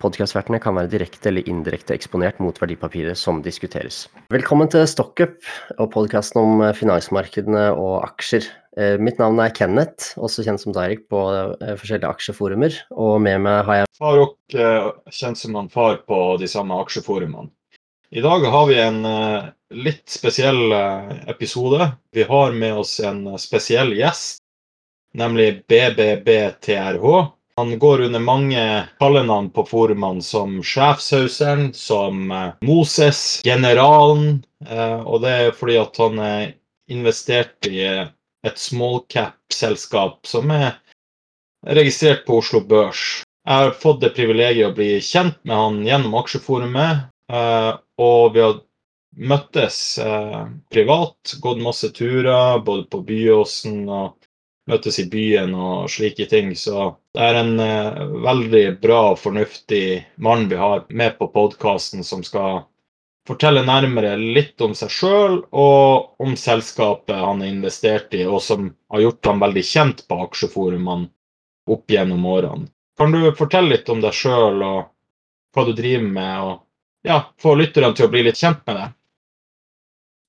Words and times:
Podkastvertene 0.00 0.56
kan 0.64 0.78
være 0.78 0.88
direkte 0.94 1.28
eller 1.28 1.48
indirekte 1.50 1.92
eksponert 1.92 2.38
mot 2.40 2.56
verdipapiret 2.56 3.18
som 3.20 3.42
diskuteres. 3.44 4.06
Velkommen 4.32 4.70
til 4.72 4.86
Stockup 4.88 5.44
og 5.76 5.90
podkasten 5.92 6.40
om 6.40 6.62
eh, 6.64 6.72
finansmarkedene 6.76 7.66
og 7.74 8.06
aksjer. 8.06 8.46
Eh, 8.80 8.94
mitt 8.96 9.20
navn 9.20 9.42
er 9.44 9.52
Kenneth, 9.52 10.14
også 10.16 10.46
kjent 10.46 10.62
som 10.62 10.72
Derek 10.72 11.04
på 11.12 11.20
eh, 11.36 11.74
forskjellige 11.76 12.08
aksjeforumer. 12.08 12.78
Og 12.96 13.18
med 13.20 13.42
meg 13.44 13.60
har 13.68 13.82
jeg 13.82 13.90
Farok, 14.00 14.38
kjent 15.12 15.42
som 15.42 15.58
han 15.60 15.68
far 15.68 16.00
på 16.08 16.20
de 16.40 16.48
samme 16.48 16.78
aksjeforumene. 16.80 17.52
I 18.10 18.24
dag 18.24 18.46
har 18.50 18.64
vi 18.66 18.78
en 18.80 19.04
litt 19.70 20.08
spesiell 20.10 20.72
episode. 21.30 21.92
Vi 22.10 22.24
har 22.26 22.56
med 22.56 22.80
oss 22.80 22.96
en 23.06 23.36
spesiell 23.38 23.92
gjest, 23.94 24.40
nemlig 25.14 25.60
BBBTRH. 25.70 27.20
Han 27.60 27.78
går 27.78 28.00
under 28.00 28.20
mange 28.20 28.88
kallenavn 28.98 29.50
på 29.50 29.66
forumene, 29.68 30.22
som 30.22 30.62
Sjefshauseren, 30.64 31.74
som 31.74 32.30
eh, 32.32 32.52
Moses, 32.64 33.42
Generalen. 33.44 34.38
Eh, 34.64 35.00
og 35.04 35.20
det 35.20 35.32
er 35.34 35.52
fordi 35.58 35.76
at 35.76 36.00
han 36.00 36.22
er 36.24 36.46
investert 36.88 37.68
i 37.68 37.82
et 37.84 38.62
smallcap-selskap 38.62 40.24
som 40.26 40.48
er 40.56 40.70
registrert 41.68 42.24
på 42.24 42.38
Oslo 42.40 42.62
Børs. 42.64 43.20
Jeg 43.44 43.66
har 43.66 43.76
fått 43.76 44.00
det 44.06 44.14
privilegiet 44.16 44.70
å 44.70 44.78
bli 44.80 44.94
kjent 45.04 45.36
med 45.44 45.60
han 45.60 45.78
gjennom 45.84 46.16
aksjeforumet, 46.22 47.04
eh, 47.28 47.70
og 48.00 48.32
vi 48.38 48.44
har 48.46 48.56
møttes 49.20 49.76
privat, 50.72 51.34
gått 51.44 51.60
masse 51.60 51.92
turer 51.92 52.62
både 52.64 52.88
på 52.88 53.02
Byåsen 53.04 53.82
og 53.90 54.14
møtes 54.70 54.98
i 55.02 55.06
byen 55.10 55.54
og 55.54 55.90
slike 55.90 56.26
ting. 56.30 56.52
Så 56.56 56.92
det 57.14 57.26
er 57.26 57.38
en 57.40 57.54
eh, 57.62 58.02
veldig 58.26 58.64
bra 58.82 59.00
og 59.12 59.20
fornuftig 59.22 59.84
mann 60.22 60.48
vi 60.50 60.58
har 60.60 60.84
med 60.88 61.18
på 61.18 61.30
podkasten, 61.34 62.04
som 62.06 62.22
skal 62.26 62.64
fortelle 63.28 63.62
nærmere 63.66 64.16
litt 64.18 64.60
om 64.64 64.72
seg 64.74 64.90
sjøl 64.90 65.40
og 65.52 66.22
om 66.22 66.36
selskapet 66.38 67.14
han 67.14 67.42
har 67.42 67.50
investert 67.50 68.14
i, 68.16 68.24
og 68.26 68.42
som 68.42 68.70
har 68.90 69.04
gjort 69.04 69.30
ham 69.30 69.42
veldig 69.44 69.64
kjent 69.66 70.06
på 70.08 70.22
aksjeforumene 70.26 71.10
opp 71.70 71.92
gjennom 71.92 72.24
årene. 72.26 72.70
Kan 72.98 73.12
du 73.14 73.22
fortelle 73.36 73.76
litt 73.76 73.88
om 73.92 74.00
deg 74.02 74.16
sjøl 74.16 74.64
og 74.64 74.80
hva 75.54 75.66
du 75.66 75.74
driver 75.76 76.10
med, 76.14 76.34
og 76.46 77.06
ja, 77.06 77.22
få 77.40 77.54
lytterne 77.58 77.94
til 77.96 78.06
å 78.06 78.12
bli 78.12 78.24
litt 78.26 78.40
kjent 78.40 78.60
med 78.66 78.76
deg? 78.76 78.96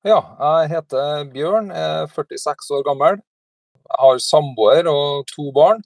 Ja, 0.07 0.19
jeg 0.61 0.71
heter 0.71 1.27
Bjørn, 1.29 1.67
er 1.69 2.07
46 2.09 2.71
år 2.77 2.85
gammel. 2.87 3.19
Jeg 3.91 4.03
har 4.05 4.21
samboer 4.23 4.87
og 4.91 5.25
to 5.29 5.51
barn. 5.55 5.81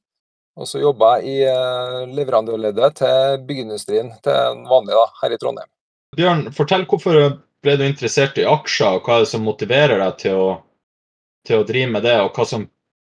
Og 0.56 0.70
så 0.70 0.80
jobber 0.80 1.20
jeg 1.20 1.34
i 1.34 1.48
eh, 1.52 2.04
leverandørleddet 2.16 3.02
til 3.02 3.42
byggeindustrien 3.48 4.14
til 4.24 4.62
vanlig 4.70 4.96
da, 4.96 5.08
her 5.22 5.36
i 5.36 5.40
Trondheim. 5.42 5.68
Bjørn, 6.16 6.46
fortell 6.56 6.86
hvorfor 6.88 7.18
ble 7.66 7.76
du 7.76 7.84
interessert 7.84 8.40
i 8.40 8.46
aksjer, 8.48 8.96
og 8.96 9.04
hva 9.04 9.18
er 9.18 9.26
det 9.26 9.32
som 9.34 9.44
motiverer 9.44 10.00
deg 10.00 10.22
til 10.22 10.40
å, 10.40 10.48
til 11.48 11.60
å 11.60 11.68
drive 11.68 11.92
med 11.98 12.08
det, 12.08 12.16
og 12.24 12.38
hva 12.38 12.48
som 12.48 12.64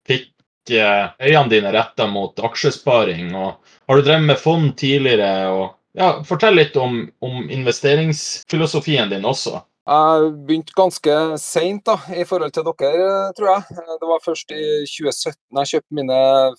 fikk 0.08 0.72
eh, 0.72 1.12
øynene 1.20 1.52
dine 1.52 1.74
retta 1.76 2.08
mot 2.08 2.40
aksjesparing? 2.48 3.34
Og 3.36 3.76
har 3.84 4.00
du 4.00 4.06
drevet 4.06 4.30
med 4.32 4.40
fond 4.40 4.72
tidligere? 4.80 5.30
Og, 5.52 5.76
ja, 5.98 6.14
fortell 6.24 6.56
litt 6.56 6.80
om, 6.80 7.02
om 7.20 7.50
investeringsfilosofien 7.52 9.12
din 9.12 9.28
også. 9.28 9.60
Jeg 9.86 10.30
begynte 10.48 10.74
ganske 10.74 11.16
seint 11.38 11.86
i 12.10 12.24
forhold 12.26 12.50
til 12.56 12.64
dere, 12.66 13.10
tror 13.38 13.52
jeg. 13.52 13.76
Det 14.00 14.08
var 14.10 14.24
først 14.24 14.50
i 14.50 14.64
2017 14.82 15.60
jeg 15.60 15.70
kjøpte 15.72 15.98
mine 16.00 16.16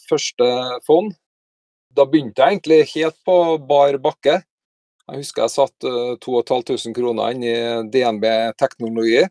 første 0.08 0.48
fond. 0.88 1.12
Da 1.92 2.06
begynte 2.08 2.40
jeg 2.40 2.56
egentlig 2.56 2.80
helt 2.94 3.20
på 3.28 3.36
bar 3.68 4.00
bakke. 4.00 4.38
Jeg 5.08 5.20
husker 5.20 5.44
jeg 5.44 5.56
satt 5.58 5.90
2500 6.24 6.96
kroner 6.96 7.36
inn 7.36 7.44
i 7.44 7.58
DNB 7.92 8.26
teknologi. 8.60 9.26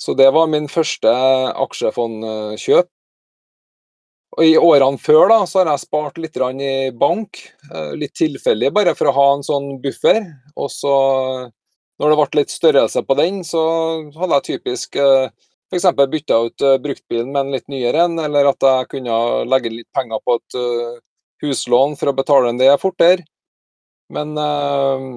Så 0.00 0.16
det 0.16 0.32
var 0.32 0.48
min 0.48 0.68
første 0.72 1.12
aksjefondkjøp. 1.52 2.88
Og 4.32 4.48
I 4.48 4.56
årene 4.56 4.96
før 4.96 5.26
da, 5.28 5.42
så 5.44 5.60
har 5.60 5.74
jeg 5.74 5.84
spart 5.84 6.16
litt 6.16 6.40
i 6.40 6.90
bank, 6.96 7.36
eh, 7.68 7.92
litt 8.00 8.14
tilfeldig, 8.16 8.72
bare 8.72 8.94
for 8.96 9.10
å 9.10 9.12
ha 9.12 9.34
en 9.34 9.44
sånn 9.44 9.74
buffer. 9.82 10.24
Og 10.56 10.70
så 10.72 10.94
når 12.00 12.12
det 12.12 12.18
ble 12.18 12.40
litt 12.40 12.52
størrelse 12.52 13.02
på 13.06 13.16
den, 13.18 13.42
så 13.46 13.62
hadde 14.16 14.38
jeg 14.38 14.48
typisk 14.48 14.96
eh, 15.00 15.28
f.eks. 15.72 15.88
bytta 15.96 16.40
ut 16.46 16.64
eh, 16.66 16.78
bruktbilen 16.82 17.32
med 17.32 17.46
en 17.46 17.54
litt 17.56 17.68
nyere 17.72 18.06
en, 18.06 18.18
eller 18.20 18.50
at 18.52 18.68
jeg 18.68 18.90
kunne 18.96 19.18
legge 19.48 19.72
litt 19.72 19.88
penger 19.96 20.20
på 20.24 20.36
et 20.38 20.58
eh, 20.60 21.00
huslån 21.44 21.96
for 22.00 22.12
å 22.12 22.16
betale 22.16 22.52
det 22.58 22.74
fortere. 22.82 23.24
Men 24.12 24.36
eh, 24.36 25.08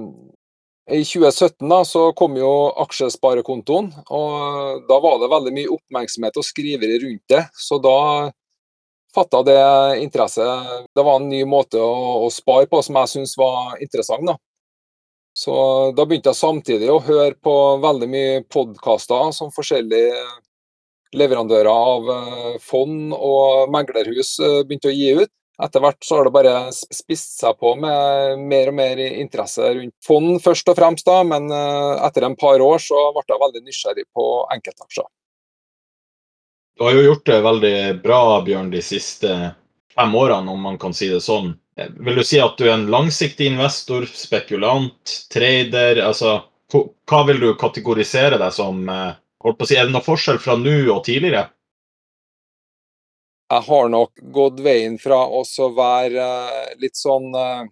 i 0.95 1.01
2017 1.03 1.67
da, 1.67 1.81
så 1.87 2.07
kom 2.17 2.37
jo 2.37 2.53
aksjesparekontoen, 2.85 3.91
og 4.13 4.87
da 4.87 4.99
var 5.01 5.19
det 5.21 5.31
veldig 5.33 5.53
mye 5.55 5.75
oppmerksomhet 5.75 6.39
og 6.39 6.45
skrivere 6.45 6.99
rundt 7.01 7.23
det. 7.31 7.41
Så 7.57 7.79
da 7.83 7.97
fatta 9.15 9.41
det 9.47 9.61
interesse. 10.03 10.45
Det 10.95 11.03
var 11.03 11.19
en 11.19 11.29
ny 11.31 11.41
måte 11.47 11.79
å, 11.81 12.25
å 12.25 12.29
spare 12.33 12.67
på 12.69 12.81
som 12.85 12.99
jeg 13.01 13.13
syntes 13.13 13.37
var 13.39 13.79
interessant. 13.81 14.27
da. 14.27 14.37
Så 15.35 15.53
da 15.91 16.05
begynte 16.07 16.31
jeg 16.31 16.39
samtidig 16.39 16.87
å 16.91 17.01
høre 17.03 17.35
på 17.43 17.53
veldig 17.83 18.07
mye 18.07 18.43
podkaster 18.47 19.33
som 19.35 19.51
forskjellige 19.51 20.21
leverandører 21.15 21.71
av 21.71 22.11
eh, 22.13 22.53
fond 22.63 23.11
og 23.15 23.73
meglerhus 23.73 24.37
eh, 24.39 24.61
begynte 24.63 24.91
å 24.91 24.95
gi 24.95 25.11
ut. 25.19 25.31
Etter 25.63 25.83
hvert 25.83 26.03
så 26.03 26.17
har 26.17 26.27
det 26.27 26.33
bare 26.35 26.53
spist 26.73 27.37
seg 27.39 27.55
på 27.59 27.73
med 27.79 28.41
mer 28.47 28.71
og 28.71 28.75
mer 28.75 28.99
interesse 29.07 29.69
rundt 29.77 29.95
fond 30.03 30.39
først 30.43 30.71
og 30.71 30.79
fremst, 30.79 31.07
da, 31.07 31.21
men 31.27 31.51
eh, 31.51 31.91
etter 32.07 32.27
en 32.27 32.35
par 32.39 32.63
år 32.63 32.81
så 32.83 33.05
ble 33.15 33.27
jeg 33.27 33.43
veldig 33.43 33.63
nysgjerrig 33.67 34.07
på 34.15 34.25
enkeltaksjer. 34.55 35.07
Du 36.75 36.83
har 36.83 36.95
jo 36.95 37.05
gjort 37.05 37.27
det 37.27 37.43
veldig 37.43 37.77
bra, 38.03 38.23
Bjørn, 38.43 38.71
de 38.71 38.81
siste 38.83 39.35
fem 39.95 40.15
årene, 40.15 40.51
om 40.51 40.61
man 40.61 40.77
kan 40.81 40.93
si 40.93 41.07
det 41.11 41.21
sånn. 41.23 41.53
Vil 41.75 42.15
du 42.15 42.23
si 42.23 42.39
at 42.39 42.57
du 42.59 42.67
er 42.67 42.77
en 42.77 42.89
langsiktig 42.91 43.49
investor, 43.51 44.05
spekulant, 44.07 45.15
trader? 45.31 45.99
Altså, 46.03 46.37
hva 46.71 47.21
vil 47.27 47.41
du 47.41 47.49
kategorisere 47.59 48.39
deg 48.41 48.53
som? 48.55 48.83
Eh, 48.89 49.11
holdt 49.43 49.59
på 49.59 49.67
å 49.67 49.69
si, 49.69 49.77
Er 49.77 49.85
det 49.85 49.95
noe 49.95 50.05
forskjell 50.05 50.39
fra 50.39 50.55
nå 50.55 50.77
og 50.93 51.03
tidligere? 51.05 51.49
Jeg 53.53 53.61
har 53.67 53.89
nok 53.89 54.21
gått 54.33 54.59
veien 54.65 54.97
fra 54.97 55.19
å 55.27 55.43
være 55.77 56.25
eh, 56.25 56.75
litt 56.81 56.97
sånn 56.97 57.29
eh, 57.35 57.67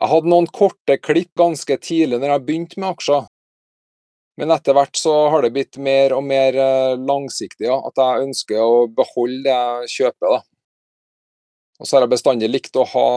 Jeg 0.00 0.10
hadde 0.10 0.32
noen 0.32 0.48
korte 0.48 0.98
klipp 0.98 1.30
ganske 1.38 1.76
tidlig 1.78 2.18
når 2.18 2.34
jeg 2.34 2.46
begynte 2.46 2.80
med 2.80 2.96
aksjer. 2.96 3.28
Men 4.38 4.52
etter 4.54 4.74
hvert 4.74 4.96
så 4.96 5.14
har 5.32 5.42
det 5.42 5.50
blitt 5.50 5.76
mer 5.82 6.12
og 6.14 6.22
mer 6.22 6.54
langsiktig. 7.02 7.66
Ja, 7.66 7.80
at 7.82 7.98
jeg 7.98 8.28
ønsker 8.28 8.60
å 8.62 8.86
beholde 8.86 9.42
det 9.48 9.56
jeg 9.56 9.90
kjøper. 9.96 10.36
da. 10.36 10.57
Og 11.78 11.86
så 11.86 11.96
har 11.96 12.04
jeg 12.04 12.12
bestandig 12.16 12.48
likt 12.50 12.76
å 12.76 12.86
ha 12.90 13.08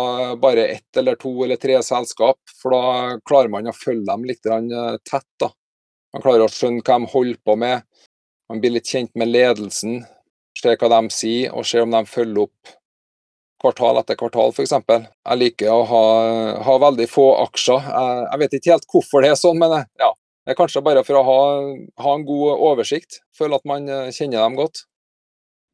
bare 0.42 0.68
ett 0.76 0.98
eller 1.02 1.18
to 1.20 1.32
eller 1.46 1.58
tre 1.62 1.80
selskap, 1.86 2.38
for 2.62 2.76
da 2.76 3.16
klarer 3.26 3.50
man 3.50 3.70
å 3.70 3.74
følge 3.74 4.06
dem 4.06 4.28
litt 4.30 4.46
eh, 4.46 4.98
tett. 5.08 5.30
da. 5.42 5.50
Man 6.14 6.24
klarer 6.26 6.46
å 6.46 6.52
skjønne 6.52 6.84
hva 6.86 7.00
de 7.00 7.10
holder 7.14 7.40
på 7.46 7.56
med, 7.58 7.88
man 8.52 8.62
blir 8.62 8.76
litt 8.76 8.90
kjent 8.92 9.14
med 9.18 9.32
ledelsen, 9.32 10.02
ser 10.60 10.78
hva 10.78 10.92
de 10.92 11.16
sier, 11.16 11.54
og 11.56 11.66
ser 11.66 11.86
om 11.86 11.96
de 11.96 12.04
følger 12.06 12.44
opp 12.44 12.76
kvartal 13.62 14.02
etter 14.02 14.18
kvartal, 14.20 14.54
f.eks. 14.54 14.74
Jeg 14.74 15.40
liker 15.40 15.72
å 15.72 15.82
ha, 15.88 16.06
ha, 16.66 16.78
veldig 16.82 17.08
få 17.10 17.28
aksjer. 17.46 17.86
Jeg, 17.86 18.26
jeg, 18.26 18.42
vet 18.42 18.58
ikke 18.58 18.74
helt 18.74 18.90
hvorfor 18.94 19.24
det 19.24 19.32
er 19.32 19.40
sånn, 19.40 19.62
men 19.62 19.78
ja, 20.02 20.12
det 20.46 20.54
er 20.54 20.60
kanskje 20.60 20.84
bare 20.86 21.06
for 21.08 21.20
å 21.20 21.26
ha, 21.28 21.42
ha 22.06 22.16
en 22.18 22.26
god 22.28 22.66
oversikt. 22.72 23.22
Føle 23.38 23.58
at 23.58 23.68
man 23.70 23.90
eh, 23.90 24.10
kjenner 24.14 24.42
dem 24.42 24.58
godt. 24.60 24.86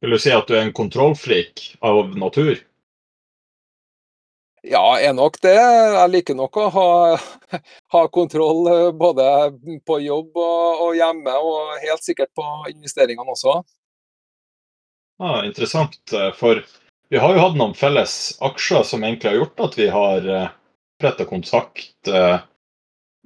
Vil 0.04 0.14
du 0.14 0.20
si 0.22 0.30
at 0.30 0.46
du 0.46 0.54
er 0.54 0.66
en 0.66 0.76
kontrollfrik 0.76 1.64
av 1.82 2.14
natur? 2.20 2.60
Ja, 4.66 4.98
er 4.98 5.14
nok 5.14 5.38
det. 5.44 5.54
Jeg 5.54 6.10
liker 6.10 6.36
nok 6.38 6.56
å 6.58 6.66
ha, 6.74 6.90
ha 7.94 8.02
kontroll 8.10 8.66
eh, 8.72 8.90
både 8.96 9.26
på 9.86 10.00
jobb 10.02 10.34
og, 10.34 10.82
og, 10.86 10.92
hjemme, 10.98 11.34
og 11.38 11.78
helt 11.84 12.04
sikkert 12.04 12.32
på 12.36 12.46
investeringene 12.72 13.36
også. 13.36 13.60
Ja, 15.22 15.42
interessant. 15.46 16.00
Eh, 16.12 16.30
for 16.38 16.64
vi 17.08 17.22
har 17.22 17.34
jo 17.34 17.44
hatt 17.44 17.58
noen 17.58 17.76
felles 17.78 18.36
aksjer 18.44 18.84
som 18.86 19.06
egentlig 19.06 19.30
har 19.30 19.38
gjort 19.40 19.66
at 19.68 19.78
vi 19.78 19.88
har 19.94 20.30
oppretta 20.34 21.24
eh, 21.24 21.30
kontakt. 21.30 22.12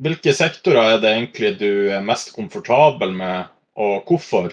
hvilke 0.02 0.34
sektorer 0.36 0.96
er 0.96 1.00
det 1.00 1.16
egentlig 1.16 1.56
du 1.60 1.72
er 1.94 2.04
mest 2.04 2.34
komfortabel 2.36 3.16
med, 3.16 3.48
og 3.80 4.04
hvorfor? 4.08 4.52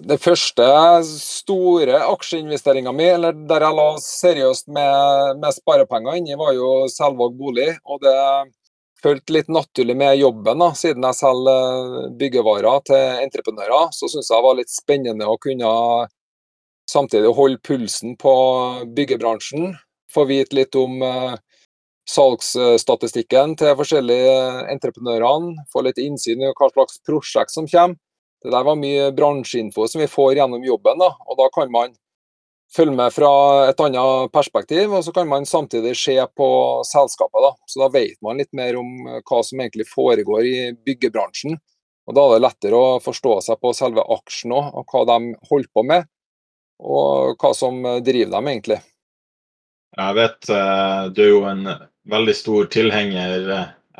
Det 0.00 0.16
første 0.22 0.64
store 1.04 1.98
aksjeinvesteringa 2.06 2.92
mi, 2.96 3.04
eller 3.10 3.36
der 3.48 3.64
jeg 3.66 3.76
la 3.76 3.88
seriøst 4.00 4.70
med, 4.72 5.40
med 5.42 5.56
sparepenger 5.56 6.16
inni, 6.16 6.38
var 6.40 6.54
jo 6.56 6.70
Selvåg 6.88 7.36
bolig. 7.36 7.68
Og 7.84 8.00
det 8.04 8.16
fulgte 9.02 9.34
litt 9.34 9.50
naturlig 9.52 9.96
med 9.96 10.16
jobben, 10.20 10.62
da, 10.62 10.70
siden 10.76 11.04
jeg 11.08 11.18
selger 11.18 12.08
byggevarer 12.20 12.82
til 12.88 13.22
entreprenører. 13.26 13.92
Så 13.96 14.08
syns 14.08 14.30
jeg 14.30 14.36
det 14.36 14.48
var 14.48 14.58
litt 14.58 14.72
spennende 14.72 15.28
å 15.28 15.38
kunne 15.40 15.70
samtidig 16.90 17.32
holde 17.36 17.60
pulsen 17.66 18.16
på 18.20 18.34
byggebransjen. 18.96 19.74
Få 20.10 20.26
vite 20.26 20.56
litt 20.58 20.76
om 20.78 21.00
eh, 21.06 21.34
salgsstatistikken 22.10 23.54
til 23.60 23.76
forskjellige 23.78 24.38
entreprenørene. 24.72 25.66
Få 25.72 25.84
litt 25.86 26.00
innsyn 26.02 26.42
i 26.42 26.54
hva 26.54 26.70
slags 26.72 27.02
prosjekt 27.06 27.54
som 27.54 27.68
kommer. 27.70 28.00
Det 28.42 28.52
der 28.52 28.64
var 28.64 28.78
mye 28.80 29.10
bransjeinfo 29.12 29.86
som 29.88 30.00
vi 30.00 30.08
får 30.08 30.38
gjennom 30.38 30.64
jobben. 30.64 30.98
da, 30.98 31.10
og 31.26 31.36
Da 31.36 31.48
kan 31.54 31.70
man 31.70 31.94
følge 32.76 32.94
med 32.94 33.12
fra 33.12 33.30
et 33.68 33.80
annet 33.80 34.32
perspektiv, 34.32 34.92
og 34.92 35.04
så 35.04 35.12
kan 35.12 35.28
man 35.28 35.46
samtidig 35.46 35.96
se 35.96 36.16
på 36.36 36.48
selskapet. 36.86 37.42
Da. 37.42 37.52
Så 37.66 37.82
da 37.82 37.88
vet 37.88 38.16
man 38.22 38.38
litt 38.38 38.52
mer 38.52 38.78
om 38.78 39.20
hva 39.26 39.42
som 39.44 39.60
egentlig 39.60 39.88
foregår 39.90 40.46
i 40.46 40.72
byggebransjen. 40.86 41.58
Og 42.06 42.14
Da 42.14 42.22
er 42.26 42.38
det 42.38 42.46
lettere 42.46 42.78
å 42.78 43.02
forstå 43.02 43.36
seg 43.42 43.60
på 43.60 43.74
selve 43.76 44.02
aksjen 44.02 44.54
òg, 44.56 44.72
og 44.74 44.86
hva 44.86 45.04
de 45.06 45.34
holder 45.50 45.68
på 45.74 45.84
med. 45.86 46.08
Og 46.80 47.36
hva 47.38 47.52
som 47.54 47.82
driver 47.82 48.32
dem, 48.32 48.48
egentlig. 48.48 48.80
Jeg 49.98 50.14
vet 50.16 50.48
eh, 50.54 51.04
du 51.12 51.20
er 51.22 51.28
jo 51.28 51.44
en 51.50 51.68
veldig 52.08 52.34
stor 52.34 52.66
tilhenger, 52.72 53.46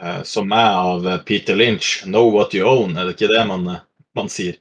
eh, 0.00 0.22
som 0.25 0.48
meg, 0.48 0.66
av 0.70 1.25
Peter 1.26 1.54
Lynch. 1.54 2.04
'Know 2.06 2.31
what 2.32 2.54
you 2.54 2.64
own', 2.64 2.96
er 2.96 3.04
det 3.04 3.19
ikke 3.19 3.34
det 3.34 3.46
man 3.46 3.69
man 4.16 4.28
sier? 4.32 4.58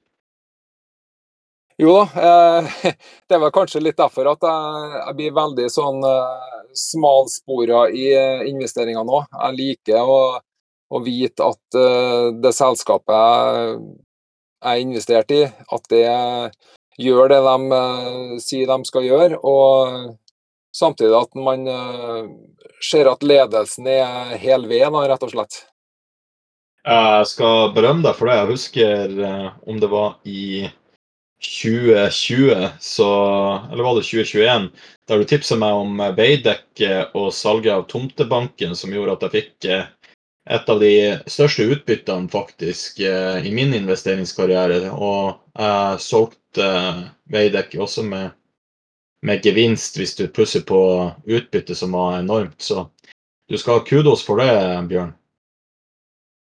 Jo 1.80 1.94
da, 1.96 2.04
eh, 2.28 2.94
det 3.28 3.38
er 3.38 3.42
vel 3.46 3.54
kanskje 3.56 3.82
litt 3.84 4.00
derfor 4.00 4.34
at 4.34 4.44
jeg, 4.44 5.16
blir 5.16 5.36
veldig 5.38 5.70
sånn 5.72 6.04
eh, 6.04 6.58
smalspora 6.76 7.86
i 7.96 8.10
eh, 8.12 8.44
investeringene 8.50 9.06
nå. 9.08 9.22
Jeg 9.32 9.56
liker 9.56 10.04
å, 10.04 10.20
å 10.92 11.02
vite 11.06 11.48
at 11.48 11.80
det 12.44 12.52
selskapet 12.58 13.16
jeg 13.16 14.74
er 14.74 14.82
investert 14.84 15.32
i, 15.32 15.44
at 15.48 15.86
det 15.94 16.04
gjør 17.00 17.32
det 17.32 17.40
de 17.46 17.80
sier 18.44 18.68
de 18.68 18.90
skal 18.90 19.06
gjøre. 19.08 19.38
Og 19.40 20.18
samtidig 20.76 21.16
at 21.16 21.38
man 21.40 21.64
ser 22.84 23.08
at 23.08 23.24
ledelsen 23.24 23.88
er 23.94 24.34
hel 24.42 24.68
ved, 24.68 24.98
rett 25.14 25.24
og 25.24 25.32
slett. 25.32 25.62
Jeg 26.88 27.28
skal 27.28 27.74
berømme 27.76 28.06
deg 28.06 28.16
for 28.16 28.30
det. 28.30 28.38
Jeg 28.40 28.52
husker 28.54 29.18
eh, 29.28 29.48
om 29.68 29.80
det 29.82 29.90
var 29.92 30.16
i 30.24 30.70
2020, 31.44 32.70
så, 32.80 33.10
eller 33.72 33.84
var 33.84 33.96
det 33.96 34.08
2021, 34.08 34.70
der 35.08 35.20
du 35.20 35.28
tipsa 35.28 35.56
meg 35.60 35.76
om 35.76 36.02
Veidekke 36.16 37.06
og 37.16 37.32
salget 37.36 37.74
av 37.76 37.86
Tomtebanken, 37.92 38.76
som 38.76 38.92
gjorde 38.96 39.16
at 39.16 39.28
jeg 39.28 39.36
fikk 39.36 39.70
eh, 39.72 39.86
et 40.50 40.72
av 40.72 40.82
de 40.82 40.94
største 41.30 41.68
utbyttene 41.76 42.32
faktisk 42.32 43.00
eh, 43.04 43.46
i 43.46 43.54
min 43.56 43.76
investeringskarriere. 43.76 44.90
Og 44.96 45.40
jeg 45.60 46.04
solgte 46.04 46.72
Veidekke 47.32 47.80
også 47.84 48.08
med, 48.08 48.32
med 49.28 49.44
gevinst 49.46 50.00
hvis 50.00 50.16
du 50.20 50.28
plusser 50.32 50.64
på 50.68 50.82
utbyttet, 51.28 51.76
som 51.78 51.96
var 51.96 52.22
enormt. 52.22 52.60
Så 52.64 52.88
du 53.52 53.60
skal 53.60 53.80
ha 53.80 53.86
kudos 53.88 54.24
for 54.26 54.40
det, 54.42 54.52
Bjørn. 54.90 55.16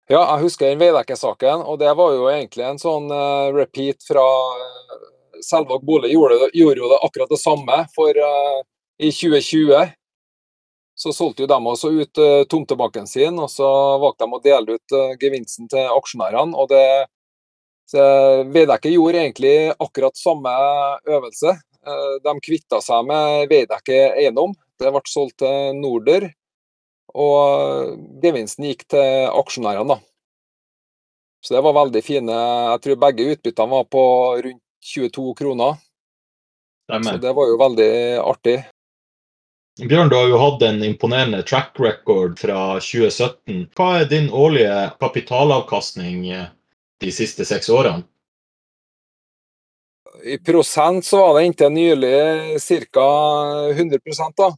Ja, 0.08 0.22
jeg 0.22 0.46
husker 0.46 0.70
den 0.70 0.80
Veidekke-saken, 0.80 1.60
og 1.68 1.82
det 1.82 1.90
var 1.92 2.14
jo 2.16 2.30
egentlig 2.32 2.64
en 2.64 2.78
sånn 2.80 3.10
uh, 3.12 3.50
repeat 3.52 4.00
fra 4.08 4.24
uh, 4.24 5.02
Selvåg 5.44 5.82
bolig 5.84 6.14
gjorde, 6.14 6.48
gjorde, 6.56 6.80
jo 6.80 6.88
det 6.88 7.00
akkurat 7.04 7.28
det 7.28 7.38
samme 7.42 7.76
for 7.92 8.16
uh, 8.16 8.62
i 8.96 9.10
2020. 9.12 9.92
Så 10.98 11.12
solgte 11.12 11.44
jo 11.44 11.50
de 11.52 11.58
også 11.60 11.90
ut 11.92 12.22
uh, 12.24 12.46
tomtebanken 12.48 13.04
sin, 13.06 13.36
og 13.36 13.52
så 13.52 13.68
valgte 14.00 14.24
de 14.24 14.38
å 14.38 14.42
dele 14.48 14.78
ut 14.78 14.96
uh, 14.96 15.12
gevinsten 15.20 15.68
til 15.68 15.92
aksjonærene. 15.92 16.56
og 16.56 16.72
det 16.72 16.84
Veidekke 17.88 18.90
gjorde 18.92 19.20
egentlig 19.22 19.52
akkurat 19.80 20.18
samme 20.20 20.50
øvelse. 21.08 21.54
De 22.20 22.34
kvitta 22.44 22.82
seg 22.84 23.06
med 23.08 23.46
Veidekke 23.48 24.02
eiendom. 24.10 24.52
Det 24.76 24.92
ble 24.92 25.00
solgt 25.08 25.38
til 25.40 25.72
Norder. 25.78 26.26
Og 27.16 27.96
gevinsten 28.22 28.68
gikk 28.68 28.84
til 28.92 29.28
aksjonærene, 29.32 29.96
da. 29.96 30.00
Så 31.44 31.54
det 31.54 31.62
var 31.64 31.76
veldig 31.76 32.02
fine. 32.04 32.38
Jeg 32.72 32.80
tror 32.84 32.98
begge 33.04 33.28
utbyttene 33.34 33.70
var 33.70 33.86
på 33.88 34.02
rundt 34.44 34.64
22 34.84 35.34
kroner. 35.38 35.78
Stemmer. 36.88 37.14
Så 37.14 37.22
det 37.22 37.32
var 37.36 37.48
jo 37.48 37.60
veldig 37.60 37.92
artig. 38.24 38.58
Bjørn, 39.78 40.10
du 40.10 40.16
har 40.18 40.26
jo 40.26 40.38
hatt 40.42 40.62
en 40.66 40.82
imponerende 40.82 41.42
track 41.46 41.78
record 41.78 42.38
fra 42.40 42.80
2017. 42.82 43.68
Hva 43.78 43.90
er 44.00 44.08
din 44.10 44.26
årlige 44.34 44.88
kapitalavkastning 44.98 46.24
eh, 46.34 46.48
de 46.98 47.12
siste 47.14 47.46
seks 47.46 47.70
årene? 47.70 48.02
I 50.26 50.40
prosent 50.42 51.06
så 51.06 51.20
var 51.22 51.36
det 51.38 51.44
inntil 51.46 51.70
nylig 51.70 52.58
ca. 52.90 53.06
100% 53.70 54.34
da 54.40 54.48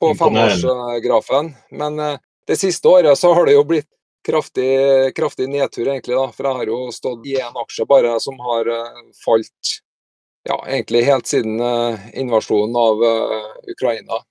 på 0.00 0.14
femårsgrafen. 0.14 1.54
Men 1.70 1.98
eh, 1.98 2.16
det 2.46 2.56
siste 2.56 2.88
året 2.88 3.18
så 3.18 3.34
har 3.34 3.46
det 3.46 3.56
jo 3.56 3.64
blitt 3.64 3.88
kraftig, 4.26 4.70
kraftig 5.16 5.48
nedtur, 5.48 5.88
egentlig. 5.88 6.16
da, 6.16 6.30
For 6.32 6.48
jeg 6.48 6.60
har 6.60 6.72
jo 6.72 6.80
stått 6.94 7.26
i 7.26 7.36
én 7.40 7.60
aksje 7.62 7.86
bare 7.88 8.16
som 8.22 8.38
har 8.48 8.70
eh, 8.72 9.04
falt 9.24 9.76
ja, 10.48 10.58
egentlig 10.66 11.04
helt 11.08 11.28
siden 11.28 11.60
eh, 11.60 12.10
invasjonen 12.20 12.76
av 12.76 13.06
Ukraina. 13.68 14.22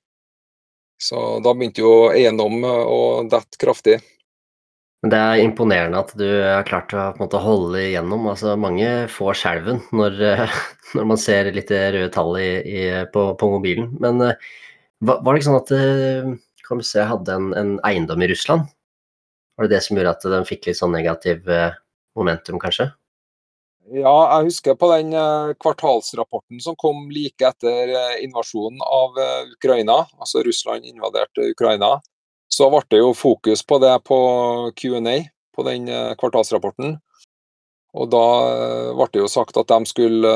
Så 0.98 1.40
da 1.46 1.54
begynte 1.54 1.84
jo 1.84 2.08
eiendom 2.10 2.64
å 2.66 3.02
dette 3.30 3.60
kraftig. 3.62 4.00
Men 5.04 5.12
Det 5.14 5.18
er 5.22 5.42
imponerende 5.44 6.00
at 6.02 6.14
du 6.18 6.26
har 6.26 6.66
klart 6.66 6.96
å 6.98 7.12
måte, 7.20 7.38
holde 7.38 7.84
igjennom. 7.84 8.26
Altså, 8.32 8.56
mange 8.58 8.88
får 9.14 9.38
skjelven 9.38 9.84
når, 9.94 10.18
når, 10.98 11.06
man 11.12 11.22
ser 11.22 11.52
litt 11.54 11.70
røde 11.70 12.10
tall 12.16 12.34
i, 12.42 12.50
i, 12.66 12.88
på, 13.14 13.28
på, 13.38 13.52
mobilen. 13.54 13.92
Men 14.02 14.34
var, 15.06 15.22
det 15.22 15.38
ikke 15.38 15.50
sånn 15.50 15.60
at 15.60 15.74
eh, 15.78 16.30
KMC 16.66 16.94
hadde 17.06 17.36
en, 17.38 17.52
en, 17.58 17.74
eiendom 17.86 18.24
i 18.26 18.30
Russland? 18.32 18.66
Var 19.58 19.68
det 19.68 19.76
det 19.76 19.84
som 19.86 19.98
gjorde 19.98 20.14
at 20.16 20.26
den 20.34 20.48
fikk 20.48 20.70
litt 20.70 20.80
sånn 20.80 20.96
negativ 20.96 21.46
eh, 21.50 21.78
momentum, 22.18 22.58
kanskje? 22.62 22.90
Ja, 23.94 24.16
jeg 24.34 24.50
husker 24.50 24.76
på 24.76 24.90
den 24.92 25.14
eh, 25.16 25.54
kvartalsrapporten 25.62 26.60
som 26.64 26.78
kom 26.82 27.08
like 27.14 27.46
etter 27.46 27.94
invasjonen 28.26 28.82
av 28.84 29.18
Ukraina. 29.54 30.02
Altså 30.18 30.44
Russland 30.46 30.90
invaderte 30.90 31.52
Ukraina. 31.54 31.98
Så 32.52 32.72
ble 32.74 32.82
det 32.90 33.04
jo 33.04 33.14
fokus 33.16 33.62
på 33.68 33.78
det 33.84 33.94
på 34.08 34.18
Q&A 34.76 35.20
på 35.56 35.66
den 35.68 35.90
kvartalsrapporten. 36.18 36.98
Og 37.98 38.10
da 38.12 38.28
ble 38.98 39.08
det 39.14 39.22
jo 39.22 39.30
sagt 39.32 39.58
at 39.60 39.70
de 39.70 39.90
skulle 39.90 40.32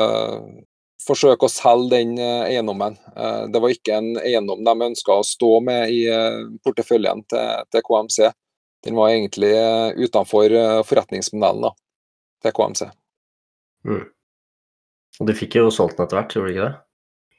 forsøke 1.06 1.46
å 1.46 1.52
selge 1.52 1.96
den 1.96 2.14
eh, 2.20 2.52
eiendommen. 2.52 2.96
Eh, 3.16 3.42
det 3.52 3.60
var 3.62 3.74
ikke 3.74 3.98
en 3.98 4.14
eiendom 4.22 4.62
de 4.66 4.74
ønska 4.88 5.18
å 5.18 5.26
stå 5.26 5.52
med 5.64 5.92
i 5.92 6.04
eh, 6.10 6.40
porteføljen 6.64 7.24
til, 7.30 7.68
til 7.72 7.84
KMC. 7.86 8.30
Den 8.82 8.98
var 8.98 9.12
egentlig 9.12 9.52
utenfor 9.94 10.50
forretningsmodellen 10.88 11.68
da, 11.68 11.68
til 12.42 12.54
KMC. 12.56 12.88
Mm. 13.86 14.08
Og 15.20 15.28
du 15.28 15.32
fikk 15.38 15.54
jo 15.60 15.68
solgt 15.70 16.00
den 16.00 16.08
etter 16.08 16.18
hvert, 16.18 16.34
gjorde 16.34 16.48
du 16.48 16.56
ikke 16.56 16.66
det? 16.66 16.80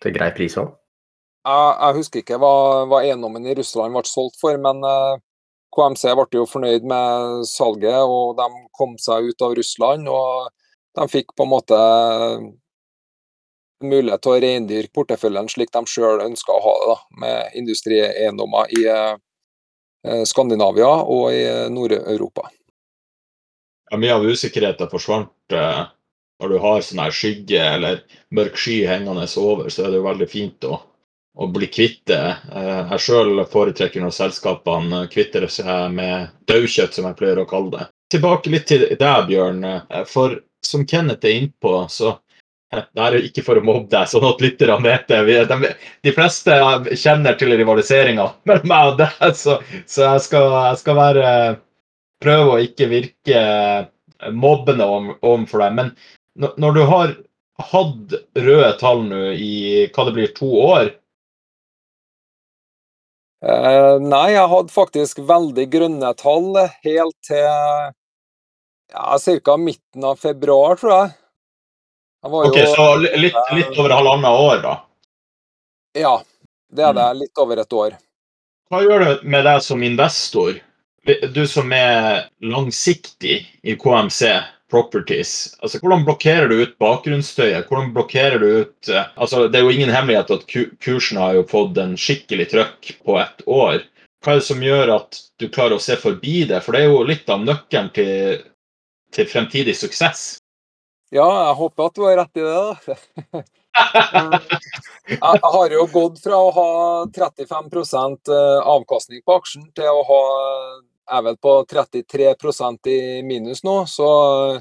Til 0.05 0.15
grei 0.15 0.29
pris 0.37 0.55
òg? 0.61 0.69
Jeg, 1.43 1.73
jeg, 1.73 1.97
husker 1.97 2.23
ikke 2.23 2.39
hva, 2.39 2.53
hva, 2.87 3.01
eiendommen 3.03 3.43
i 3.43 3.57
Russland 3.59 3.91
ble 3.91 4.05
solgt 4.07 4.39
for, 4.39 4.55
men 4.55 4.79
KMC 5.75 6.05
ble 6.15 6.39
jo 6.39 6.47
fornøyd 6.47 6.87
med 6.87 7.43
salget, 7.51 7.99
og 8.07 8.39
de 8.39 8.47
kom 8.79 8.95
seg 9.03 9.27
ut 9.33 9.43
av 9.43 9.57
Russland. 9.59 10.07
og 10.07 10.47
de 10.93 11.07
fikk 11.09 11.33
på 11.35 11.45
en 11.45 11.53
måte 11.53 11.77
mulighet 13.85 14.23
til 14.23 14.33
å 14.33 14.41
reindyrke 14.43 14.93
porteføljen 14.95 15.49
slik 15.51 15.71
de 15.75 15.83
sjøl 15.89 16.23
ønsker 16.25 16.55
å 16.55 16.63
ha 16.63 16.73
det, 16.79 16.89
da, 16.93 16.97
med 17.23 17.57
industrieiendommer 17.61 18.73
i 18.77 18.85
eh, 18.91 20.23
Skandinavia 20.29 20.91
og 21.03 21.31
i 21.35 21.43
Nord-Europa. 21.73 22.49
Ja, 23.91 23.99
mye 24.01 24.15
av 24.15 24.25
usikkerheten 24.25 24.89
forsvant 24.89 25.53
eh, 25.53 25.83
når 26.41 26.49
du 26.49 26.57
har 26.63 26.81
sånn 26.83 27.03
her 27.03 27.13
skygge 27.15 27.59
eller 27.61 28.01
mørk 28.35 28.57
sky 28.59 28.81
hengende 28.89 29.27
over, 29.39 29.69
så 29.69 29.85
er 29.85 29.93
det 29.93 30.01
jo 30.01 30.07
veldig 30.07 30.27
fint 30.27 30.67
å, 30.67 30.79
å 31.39 31.47
bli 31.53 31.69
kvitt 31.71 32.01
det. 32.09 32.23
Eh, 32.51 32.79
jeg 32.95 33.03
sjøl 33.05 33.43
foretrekker 33.49 34.03
når 34.03 34.15
selskapene 34.17 35.05
kvitter 35.13 35.47
seg 35.51 35.93
med 35.95 36.33
daukjøtt, 36.49 36.97
som 36.97 37.07
jeg 37.07 37.19
pleier 37.19 37.43
å 37.43 37.49
kalle 37.49 37.75
det. 37.77 37.87
Tilbake 38.13 38.51
litt 38.53 38.67
til 38.69 38.87
deg, 38.89 39.29
Bjørn. 39.29 39.63
Eh, 39.63 40.03
for 40.09 40.35
som 40.63 40.87
Kenneth 40.87 41.27
er 41.27 41.37
innpå, 41.37 41.85
så 41.91 42.17
Det 42.73 43.03
er 43.05 43.17
ikke 43.19 43.43
for 43.45 43.59
å 43.59 43.65
mobbe 43.65 43.89
deg, 43.91 44.09
sånn 44.09 44.25
at 44.27 44.41
lytterne 44.43 44.79
vet 44.85 45.11
det. 45.11 45.73
De, 46.03 46.13
fleste 46.15 46.55
kjenner 46.97 47.37
til 47.39 47.53
rivaliseringa 47.53 48.29
mellom 48.49 48.71
meg 48.71 48.93
og 48.93 49.01
deg, 49.03 49.37
så, 49.37 49.59
så 49.85 50.07
jeg, 50.07 50.23
skal, 50.29 50.49
jeg, 50.69 50.81
skal, 50.83 50.99
være 50.99 51.29
Prøve 52.23 52.53
å 52.53 52.59
ikke 52.63 52.87
virke 52.87 53.39
mobbende 54.31 54.85
overfor 54.87 55.59
deg. 55.65 55.73
Men 55.75 55.89
når 56.61 56.77
du 56.77 56.83
har 56.87 57.15
hatt 57.59 58.13
røde 58.39 58.69
tall 58.79 59.03
nå 59.09 59.23
i 59.35 59.89
hva 59.91 60.05
det 60.07 60.13
blir, 60.15 60.31
to 60.37 60.47
år? 60.63 60.93
Uh, 63.43 63.99
nei, 63.99 64.29
jeg 64.37 64.47
hadde 64.53 64.71
faktisk 64.71 65.19
veldig 65.27 65.65
grønne 65.73 66.13
tall 66.15 66.55
helt 66.85 67.17
til 67.27 67.43
ja, 68.93 69.57
midten 69.59 70.07
av 70.07 70.23
februar, 70.23 70.79
tror 70.79 70.95
jeg. 70.95 71.11
Ok, 72.23 72.57
jo, 72.57 72.65
Så 72.75 72.95
litt, 72.95 73.35
litt, 73.51 73.79
over 73.79 73.89
halvannet 73.89 74.31
år, 74.31 74.61
da? 74.63 74.73
Ja, 75.99 76.13
det 76.71 76.83
er 76.87 76.93
det. 76.95 77.07
Mm. 77.11 77.17
Litt 77.19 77.41
over 77.43 77.59
et 77.59 77.73
år. 77.75 77.97
Hva 78.71 78.79
gjør 78.81 79.03
det 79.03 79.13
med 79.27 79.43
deg 79.45 79.59
som 79.61 79.83
investor? 79.83 80.55
Du 81.35 81.43
som 81.51 81.71
er 81.75 82.29
langsiktig 82.39 83.41
i 83.43 83.75
KMC 83.75 84.29
Properties. 84.71 85.51
Altså, 85.59 85.81
Hvordan 85.83 86.05
blokkerer 86.07 86.47
du 86.49 86.61
ut 86.63 86.77
bakgrunnsstøyet? 86.81 87.67
Hvordan 87.67 87.91
blokkerer 87.93 88.39
du 88.39 88.47
ut 88.63 88.89
eh, 88.89 89.11
altså, 89.15 89.47
Det 89.47 89.59
er 89.59 89.67
jo 89.67 89.73
ingen 89.75 89.91
hemmelighet 89.93 90.31
at 90.33 90.47
kursen 90.81 91.19
har 91.21 91.35
jo 91.37 91.43
fått 91.49 91.77
en 91.77 91.97
skikkelig 91.99 92.47
trøkk 92.55 92.93
på 93.05 93.19
ett 93.21 93.43
år. 93.45 93.83
Hva 94.23 94.33
er 94.33 94.39
det 94.39 94.47
som 94.47 94.63
gjør 94.63 94.95
at 94.95 95.19
du 95.43 95.49
klarer 95.51 95.75
å 95.75 95.83
se 95.83 95.99
forbi 95.99 96.47
det? 96.49 96.63
For 96.63 96.73
det 96.73 96.85
er 96.85 96.89
jo 96.89 97.03
litt 97.05 97.29
av 97.29 97.43
nøkkelen 97.43 97.91
til, 97.93 98.41
til 99.13 99.29
fremtidig 99.29 99.75
suksess. 99.77 100.39
Ja, 101.13 101.25
jeg 101.29 101.57
håper 101.59 101.85
at 101.85 101.97
du 101.97 102.05
har 102.07 102.15
rett 102.17 102.39
i 102.39 102.43
det, 102.43 102.53
da. 102.57 103.41
jeg 105.13 105.41
har 105.43 105.75
jo 105.75 105.83
gått 105.93 106.17
fra 106.23 106.39
å 106.41 106.49
ha 106.55 106.69
35 107.13 107.69
eh, 108.33 108.61
avkastning 108.73 109.21
på 109.21 109.35
aksjen 109.37 109.67
til 109.77 109.91
å 109.91 110.01
ha 110.07 110.23
er 111.13 111.21
vel 111.27 111.37
på 111.37 111.53
33% 111.69 112.89
i 112.89 112.97
minus 113.27 113.61
nå. 113.61 113.75
Så 113.85 114.09
eh, 114.55 114.59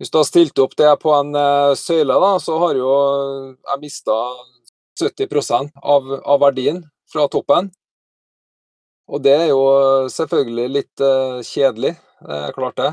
hvis 0.00 0.10
du 0.10 0.18
har 0.18 0.26
stilt 0.26 0.58
opp 0.58 0.74
det 0.74 0.90
på 1.04 1.14
en 1.14 1.30
eh, 1.38 1.78
søyle, 1.78 2.18
da, 2.18 2.34
så 2.42 2.58
har 2.64 2.82
jo 2.82 2.90
jeg 3.54 3.82
mista 3.86 4.18
70% 4.98 5.70
av, 5.86 6.12
av 6.18 6.42
verdien 6.48 6.82
fra 7.12 7.30
toppen. 7.30 7.70
Og 9.06 9.22
det 9.22 9.38
er 9.38 9.48
jo 9.52 9.62
selvfølgelig 10.10 10.70
litt 10.80 11.02
kjedelig, 11.46 11.94
det 12.26 12.38
er 12.48 12.56
klart 12.56 12.80
det. 12.80 12.88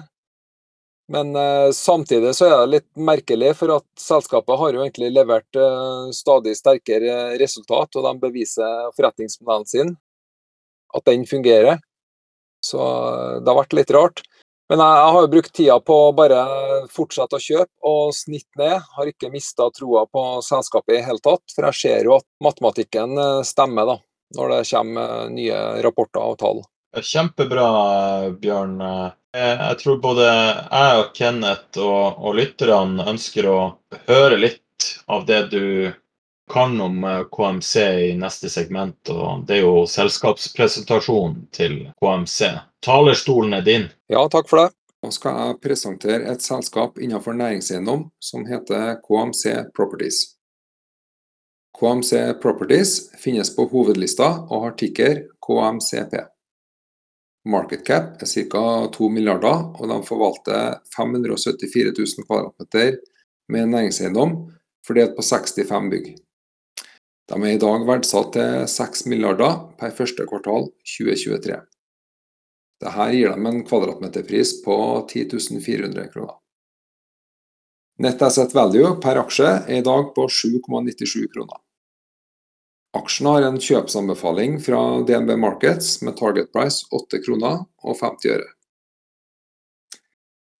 Men 1.14 1.36
eh, 1.36 1.72
samtidig 1.72 2.32
så 2.36 2.48
er 2.48 2.56
det 2.58 2.72
litt 2.72 2.88
merkelig, 2.98 3.52
for 3.60 3.76
at 3.76 3.86
selskapet 4.02 4.58
har 4.58 4.74
jo 4.74 4.82
egentlig 4.82 5.12
levert 5.14 5.60
eh, 5.62 6.10
stadig 6.16 6.56
sterkere 6.58 7.36
resultat, 7.42 7.94
og 8.00 8.08
de 8.08 8.14
beviser 8.24 8.88
forretningsmodellen 8.98 9.70
sin, 9.70 9.92
at 10.98 11.06
den 11.06 11.28
fungerer. 11.30 11.78
Så 12.64 12.80
uh, 12.80 13.42
det 13.44 13.50
har 13.50 13.58
vært 13.60 13.76
litt 13.76 13.92
rart. 13.92 14.24
Men 14.72 14.80
jeg, 14.80 14.98
jeg, 14.98 15.14
har 15.14 15.26
jo 15.26 15.32
brukt 15.34 15.54
tida 15.58 15.78
på 15.84 15.96
å 16.00 16.14
bare 16.16 16.42
fortsette 16.94 17.38
å 17.38 17.44
kjøpe 17.44 17.90
og 17.92 18.14
snitt 18.16 18.48
ned. 18.58 18.78
Har 18.96 19.10
ikke 19.12 19.34
mista 19.34 19.68
troa 19.76 20.06
på 20.08 20.24
selskapet 20.46 20.96
i 20.98 21.04
hele 21.04 21.22
tatt, 21.22 21.44
for 21.52 21.68
jeg 21.68 21.82
ser 21.82 22.08
jo 22.08 22.16
at 22.22 22.28
matematikken 22.46 23.20
stemmer 23.46 23.90
da, 23.90 23.98
når 24.40 24.56
det 24.56 24.62
kommer 24.72 25.34
nye 25.34 25.60
rapporter 25.84 26.24
og 26.24 26.40
tall. 26.40 26.64
Kjempebra, 27.02 27.68
Bjørn. 28.42 28.82
Eh, 28.82 29.10
jeg 29.34 29.78
tror 29.82 29.98
både 30.02 30.28
jeg 30.30 31.00
og 31.00 31.14
Kenneth 31.18 31.82
og, 31.82 32.20
og 32.22 32.38
lytterne 32.38 33.08
ønsker 33.10 33.50
å 33.50 33.60
høre 34.08 34.38
litt 34.38 34.90
av 35.10 35.26
det 35.26 35.48
du 35.54 35.66
kan 36.54 36.82
om 36.82 37.04
eh, 37.04 37.24
KMC 37.34 37.76
i 38.12 38.14
neste 38.20 38.50
segment, 38.50 39.10
og 39.10 39.48
det 39.48 39.58
er 39.58 39.66
jo 39.66 39.88
selskapspresentasjonen 39.90 41.48
til 41.56 41.80
KMC. 42.04 42.54
Talerstolen 42.86 43.58
er 43.58 43.66
din. 43.66 43.90
Ja, 44.12 44.28
takk 44.30 44.52
for 44.52 44.62
det. 44.62 44.70
Nå 45.04 45.12
skal 45.12 45.40
jeg 45.40 45.60
presentere 45.66 46.30
et 46.32 46.46
selskap 46.46 47.00
innenfor 47.02 47.36
næringseiendom 47.36 48.06
som 48.24 48.46
heter 48.48 49.02
KMC 49.04 49.74
Properties. 49.76 50.22
KMC 51.76 52.38
Properties 52.40 53.10
finnes 53.20 53.50
på 53.56 53.66
hovedlista 53.72 54.30
og 54.46 54.68
har 54.68 54.78
ticker 54.80 55.26
KMCP. 55.44 56.33
Market 57.44 57.84
cap 57.88 58.22
er 58.24 58.30
ca. 58.30 58.64
2 58.96 59.10
milliarder, 59.12 59.66
og 59.76 59.90
de 59.92 59.98
forvalter 60.08 60.78
574 60.96 61.92
000 61.92 62.28
kvadratmeter 62.28 63.02
med 63.52 63.74
næringseiendom 63.74 64.38
fordelt 64.88 65.18
på 65.18 65.26
65 65.26 65.90
bygg. 65.92 66.14
De 67.32 67.40
er 67.40 67.56
i 67.56 67.60
dag 67.60 67.86
verdsatt 67.88 68.34
til 68.36 68.64
6 68.68 69.06
milliarder 69.12 69.60
per 69.80 69.92
første 69.96 70.28
kvartal 70.28 70.70
2023. 70.96 71.60
Dette 72.84 73.10
gir 73.16 73.36
dem 73.36 73.46
en 73.48 73.62
kvadratmeterpris 73.68 74.58
på 74.64 74.78
10 75.12 75.60
400 75.64 76.10
kroner. 76.16 76.40
Net 78.04 78.24
asset 78.26 78.56
value 78.56 78.96
per 79.04 79.20
aksje 79.22 79.50
er 79.68 79.80
i 79.80 79.86
dag 79.86 80.10
på 80.16 80.26
7,97 80.28 81.28
kroner. 81.32 81.60
Aksjen 82.94 83.26
har 83.26 83.42
en 83.42 83.56
kjøpsanbefaling 83.58 84.60
fra 84.62 84.80
DNB 85.08 85.34
Markets 85.42 85.96
med 86.06 86.14
target 86.20 86.52
price 86.54 86.86
8 86.94 87.24
kroner 87.26 87.64
og 87.82 87.98
50 87.98 88.36
øre. 88.36 88.52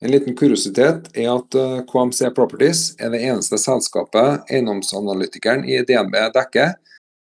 En 0.04 0.12
liten 0.12 0.36
kuriositet 0.36 1.12
er 1.14 1.30
at 1.32 1.56
eh, 1.56 1.84
KMC 1.88 2.34
Properties 2.36 2.82
er 3.00 3.14
det 3.14 3.22
eneste 3.24 3.60
selskapet 3.62 4.50
eiendomsanalytikeren 4.50 5.64
i 5.70 5.78
DNB 5.88 6.18
dekker 6.34 6.74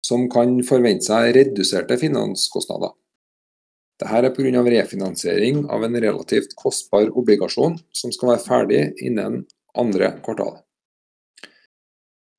som 0.03 0.25
kan 0.31 0.57
forvente 0.65 1.07
seg 1.07 1.31
reduserte 1.37 1.99
finanskostnader. 2.01 2.91
Dette 4.01 4.19
er 4.19 4.33
pga. 4.35 4.65
refinansiering 4.73 5.63
av 5.71 5.85
en 5.85 6.01
relativt 6.01 6.57
kostbar 6.59 7.13
obligasjon 7.15 7.77
som 7.95 8.11
skal 8.11 8.33
være 8.33 8.43
ferdig 8.49 8.81
innen 8.99 9.45
andre 9.77 10.15
kvartal. 10.25 10.64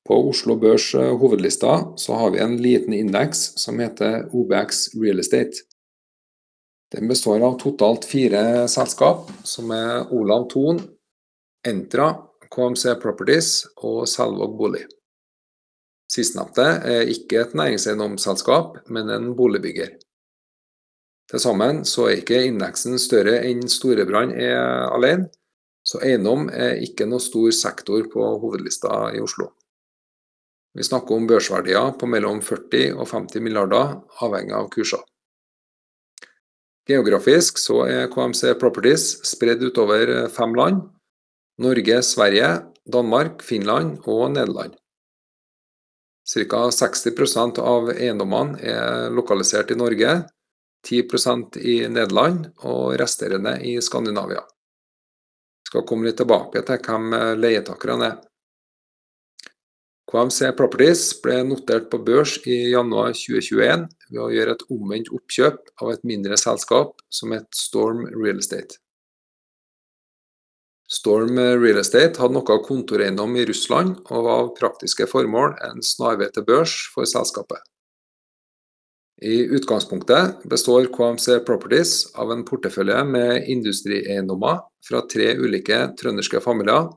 På 0.07 0.29
Oslo 0.29 0.55
Børs 0.55 0.93
eh, 0.95 1.17
hovedlista 1.19 1.93
så 1.95 2.13
har 2.13 2.31
vi 2.31 2.39
en 2.39 2.57
liten 2.61 2.93
indeks 2.93 3.37
som 3.59 3.79
heter 3.79 4.29
OBX 4.31 4.95
Real 4.95 5.19
Estate. 5.19 5.65
Den 6.95 7.07
består 7.07 7.43
av 7.43 7.57
totalt 7.59 8.07
fire 8.07 8.67
selskap, 8.71 9.27
som 9.43 9.71
er 9.75 10.07
Olav 10.15 10.47
Thon, 10.53 10.79
Entra, 11.67 12.13
KMC 12.47 12.95
Properties 13.01 13.65
og 13.83 14.05
Selvåg 14.07 14.55
Bolig. 14.55 14.85
Sistnevnte 16.07 16.63
er 16.87 17.11
ikke 17.11 17.41
et 17.41 17.55
næringseiendomsselskap, 17.59 18.77
men 18.87 19.11
en 19.11 19.33
boligbygger. 19.35 19.97
Til 21.27 21.43
sammen 21.43 21.83
så 21.83 22.07
er 22.07 22.21
ikke 22.21 22.45
indeksen 22.47 22.95
større 23.03 23.41
enn 23.49 23.67
Storebrand 23.67 24.31
er 24.39 24.87
alene, 24.87 25.27
så 25.83 25.99
eiendom 26.03 26.47
er 26.47 26.79
ikke 26.83 27.07
noe 27.07 27.19
stor 27.23 27.51
sektor 27.51 28.07
på 28.13 28.31
hovedlista 28.39 29.09
i 29.11 29.19
Oslo. 29.23 29.51
Vi 30.77 30.83
snakker 30.85 31.15
om 31.15 31.25
børsverdier 31.25 31.95
på 31.97 32.05
mellom 32.05 32.37
40 32.45 32.99
og 33.01 33.07
50 33.09 33.41
milliarder, 33.41 33.95
avhengig 34.21 34.53
av 34.53 34.67
kurser. 34.69 35.01
Geografisk 36.87 37.57
så 37.57 37.79
er 37.89 38.11
KMC 38.13 38.53
Properties 38.61 39.07
spredd 39.25 39.65
utover 39.65 40.27
fem 40.29 40.53
land. 40.55 40.83
Norge, 41.57 41.97
Sverige, 42.05 42.51
Danmark, 42.85 43.41
Finland 43.41 44.05
og 44.05 44.29
Nederland. 44.35 44.77
Ca. 46.27 46.61
60% 46.69 47.57
av 47.63 47.89
eiendommene 47.95 48.61
er 48.61 49.09
lokalisert 49.09 49.73
i 49.73 49.79
Norge, 49.79 50.13
10% 50.85 51.57
i 51.57 51.79
Nederland 51.89 52.51
og 52.61 52.93
resterende 53.01 53.57
i 53.65 53.79
Skandinavia. 53.81 54.45
Vi 54.45 55.71
skal 55.71 55.87
komme 55.89 56.05
litt 56.05 56.21
tilbake 56.21 56.61
til 56.67 56.85
hvem 56.85 57.17
leietakerne 57.41 58.11
er. 58.13 58.26
KMC 60.07 60.53
Properties 60.55 61.01
ble 61.19 61.41
notert 61.43 61.89
på 61.91 61.99
børs 61.99 62.37
i 62.47 62.69
januar 62.71 63.11
2021 63.11 63.87
ved 64.07 64.19
å 64.23 64.29
gjøre 64.31 64.53
et 64.55 64.67
omvendt 64.71 65.09
oppkjøp 65.11 65.57
av 65.83 65.89
et 65.91 66.05
mindre 66.07 66.37
selskap 66.39 66.93
som 67.11 67.33
het 67.35 67.49
Storm 67.51 68.05
Real 68.13 68.39
Estate. 68.39 68.79
Storm 70.87 71.35
Real 71.35 71.81
Estate 71.81 72.15
hadde 72.21 72.37
noe 72.37 72.59
kontoreiendom 72.63 73.35
i 73.35 73.43
Russland 73.49 73.97
og 74.07 74.29
av 74.31 74.53
praktiske 74.55 75.09
formål 75.11 75.57
en 75.67 75.83
snarvei 75.83 76.29
til 76.31 76.45
børs 76.47 76.77
for 76.93 77.03
selskapet. 77.03 77.59
I 79.27 79.41
utgangspunktet 79.57 80.45
består 80.47 80.87
KMC 80.93 81.41
Properties 81.43 82.13
av 82.15 82.31
en 82.31 82.45
portefølje 82.47 83.01
med 83.09 83.49
industrieiendommer 83.51 84.61
fra 84.87 85.03
tre 85.11 85.33
ulike 85.35 85.81
trønderske 85.99 86.39
familier 86.39 86.87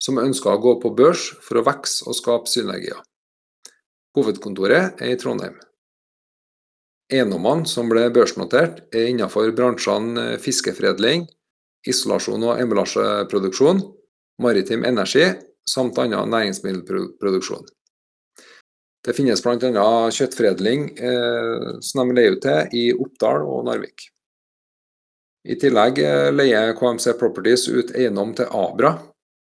som 0.00 0.20
ønsker 0.20 0.54
å 0.54 0.60
gå 0.62 0.76
på 0.82 0.92
børs 0.96 1.26
for 1.44 1.60
å 1.60 1.64
vokse 1.66 2.06
og 2.08 2.16
skape 2.16 2.50
synergier. 2.50 3.00
Hovedkontoret 4.16 5.00
er 5.00 5.12
i 5.12 5.18
Trondheim. 5.20 5.58
Eiendommene 7.10 7.66
som 7.66 7.90
ble 7.90 8.06
børsnotert, 8.14 8.84
er 8.94 9.10
innenfor 9.10 9.50
bransjene 9.54 10.36
fiskeforedling, 10.42 11.26
isolasjon 11.86 12.46
og 12.46 12.62
emballasjeproduksjon, 12.62 13.82
maritim 14.42 14.86
energi 14.86 15.26
samt 15.68 15.98
annen 15.98 16.30
næringsmiddelproduksjon. 16.30 17.66
Det 19.00 19.14
finnes 19.16 19.40
bl.a. 19.42 19.90
kjøttforedling 20.12 20.88
eh, 21.00 21.68
som 21.84 22.02
de 22.04 22.16
leier 22.16 22.36
ut 22.36 22.42
til 22.44 22.74
i 22.76 22.86
Oppdal 22.92 23.46
og 23.48 23.64
Narvik. 23.68 24.10
I 25.48 25.56
tillegg 25.56 26.02
eh, 26.04 26.28
leier 26.34 26.74
KMC 26.76 27.14
Properties 27.20 27.64
ut 27.72 27.94
eiendom 27.96 28.34
til 28.36 28.50
Abra, 28.52 28.92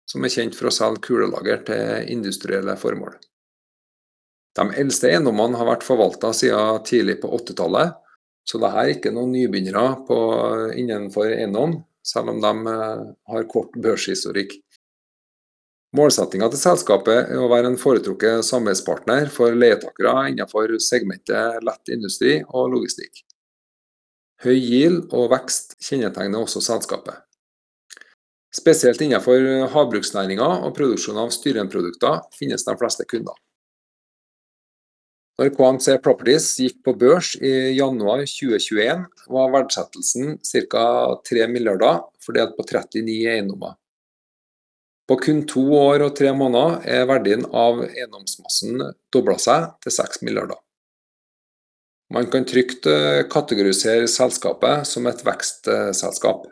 som 0.08 0.24
er 0.24 0.32
kjent 0.34 0.56
for 0.56 0.70
å 0.70 0.74
selge 0.74 1.04
kulelager 1.10 1.64
til 1.68 2.12
industrielle 2.16 2.78
formål. 2.80 3.18
De 4.58 4.66
eldste 4.82 5.12
eiendommene 5.12 5.60
har 5.60 5.68
vært 5.70 5.86
forvalta 5.86 6.32
siden 6.34 6.82
tidlig 6.88 7.20
på 7.22 7.30
80-tallet, 7.38 7.98
så 8.48 8.60
dette 8.64 8.80
er 8.82 8.94
ikke 8.94 9.12
noen 9.14 9.34
nybegynnere 9.36 10.72
innenfor 10.80 11.34
eiendom, 11.36 11.82
selv 12.08 12.32
om 12.32 12.40
de 12.42 12.72
eh, 12.72 13.04
har 13.34 13.50
kort 13.52 13.76
børshistorikk. 13.84 14.56
Målsettinga 15.98 16.50
til 16.52 16.62
selskapet 16.62 17.34
er 17.34 17.40
å 17.40 17.50
være 17.52 17.72
en 17.72 17.80
foretrukket 17.80 18.46
samarbeidspartner 18.48 19.30
for 19.34 19.56
leietakere 19.56 20.30
innenfor 20.32 20.74
segmentet 20.84 21.62
lett 21.64 21.94
industri 21.94 22.40
og 22.48 22.74
logistikk. 22.74 23.24
Høy 24.44 24.56
GIL 24.56 25.00
og 25.08 25.32
vekst 25.32 25.78
kjennetegner 25.84 26.44
også 26.44 26.62
selskapet. 26.64 27.27
Spesielt 28.56 29.02
innenfor 29.04 29.68
havbruksnæringa 29.74 30.48
og 30.64 30.76
produksjon 30.78 31.20
av 31.20 31.34
styrenprodukter 31.36 32.24
finnes 32.38 32.64
de 32.66 32.76
fleste 32.80 33.06
kunder. 33.10 33.36
Når 35.38 35.52
KMC 35.54 36.00
Properties 36.02 36.48
gikk 36.64 36.80
på 36.86 36.96
børs 36.98 37.36
i 37.38 37.76
januar 37.78 38.24
2021, 38.26 39.04
var 39.30 39.52
verdsettelsen 39.54 40.40
ca. 40.42 40.86
3 41.30 41.46
milliarder, 41.52 42.00
fordelt 42.26 42.56
på 42.58 42.66
39 42.66 43.18
eiendommer. 43.36 43.76
På 45.08 45.16
kun 45.22 45.44
to 45.48 45.62
år 45.78 46.08
og 46.08 46.16
tre 46.18 46.34
måneder 46.36 46.82
er 46.90 47.06
verdien 47.08 47.46
av 47.54 47.84
eiendomsmassen 47.86 48.82
dobla 49.14 49.38
seg 49.40 49.70
til 49.86 49.94
6 49.94 50.24
milliarder. 50.26 50.58
Man 52.12 52.28
kan 52.32 52.48
trygt 52.48 52.88
eh, 52.90 53.22
kategorisere 53.30 54.08
selskapet 54.10 54.88
som 54.88 55.08
et 55.12 55.22
vekstselskap. 55.28 56.48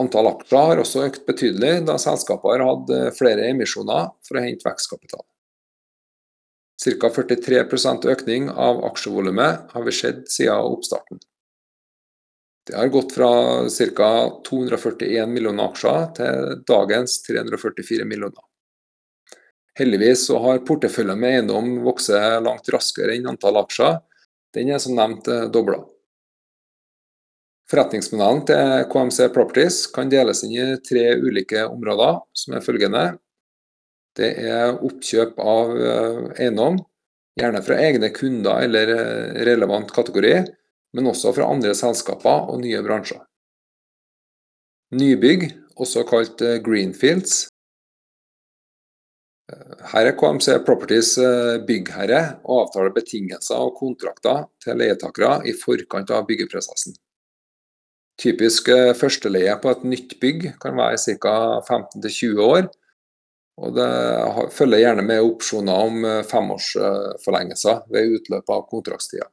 Antall 0.00 0.30
aksjer 0.30 0.70
har 0.70 0.80
også 0.80 1.04
økt 1.06 1.26
betydelig, 1.28 1.84
da 1.88 1.98
selskapet 2.00 2.54
har 2.54 2.64
hatt 2.64 2.92
eh, 2.94 3.10
flere 3.16 3.48
emisjoner 3.50 4.12
for 4.26 4.38
å 4.38 4.44
hente 4.44 4.66
vekstkapital. 4.68 5.24
Ca. 6.80 7.10
43% 7.12 8.06
økning 8.08 8.48
av 8.48 8.80
aksjevolumet 8.88 9.74
har 9.74 9.84
vi 9.84 9.92
sett 9.92 10.30
siden 10.32 10.70
oppstarten. 10.72 11.20
Det 12.70 12.76
har 12.76 12.88
gått 12.88 13.12
fra 13.12 13.30
ca. 13.96 14.10
241 14.48 15.28
millioner 15.28 15.68
aksjer 15.68 16.06
til 16.16 16.62
dagens 16.68 17.18
344 17.26 18.06
millioner. 18.08 18.44
Heldigvis 19.76 20.26
så 20.28 20.38
har 20.44 20.64
porteføljen 20.68 21.20
med 21.20 21.36
eiendom 21.36 21.70
vokst 21.84 22.12
langt 22.44 22.68
raskere 22.72 23.16
enn 23.16 23.28
antall 23.30 23.60
aksjer. 23.60 24.00
Den 24.54 24.72
er 24.72 24.80
som 24.82 24.96
nevnt 24.96 25.28
eh, 25.28 25.48
dobla. 25.52 25.82
Forretningsmodellen 27.70 28.40
til 28.48 28.86
KMC 28.90 29.28
Properties 29.34 29.84
kan 29.94 30.10
deles 30.10 30.42
inn 30.42 30.54
i 30.58 30.68
tre 30.82 31.04
ulike 31.22 31.62
områder, 31.68 32.16
som 32.34 32.56
er 32.56 32.64
følgende. 32.64 33.04
Det 34.18 34.30
er 34.42 34.74
oppkjøp 34.74 35.36
av 35.38 35.76
eh, 35.78 36.24
eiendom, 36.42 36.80
gjerne 37.38 37.60
fra 37.62 37.76
egne 37.78 38.10
kunder 38.14 38.64
eller 38.66 38.90
eh, 38.96 39.44
relevant 39.46 39.92
kategori 39.94 40.40
men 40.98 41.06
også 41.06 41.30
fra 41.36 41.46
andre 41.46 41.70
selskaper 41.78 42.48
og 42.50 42.64
nye 42.64 42.80
bransjer. 42.82 43.20
Nybygg, 44.98 45.46
også 45.78 46.02
kalt 46.08 46.42
eh, 46.42 46.58
greenfields. 46.64 47.44
Her 49.92 50.06
er 50.10 50.16
KMC 50.18 50.60
Properties 50.66 51.12
byggherre 51.66 52.20
og 52.42 52.66
avtaler 52.66 52.92
betingelser 52.94 53.58
og 53.58 53.78
kontrakter 53.78 54.44
til 54.62 54.78
leietakere 54.78 55.40
i 55.50 55.54
forkant 55.58 56.10
av 56.14 56.26
byggeprosessen. 56.28 56.94
Typisk 58.20 58.68
førsteleie 59.00 59.54
på 59.62 59.70
et 59.72 59.84
nytt 59.88 60.14
bygg 60.20 60.46
kan 60.60 60.76
være 60.76 61.00
ca. 61.00 61.34
15-20 61.64 62.42
år, 62.44 62.68
og 63.60 63.76
det 63.76 63.90
følger 64.56 64.82
gjerne 64.84 65.04
med 65.08 65.24
opsjoner 65.24 65.84
om 65.88 66.04
femårsforlengelser 66.28 67.84
ved 67.92 68.18
utløp 68.18 68.52
av 68.52 68.66
kontraktstida. 68.68 69.28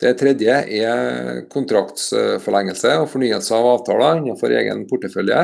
Det 0.00 0.14
tredje 0.16 0.54
er 0.80 1.42
kontraktsforlengelse 1.52 2.94
og 3.02 3.10
fornyelse 3.12 3.52
av 3.56 3.66
avtaler 3.74 4.22
innenfor 4.22 4.54
egen 4.56 4.86
portefølje. 4.88 5.42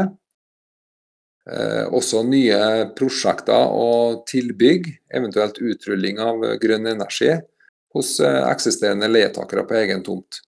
Eh, 1.46 1.84
også 1.94 2.22
nye 2.26 2.60
prosjekter 2.96 3.68
og 3.76 4.24
tilbygg, 4.30 4.88
eventuelt 5.12 5.60
utrulling 5.60 6.22
av 6.24 6.40
grønn 6.62 6.88
energi 6.90 7.34
hos 7.94 8.16
eh, 8.24 8.40
eksisterende 8.48 9.10
leietakere 9.12 9.66
på 9.68 9.76
egen 9.82 10.00
tomt. 10.06 10.40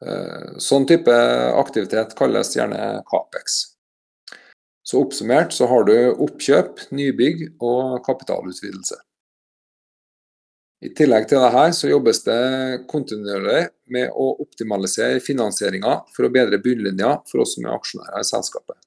Eh, 0.00 0.56
sånn 0.62 0.86
type 0.88 1.12
aktivitet 1.60 2.16
kalles 2.16 2.54
gjerne 2.56 3.02
Capex. 3.10 3.60
Så 4.82 5.02
Oppsummert 5.04 5.52
så 5.52 5.68
har 5.70 5.84
du 5.84 5.94
oppkjøp, 6.24 6.86
nybygg 6.96 7.44
og 7.60 8.00
kapitalutvidelse. 8.06 8.96
I 10.80 10.88
tillegg 10.96 11.26
til 11.28 11.42
dette 11.44 11.64
så 11.76 11.90
jobbes 11.90 12.22
det 12.24 12.40
kontinuerlig 12.88 13.66
med 13.92 14.14
å 14.16 14.30
optimalisere 14.40 15.20
finansieringa 15.20 15.98
for 16.14 16.24
å 16.24 16.32
bedre 16.32 16.56
bunnlinja 16.64 17.18
for 17.28 17.44
oss 17.44 17.58
som 17.58 17.68
er 17.68 17.76
aksjonærer 17.76 18.24
i 18.24 18.28
selskapet. 18.30 18.78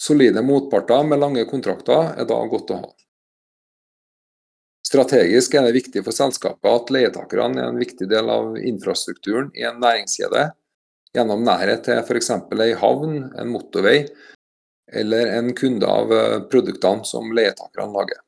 Solide 0.00 0.40
motparter 0.42 1.04
med 1.06 1.20
lange 1.20 1.44
kontrakter 1.50 2.14
er 2.16 2.24
da 2.26 2.40
godt 2.48 2.72
å 2.72 2.80
ha. 2.80 2.88
Strategisk 4.94 5.56
er 5.58 5.64
det 5.66 5.74
viktig 5.74 6.04
for 6.06 6.14
selskapet 6.14 6.68
at 6.70 6.90
leietakerne 6.94 7.58
er 7.58 7.72
en 7.72 7.80
viktig 7.80 8.06
del 8.06 8.28
av 8.30 8.52
infrastrukturen 8.54 9.48
i 9.58 9.64
en 9.66 9.80
næringskjede, 9.82 10.44
gjennom 11.16 11.42
nærhet 11.42 11.82
til 11.88 11.98
f.eks. 11.98 12.30
ei 12.62 12.76
havn, 12.78 13.16
en 13.34 13.50
motorvei 13.50 14.04
eller 14.94 15.32
en 15.40 15.50
kunde 15.58 15.88
av 15.90 16.14
produktene 16.52 17.02
som 17.10 17.34
leietakerne 17.34 17.90
lager. 17.90 18.20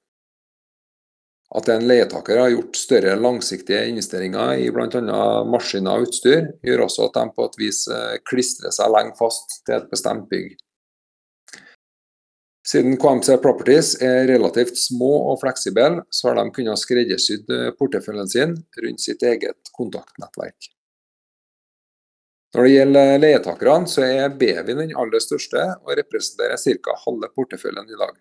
At 1.55 1.71
en 1.71 1.87
leietaker 1.87 2.43
har 2.43 2.51
gjort 2.51 2.83
større 2.83 3.15
langsiktige 3.15 3.85
investeringer 3.93 4.59
i 4.59 4.67
bl.a. 4.75 5.23
maskiner 5.47 6.01
og 6.01 6.09
utstyr, 6.09 6.49
gjør 6.67 6.89
også 6.89 7.07
at 7.07 7.21
de 7.21 7.27
på 7.37 7.47
et 7.47 7.59
vis 7.63 7.85
eh, 7.95 8.17
klistrer 8.27 8.75
seg 8.75 8.91
lenge 8.91 9.15
fast 9.21 9.61
til 9.63 9.79
et 9.79 9.87
bestemt 9.93 10.27
bygg. 10.33 10.57
Siden 12.67 12.97
KMC 12.99 13.37
Properties 13.43 13.93
er 14.03 14.25
relativt 14.27 14.79
små 14.81 15.13
og 15.31 15.39
fleksible, 15.45 16.01
så 16.11 16.31
har 16.33 16.41
de 16.41 16.51
kunnet 16.55 16.81
skreddersydd 16.83 17.53
eh, 17.55 17.69
porteføljen 17.79 18.31
sin 18.33 18.57
rundt 18.83 19.05
sitt 19.05 19.23
eget 19.23 19.71
kontaktnettverk. 19.77 20.73
Når 22.57 22.67
det 22.67 22.73
gjelder 22.73 23.19
leietakerne, 23.21 23.91
så 23.91 24.03
er 24.07 24.35
Bevi 24.41 24.75
den 24.75 24.95
aller 24.99 25.23
største, 25.23 25.63
og 25.85 25.93
representerer 25.99 26.59
ca. 26.59 26.97
halve 27.05 27.29
porteføljen 27.37 27.93
i 27.93 28.01
dag. 28.01 28.17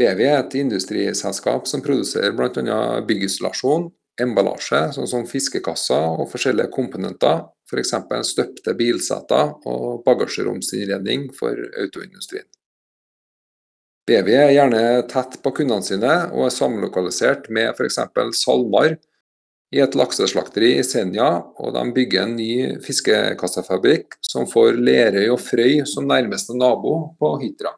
Bevi 0.00 0.26
er 0.26 0.40
et 0.40 0.56
industriselskap 0.58 1.68
som 1.70 1.84
produserer 1.84 2.34
bl.a. 2.34 2.80
byggisolasjon, 3.06 3.92
emballasje, 4.24 4.80
sånn 4.96 5.10
som 5.10 5.28
fiskekasser 5.30 6.18
og 6.18 6.32
forskjellige 6.32 6.72
komponenter, 6.74 7.44
f.eks. 7.70 7.94
støpte 8.26 8.74
bilseter 8.78 9.54
og 9.70 10.02
bagasjeromsinnredning 10.06 11.28
for 11.38 11.62
autoindustrien. 11.78 12.48
BV 14.04 14.28
er 14.36 14.50
gjerne 14.52 14.80
tett 15.08 15.38
på 15.40 15.50
kundene 15.56 15.84
sine 15.84 16.14
og 16.34 16.46
er 16.46 16.52
samlokalisert 16.52 17.46
med 17.48 17.70
f.eks. 17.72 18.02
SalMar 18.36 18.98
i 19.74 19.80
et 19.80 19.96
lakseslakteri 19.96 20.74
i 20.78 20.84
Senja, 20.86 21.28
og 21.58 21.72
de 21.74 21.84
bygger 21.96 22.26
en 22.26 22.34
ny 22.36 22.50
fiskekassefabrikk 22.84 24.18
som 24.22 24.44
får 24.50 24.76
Lerøy 24.76 25.32
og 25.32 25.40
Frøy 25.42 25.80
som 25.88 26.06
nærmeste 26.10 26.54
nabo 26.58 27.16
på 27.18 27.32
Hitra. 27.40 27.72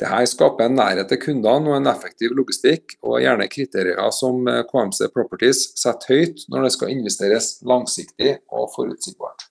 Dette 0.00 0.20
skaper 0.30 0.68
en 0.68 0.78
nærhet 0.78 1.10
til 1.10 1.20
kundene 1.20 1.72
og 1.72 1.76
en 1.76 1.90
effektiv 1.90 2.32
logistikk, 2.36 2.94
og 3.04 3.18
er 3.18 3.26
gjerne 3.26 3.50
kriterier 3.52 4.12
som 4.16 4.44
KMC 4.70 5.10
Properties 5.12 5.66
setter 5.80 6.14
høyt 6.14 6.44
når 6.52 6.68
det 6.68 6.74
skal 6.76 6.94
investeres 6.94 7.54
langsiktig 7.68 8.38
og 8.48 8.70
forutsigbart. 8.76 9.49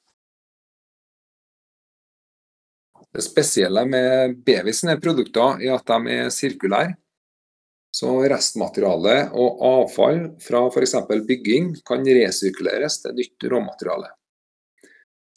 Det 3.19 3.25
spesielle 3.25 3.81
med 3.83 4.37
BV 4.47 4.69
sine 4.71 4.93
produkter 5.03 5.59
er 5.59 5.73
at 5.75 5.89
de 5.91 6.13
er 6.13 6.29
sirkulære. 6.31 6.93
Så 7.91 8.13
restmateriale 8.31 9.15
og 9.35 9.59
avfall 9.67 10.21
fra 10.39 10.61
f.eks. 10.69 10.93
bygging 11.27 11.73
kan 11.83 12.07
resirkuleres 12.07 13.01
til 13.03 13.17
nytt 13.17 13.47
råmateriale. 13.51 14.13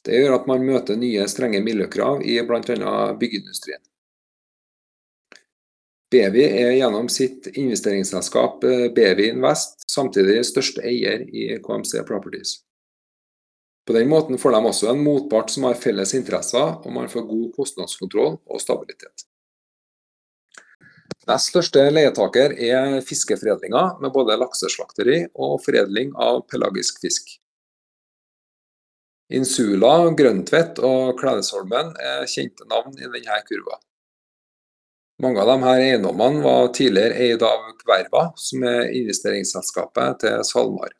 Det 0.07 0.21
gjør 0.21 0.37
at 0.37 0.47
man 0.47 0.63
møter 0.69 1.01
nye 1.01 1.27
strenge 1.27 1.59
miljøkrav 1.67 2.23
i 2.23 2.39
bl.a. 2.47 2.95
byggeindustrien. 3.19 3.83
BEWI 6.15 6.47
er 6.63 6.77
gjennom 6.77 7.11
sitt 7.11 7.51
investeringsselskap 7.51 8.63
BEVI 8.63 8.93
BEWI 8.95 9.31
Invest 9.33 9.89
samtidig 9.91 10.45
største 10.47 10.87
eier 10.87 11.27
i 11.27 11.49
KMC 11.67 12.07
Properties. 12.07 12.61
På 13.87 13.97
den 13.97 14.09
måten 14.09 14.39
får 14.39 14.55
de 14.55 14.63
også 14.69 14.93
en 14.93 15.03
motpart 15.03 15.51
som 15.51 15.67
har 15.67 15.79
felles 15.79 16.15
interesser, 16.15 16.77
og 16.79 16.91
man 16.95 17.11
får 17.11 17.27
god 17.27 17.49
kostnadskontroll 17.57 18.37
og 18.47 18.63
stabilitet. 18.63 19.27
Nest 21.27 21.53
største 21.53 21.85
leietaker 21.91 22.55
er 22.67 22.97
fiskeforedlinga, 23.07 23.83
med 24.03 24.15
både 24.15 24.39
lakseslakteri 24.39 25.21
og 25.35 25.61
foredling 25.63 26.11
av 26.19 26.43
pelagisk 26.51 26.99
fisk. 27.03 27.37
Insula, 29.33 30.11
Grøntvedt 30.19 30.83
og 30.85 31.15
Klædesholmen 31.21 31.95
er 32.03 32.27
kjente 32.29 32.67
navn 32.69 32.99
i 32.99 33.07
denne 33.07 33.39
kurva. 33.49 33.79
Mange 35.23 35.39
av 35.43 35.53
disse 35.53 35.77
eiendommene 35.79 36.43
var 36.43 36.73
tidligere 36.75 37.19
eid 37.23 37.43
av 37.47 37.71
Kverva, 37.81 38.25
som 38.37 38.67
er 38.67 38.91
investeringsselskapet 38.99 40.25
til 40.25 40.43
SalMar. 40.49 40.91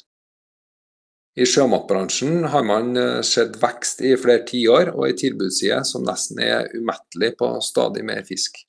I 1.33 1.47
sjømatbransjen 1.49 2.45
har 2.53 2.65
man 2.69 2.93
eh, 3.01 3.23
sett 3.25 3.57
vekst 3.63 4.03
i 4.05 4.13
flere 4.21 4.45
tiår, 4.49 4.91
og 4.93 5.07
ei 5.09 5.15
tilbudsside 5.17 5.81
som 5.89 6.05
nesten 6.05 6.43
er 6.45 6.69
umettelig 6.77 7.33
på 7.39 7.55
stadig 7.65 8.05
mer 8.05 8.21
fisk. 8.29 8.61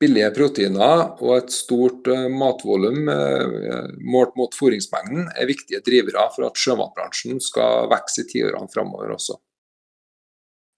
Billige 0.00 0.28
proteiner 0.36 1.06
og 1.20 1.32
et 1.38 1.54
stort 1.56 2.08
eh, 2.12 2.26
matvolum 2.28 3.08
eh, 3.12 3.88
målt 4.12 4.36
mot 4.36 4.52
fôringsmengden 4.56 5.30
er 5.32 5.48
viktige 5.48 5.80
drivere 5.84 6.26
for 6.34 6.50
at 6.50 6.60
sjømatbransjen 6.60 7.40
skal 7.44 7.88
vokse 7.88 8.26
i 8.26 8.28
tiårene 8.34 8.68
framover 8.72 9.16
også. 9.16 9.40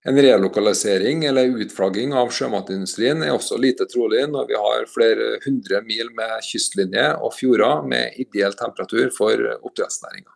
En 0.09 0.19
relokalisering 0.19 1.25
eller 1.25 1.61
utflagging 1.63 2.11
av 2.19 2.33
sjømatindustrien 2.35 3.23
er 3.23 3.37
også 3.37 3.55
lite 3.63 3.87
trolig 3.87 4.25
når 4.33 4.49
vi 4.49 4.59
har 4.59 4.89
flere 4.91 5.37
hundre 5.45 5.79
mil 5.87 6.11
med 6.17 6.43
kystlinje 6.43 7.05
og 7.23 7.37
fjorder 7.37 7.87
med 7.87 8.19
ideell 8.25 8.57
temperatur 8.59 9.13
for 9.15 9.47
oppdrettsnæringa. 9.61 10.33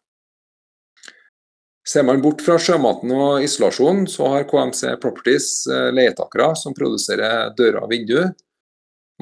Ser 1.87 2.03
man 2.07 2.23
bort 2.23 2.43
fra 2.43 2.59
sjømaten 2.59 3.13
og 3.15 3.45
isolasjon, 3.47 4.07
så 4.11 4.31
har 4.33 4.47
KMC 4.51 4.97
Properties 5.03 5.51
eh, 5.71 5.91
leietakere 5.95 6.49
som 6.59 6.75
produserer 6.75 7.53
dører 7.59 7.79
og 7.85 7.93
vinduer, 7.93 8.33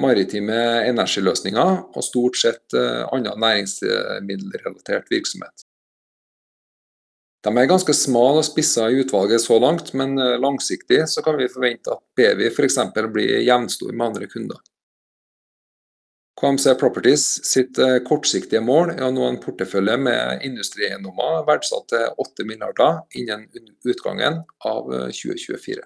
maritime 0.01 0.57
energiløsninger 0.89 1.75
og 1.93 2.05
stort 2.05 2.39
sett 2.41 2.77
eh, 2.77 3.03
annen 3.13 3.37
næringsmiddelrelatert 3.41 5.13
virksomhet. 5.13 5.65
De 7.45 7.51
er 7.53 7.67
ganske 7.69 7.93
smale 7.93 8.41
og 8.41 8.47
spissa 8.47 8.87
i 8.89 9.03
utvalget 9.03 9.43
så 9.43 9.59
langt, 9.61 9.91
men 9.93 10.17
eh, 10.17 10.37
langsiktig 10.41 11.03
så 11.11 11.21
kan 11.25 11.37
vi 11.37 11.51
forvente 11.51 11.93
at 11.93 12.01
Bevi 12.17 12.47
f.eks. 12.49 12.79
blir 13.13 13.43
jevnstor 13.45 13.91
med 13.93 14.07
andre 14.07 14.29
kunder. 14.31 14.63
KMC 16.41 16.73
Properties 16.81 17.27
sitt 17.45 17.77
eh, 17.77 17.99
kortsiktige 18.07 18.63
mål 18.65 18.95
er 18.95 19.05
å 19.05 19.11
nå 19.13 19.27
en 19.29 19.37
portefølje 19.43 19.99
med 20.01 20.47
industrieiendommer 20.47 21.45
verdsatt 21.45 21.85
til 21.93 22.25
8 22.25 22.47
milliarder 22.49 23.03
innen 23.21 23.45
utgangen 23.85 24.41
av 24.65 24.89
2024. 24.89 25.85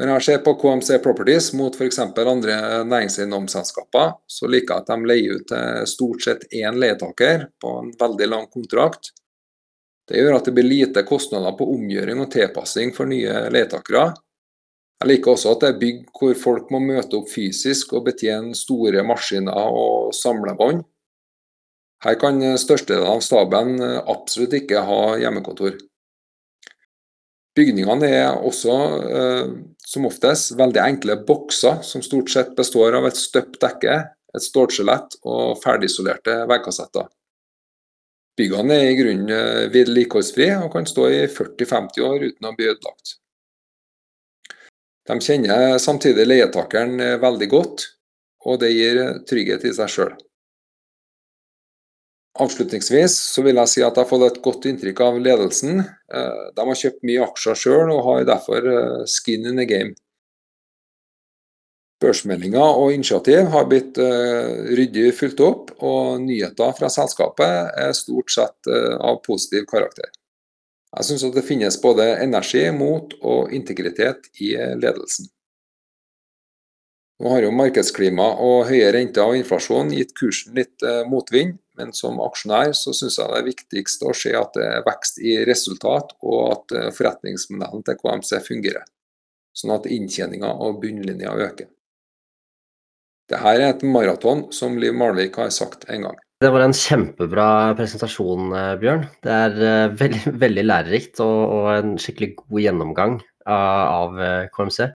Når 0.00 0.14
jeg 0.14 0.24
ser 0.24 0.38
på 0.40 0.54
KMC 0.56 0.96
Properties 1.04 1.50
mot 1.52 1.74
f.eks. 1.76 1.98
andre 2.00 2.54
næringseiendomsselskaper, 2.88 4.14
så 4.24 4.48
liker 4.48 4.78
jeg 4.78 4.84
at 4.86 4.92
de 4.94 5.08
leier 5.10 5.34
ut 5.36 5.50
til 5.50 5.90
stort 5.90 6.24
sett 6.24 6.46
én 6.56 6.78
leietaker 6.80 7.50
på 7.60 7.72
en 7.82 7.90
veldig 8.00 8.28
lang 8.30 8.46
kontrakt. 8.48 9.10
Det 10.08 10.16
gjør 10.16 10.38
at 10.38 10.48
det 10.48 10.54
blir 10.56 10.68
lite 10.70 11.04
kostnader 11.04 11.52
på 11.58 11.68
omgjøring 11.74 12.22
og 12.24 12.30
tilpassing 12.32 12.94
for 12.96 13.12
nye 13.12 13.42
leietakere. 13.52 14.06
Jeg 15.02 15.10
liker 15.10 15.34
også 15.34 15.52
at 15.52 15.66
det 15.66 15.68
er 15.68 15.82
bygg 15.82 16.00
hvor 16.16 16.40
folk 16.46 16.72
må 16.72 16.80
møte 16.80 17.20
opp 17.20 17.28
fysisk 17.28 17.92
og 17.92 18.08
betjene 18.08 18.56
store 18.56 19.04
maskiner 19.04 19.68
og 19.68 20.16
samlebånd. 20.16 20.80
Her 22.00 22.16
kan 22.16 22.40
størstedelen 22.56 23.18
av 23.18 23.20
staben 23.24 23.76
absolutt 23.84 24.56
ikke 24.56 24.80
ha 24.88 25.00
hjemmekontor. 25.20 25.76
Bygningene 27.56 28.08
er 28.08 28.38
også 28.46 28.74
eh, 29.10 29.54
som 29.90 30.06
oftest 30.06 30.54
veldig 30.58 30.80
enkle 30.84 31.16
bokser 31.26 31.80
som 31.86 32.02
stort 32.02 32.30
sett 32.30 32.52
består 32.58 32.94
av 32.98 33.08
et 33.08 33.18
støpt 33.18 33.58
dekke, 33.62 33.96
et 34.30 34.44
stålskjelett 34.44 35.16
og 35.26 35.58
ferdigisolerte 35.64 36.44
veggkassetter. 36.50 37.08
Byggene 38.38 38.76
er 38.78 38.92
i 38.92 38.98
grunnen 38.98 39.32
eh, 39.34 39.66
vedlikeholdsfrie 39.72 40.60
og 40.62 40.70
kan 40.76 40.86
stå 40.86 41.08
i 41.10 41.24
40-50 41.26 42.06
år 42.06 42.28
uten 42.28 42.46
å 42.46 42.54
bli 42.56 42.70
ødelagt. 42.70 43.16
De 45.10 45.16
kjenner 45.18 45.74
samtidig 45.82 46.28
leietakeren 46.28 46.94
eh, 47.02 47.18
veldig 47.20 47.50
godt, 47.50 47.88
og 48.46 48.62
det 48.62 48.70
gir 48.72 49.02
trygghet 49.28 49.66
i 49.66 49.74
seg 49.76 49.90
sjøl. 49.90 50.14
Avslutningsvis 52.38 53.16
så 53.32 53.42
vil 53.42 53.58
jeg 53.58 53.70
si 53.72 53.80
at 53.82 53.96
jeg 53.96 54.04
har 54.04 54.08
fått 54.08 54.22
et 54.28 54.42
godt 54.44 54.68
inntrykk 54.70 55.00
av 55.02 55.18
ledelsen. 55.18 55.80
Eh, 55.82 56.44
de 56.54 56.66
har 56.68 56.78
kjøpt 56.78 57.02
mye 57.08 57.24
aksjer 57.26 57.58
sjøl 57.58 57.90
og 57.90 58.04
har 58.06 58.28
derfor 58.28 58.68
eh, 58.70 59.00
skin 59.10 59.48
in 59.50 59.58
the 59.58 59.66
game. 59.66 59.96
Børsmeldinger 62.00 62.78
og 62.80 62.94
initiativ 62.94 63.50
har 63.52 63.66
blitt 63.68 63.98
uh, 64.00 64.70
ryddig 64.72 65.10
fulgt 65.12 65.42
opp, 65.44 65.66
og 65.84 66.22
nyheter 66.24 66.70
fra 66.78 66.88
selskapet 66.88 67.74
er 67.76 67.92
stort 67.92 68.32
sett 68.32 68.70
av 68.72 69.18
positiv 69.26 69.66
karakter. 69.68 70.08
Jeg 70.96 71.10
syns 71.10 71.26
det 71.34 71.44
finnes 71.44 71.76
både 71.82 72.06
energi, 72.24 72.62
mot 72.72 73.12
og 73.20 73.52
integritet 73.52 74.30
i 74.40 74.54
ledelsen. 74.80 75.28
Nå 77.20 77.34
har 77.34 77.44
jo 77.44 77.50
markedsklima 77.52 78.30
og 78.40 78.70
høye 78.70 78.86
renter 78.96 79.28
og 79.28 79.36
inflasjon 79.36 79.90
gitt 79.92 80.14
kursen 80.16 80.54
litt 80.56 80.80
uh, 80.86 81.02
motvind, 81.08 81.58
men 81.76 81.92
som 81.96 82.20
aksjonær 82.24 82.72
så 82.76 82.94
syns 82.96 83.18
jeg 83.20 83.28
det 83.28 83.40
er 83.40 83.48
viktigst 83.48 84.06
å 84.08 84.14
se 84.16 84.32
at 84.36 84.56
det 84.56 84.64
er 84.64 84.86
vekst 84.86 85.20
i 85.20 85.34
resultat, 85.48 86.14
og 86.20 86.40
at 86.54 86.74
eh, 86.76 86.88
forretningsmodellen 86.92 87.84
til 87.86 87.96
KMC 88.00 88.40
fungerer. 88.44 88.84
Sånn 89.56 89.72
at 89.72 89.88
inntjeninga 89.88 90.50
og 90.64 90.80
bunnlinja 90.82 91.32
øker. 91.32 91.70
Dette 93.30 93.54
er 93.54 93.64
et 93.68 93.84
maraton, 93.86 94.48
som 94.52 94.76
Liv 94.82 94.92
Malvik 94.96 95.38
har 95.40 95.52
sagt 95.54 95.86
en 95.88 96.08
gang. 96.08 96.20
Det 96.40 96.50
var 96.52 96.64
en 96.64 96.76
kjempebra 96.76 97.48
presentasjon, 97.78 98.52
eh, 98.56 98.76
Bjørn. 98.80 99.08
Det 99.24 99.36
er 99.46 99.60
eh, 99.70 99.96
veldig, 100.04 100.22
veldig 100.44 100.66
lærerikt 100.68 101.24
og, 101.24 101.68
en 101.78 101.96
skikkelig 102.00 102.34
god 102.42 102.64
gjennomgang 102.66 103.20
av 103.50 104.18
KMC. 104.52 104.90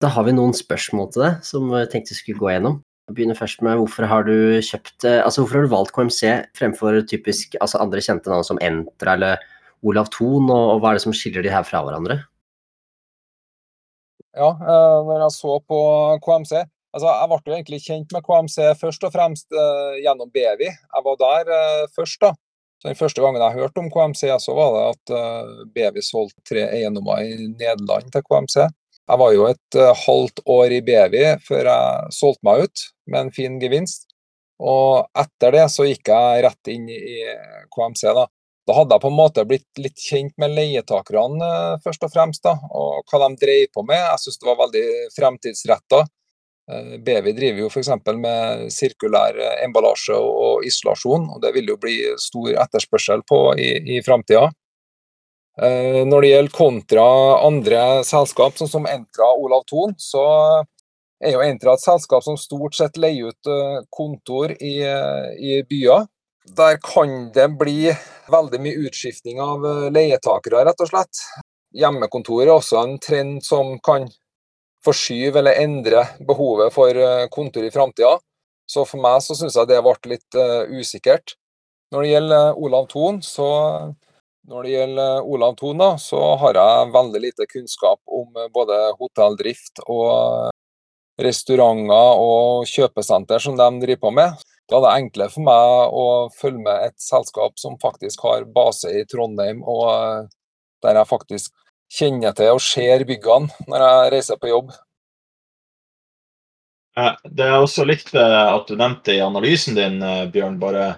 Da 0.00 0.08
har 0.08 0.24
vi 0.24 0.32
noen 0.32 0.54
spørsmål 0.56 1.10
til 1.12 1.26
deg 1.26 1.42
som 1.44 1.66
jeg 1.76 1.90
tenkte 1.92 2.14
vi 2.14 2.22
skulle 2.22 2.40
gå 2.40 2.48
gjennom. 2.54 2.78
Jeg 3.10 3.16
begynner 3.18 3.36
først 3.36 3.60
med 3.66 3.76
hvorfor 3.76 4.06
har 4.08 4.24
du 4.24 4.32
kjøpt 4.64 5.04
eh, 5.04 5.18
Altså 5.20 5.42
hvorfor 5.42 5.58
har 5.58 5.66
du 5.66 5.72
valgt 5.74 5.92
KMC 5.96 6.20
fremfor 6.56 7.00
typisk 7.10 7.56
altså 7.60 7.82
andre 7.82 8.00
kjente 8.06 8.32
navn 8.32 8.46
som 8.46 8.60
Entra 8.64 9.18
eller 9.18 9.42
Olav 9.84 10.08
Thon, 10.14 10.48
og, 10.48 10.64
og 10.76 10.80
hva 10.80 10.92
er 10.92 11.00
det 11.00 11.04
som 11.04 11.16
skiller 11.16 11.44
de 11.44 11.52
her 11.52 11.66
fra 11.68 11.82
hverandre? 11.84 12.20
Ja, 14.38 14.54
eh, 14.54 14.96
når 15.10 15.26
jeg 15.26 15.36
så 15.36 15.58
på 15.68 15.80
KMC 16.24 16.54
altså 16.96 17.06
Jeg 17.10 17.28
ble 17.30 17.40
jo 17.52 17.58
egentlig 17.58 17.82
kjent 17.84 18.16
med 18.16 18.24
KMC 18.24 18.58
først 18.80 19.04
og 19.06 19.12
fremst 19.14 19.46
uh, 19.54 19.94
gjennom 20.00 20.26
Bevi. 20.34 20.66
Jeg 20.66 21.04
var 21.06 21.20
der 21.20 21.52
først, 21.94 22.18
da. 22.24 22.32
Så 22.82 22.88
Den 22.88 22.98
første 22.98 23.22
gangen 23.22 23.44
jeg 23.44 23.58
hørte 23.60 23.78
om 23.78 23.90
KMC, 23.94 24.24
så 24.42 24.56
var 24.56 24.72
det 24.74 24.82
at 24.88 25.12
Bevi 25.70 26.02
solgte 26.02 26.42
tre 26.50 26.64
eiendommer 26.66 27.22
i 27.22 27.46
Nederland 27.52 28.10
til 28.10 28.24
KMC. 28.26 28.66
Jeg 29.10 29.18
var 29.18 29.32
jo 29.34 29.46
et 29.50 29.78
uh, 29.78 29.90
halvt 30.06 30.42
år 30.54 30.76
i 30.76 30.82
Bevi 30.86 31.24
før 31.42 31.66
jeg 31.66 32.14
solgte 32.14 32.46
meg 32.46 32.66
ut 32.66 32.84
med 33.10 33.24
en 33.24 33.32
fin 33.34 33.56
gevinst. 33.62 34.06
Og 34.60 35.08
etter 35.18 35.56
det 35.56 35.64
så 35.72 35.86
gikk 35.88 36.10
jeg 36.12 36.44
rett 36.44 36.70
inn 36.70 36.86
i 36.92 37.24
KMC. 37.74 38.04
Da 38.14 38.28
Da 38.68 38.74
hadde 38.76 38.94
jeg 38.94 39.02
på 39.02 39.08
en 39.10 39.16
måte 39.16 39.42
blitt 39.48 39.80
litt 39.82 39.98
kjent 39.98 40.34
med 40.38 40.52
leietakerne 40.54 41.42
uh, 41.42 41.80
først 41.82 42.04
og 42.06 42.12
fremst, 42.12 42.44
da, 42.44 42.54
og 42.70 43.02
hva 43.10 43.24
de 43.24 43.40
drev 43.40 43.66
på 43.74 43.82
med. 43.88 43.98
Jeg 43.98 44.22
syns 44.22 44.38
det 44.38 44.46
var 44.46 44.60
veldig 44.60 44.86
fremtidsretta. 45.16 46.04
Uh, 46.70 46.94
Bevi 47.02 47.32
driver 47.34 47.64
jo 47.64 47.70
f.eks. 47.72 47.90
med 48.20 48.68
sirkulær 48.70 49.40
emballasje 49.64 50.14
og 50.14 50.62
isolasjon, 50.68 51.26
og 51.34 51.42
det 51.42 51.54
vil 51.56 51.72
jo 51.72 51.80
bli 51.82 51.96
stor 52.20 52.52
etterspørsel 52.66 53.26
på 53.26 53.40
i, 53.58 53.72
i 53.96 54.02
framtida. 54.06 54.52
Eh, 55.58 56.06
når 56.06 56.22
det 56.22 56.30
gjelder 56.30 56.54
kontra 56.54 57.06
andre 57.42 57.80
selskap, 58.06 58.54
sånn 58.56 58.70
som 58.70 58.86
Entra 58.86 59.32
og 59.32 59.48
Olav 59.48 59.66
Thon, 59.68 59.96
så 59.98 60.22
er 61.20 61.34
jo 61.34 61.42
Entra 61.44 61.74
et 61.74 61.82
selskap 61.82 62.24
som 62.24 62.38
stort 62.40 62.78
sett 62.78 62.96
leier 63.00 63.32
ut 63.32 63.50
eh, 63.50 63.82
kontor 63.92 64.54
i, 64.54 64.78
eh, 64.86 65.26
i 65.36 65.60
byer. 65.68 66.06
Der 66.56 66.78
kan 66.82 67.28
det 67.34 67.50
bli 67.60 67.90
veldig 68.30 68.60
mye 68.62 68.86
utskifting 68.86 69.42
av 69.42 69.66
leietakere, 69.92 70.64
rett 70.64 70.80
og 70.80 70.88
slett. 70.88 71.20
Hjemmekontor 71.76 72.46
er 72.46 72.54
også 72.54 72.80
en 72.80 72.96
trend 73.02 73.44
som 73.46 73.76
kan 73.84 74.08
forskyve 74.86 75.42
eller 75.42 75.60
endre 75.60 76.06
behovet 76.26 76.72
for 76.72 76.96
kontor 77.30 77.66
i 77.66 77.70
framtida. 77.74 78.16
Så 78.70 78.86
for 78.88 79.02
meg 79.02 79.20
så 79.22 79.36
syns 79.36 79.58
jeg 79.58 79.68
det 79.68 79.82
ble 79.84 80.14
litt 80.14 80.38
usikkert. 80.72 81.36
Når 81.92 82.02
det 82.02 82.12
gjelder 82.14 82.62
Olav 82.64 82.88
Thon, 82.90 83.20
så 83.22 83.50
når 84.50 84.66
det 84.66 84.72
gjelder 84.74 85.26
Olav 85.30 85.54
Thon, 85.60 85.82
så 86.02 86.20
har 86.42 86.58
jeg 86.58 86.94
veldig 86.94 87.20
lite 87.22 87.46
kunnskap 87.50 88.00
om 88.10 88.34
eh, 88.36 88.50
både 88.52 88.78
hotelldrift 88.98 89.82
og 89.86 90.50
restauranter 91.20 92.22
og 92.24 92.66
kjøpesenter 92.70 93.42
som 93.42 93.58
de 93.58 93.68
driver 93.84 94.02
på 94.06 94.12
med. 94.16 94.42
Da 94.70 94.78
er 94.78 94.84
det 94.86 94.92
enklere 94.96 95.34
for 95.34 95.46
meg 95.46 95.94
å 96.02 96.04
følge 96.34 96.62
med 96.64 96.88
et 96.88 96.98
selskap 97.02 97.58
som 97.60 97.78
faktisk 97.82 98.22
har 98.26 98.46
base 98.54 98.90
i 99.00 99.06
Trondheim, 99.10 99.62
og 99.62 99.86
eh, 99.94 100.28
der 100.84 100.98
jeg 100.98 101.10
faktisk 101.10 101.54
kjenner 101.90 102.34
til 102.38 102.54
og 102.54 102.62
ser 102.64 103.04
byggene 103.06 103.66
når 103.70 103.86
jeg 103.86 104.12
reiser 104.16 104.40
på 104.40 104.50
jobb. 104.50 104.74
Eh, 106.98 107.14
Det 107.24 107.46
er 107.46 107.58
også 107.58 107.86
likt 107.86 108.14
eh, 108.18 108.38
at 108.50 108.66
du 108.66 108.74
nevnte 108.78 109.14
i 109.14 109.22
analysen 109.24 109.78
din, 109.78 110.02
eh, 110.02 110.26
Bjørn, 110.32 110.58
bare 110.62 110.92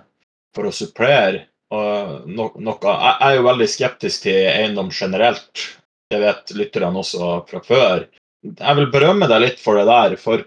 for 0.56 0.68
å 0.68 0.74
supplere. 0.74 1.48
No, 1.72 2.48
noe, 2.60 2.94
Jeg 2.94 3.14
er 3.26 3.36
jo 3.36 3.46
veldig 3.46 3.68
skeptisk 3.70 4.26
til 4.26 4.48
eiendom 4.50 4.90
generelt. 4.92 5.68
Det 6.12 6.20
vet 6.20 6.52
lytterne 6.58 7.00
også 7.00 7.30
fra 7.48 7.62
før. 7.64 8.04
Jeg 8.44 8.78
vil 8.78 8.90
berømme 8.92 9.28
deg 9.30 9.44
litt 9.44 9.62
for 9.62 9.78
det 9.78 9.86
der, 9.88 10.16
for 10.20 10.42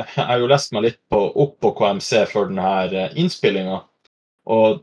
jeg 0.00 0.26
har 0.26 0.40
jo 0.42 0.48
lest 0.50 0.72
meg 0.74 0.88
litt 0.88 1.00
på, 1.12 1.20
opp 1.44 1.58
på 1.62 1.70
KMC 1.78 2.24
for 2.32 2.50
denne 2.50 3.10
innspillinga. 3.14 3.82
Og 4.50 4.82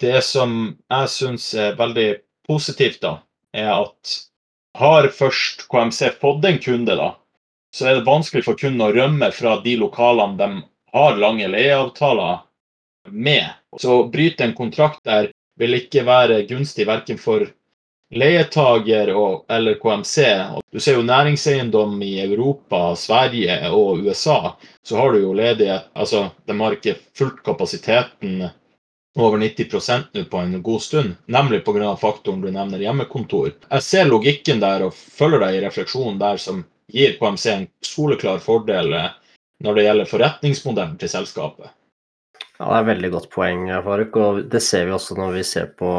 det 0.00 0.22
som 0.24 0.76
jeg 0.92 1.12
syns 1.12 1.50
er 1.54 1.76
veldig 1.76 2.08
positivt, 2.48 3.02
da, 3.02 3.18
er 3.56 3.72
at 3.74 4.16
har 4.76 5.08
først 5.12 5.66
KMC 5.72 6.16
fått 6.20 6.44
en 6.48 6.58
kunde, 6.62 6.96
da, 6.96 7.12
så 7.74 7.90
er 7.90 7.98
det 7.98 8.08
vanskelig 8.08 8.44
for 8.46 8.58
kunden 8.60 8.84
å 8.86 8.92
rømme 8.94 9.30
fra 9.34 9.58
de 9.64 9.76
lokalene 9.80 10.38
de 10.40 10.50
har 10.96 11.20
lange 11.20 11.48
leieavtaler 11.52 12.38
med. 13.10 13.48
Så 13.80 14.00
å 14.00 14.08
bryte 14.10 14.44
en 14.44 14.56
kontrakt 14.56 15.02
der 15.04 15.30
vil 15.60 15.76
ikke 15.78 16.04
være 16.06 16.42
gunstig 16.48 16.86
verken 16.88 17.18
for 17.20 17.46
leietager 18.14 19.10
og, 19.16 19.44
eller 19.50 19.78
KMC. 19.80 20.26
Du 20.72 20.80
ser 20.80 20.98
jo 20.98 21.06
næringseiendom 21.06 21.96
i 22.02 22.12
Europa, 22.22 22.94
Sverige 22.96 23.56
og 23.70 24.04
USA, 24.06 24.54
så 24.82 25.00
har 25.00 25.12
du 25.12 25.24
jo 25.24 25.34
ledighet 25.34 25.90
Altså, 25.94 26.28
de 26.46 26.60
har 26.60 26.76
ikke 26.76 26.96
fulgt 27.18 27.42
kapasiteten 27.44 28.46
over 29.16 29.38
90% 29.40 30.12
nå 30.12 30.24
på 30.30 30.38
en 30.38 30.62
god 30.62 30.82
stund, 30.82 31.14
nemlig 31.26 31.64
pga. 31.64 31.96
faktoren 31.96 32.40
du 32.40 32.50
nevner 32.50 32.78
hjemmekontor. 32.78 33.54
Jeg 33.70 33.82
ser 33.82 34.04
logikken 34.04 34.60
der 34.60 34.84
og 34.84 34.94
følger 34.94 35.40
deg 35.40 35.56
i 35.56 35.62
refleksjonen 35.64 36.18
der 36.20 36.36
som 36.36 36.64
gir 36.92 37.16
KMC 37.18 37.46
en 37.52 37.66
soleklar 37.82 38.38
fordel 38.44 38.92
eh, 38.92 39.08
når 39.64 39.74
det 39.74 39.86
gjelder 39.86 40.10
forretningsmodellen 40.10 40.98
til 41.00 41.10
selskapet. 41.10 41.72
Ja, 42.56 42.68
Det 42.68 42.76
er 42.76 42.80
et 42.80 42.90
veldig 42.92 43.10
godt 43.12 43.30
poeng, 43.34 43.66
Faruk. 43.84 44.16
og 44.16 44.44
Det 44.52 44.62
ser 44.64 44.86
vi 44.88 44.94
også 44.96 45.16
når 45.18 45.34
vi 45.36 45.42
ser 45.44 45.66
på 45.76 45.90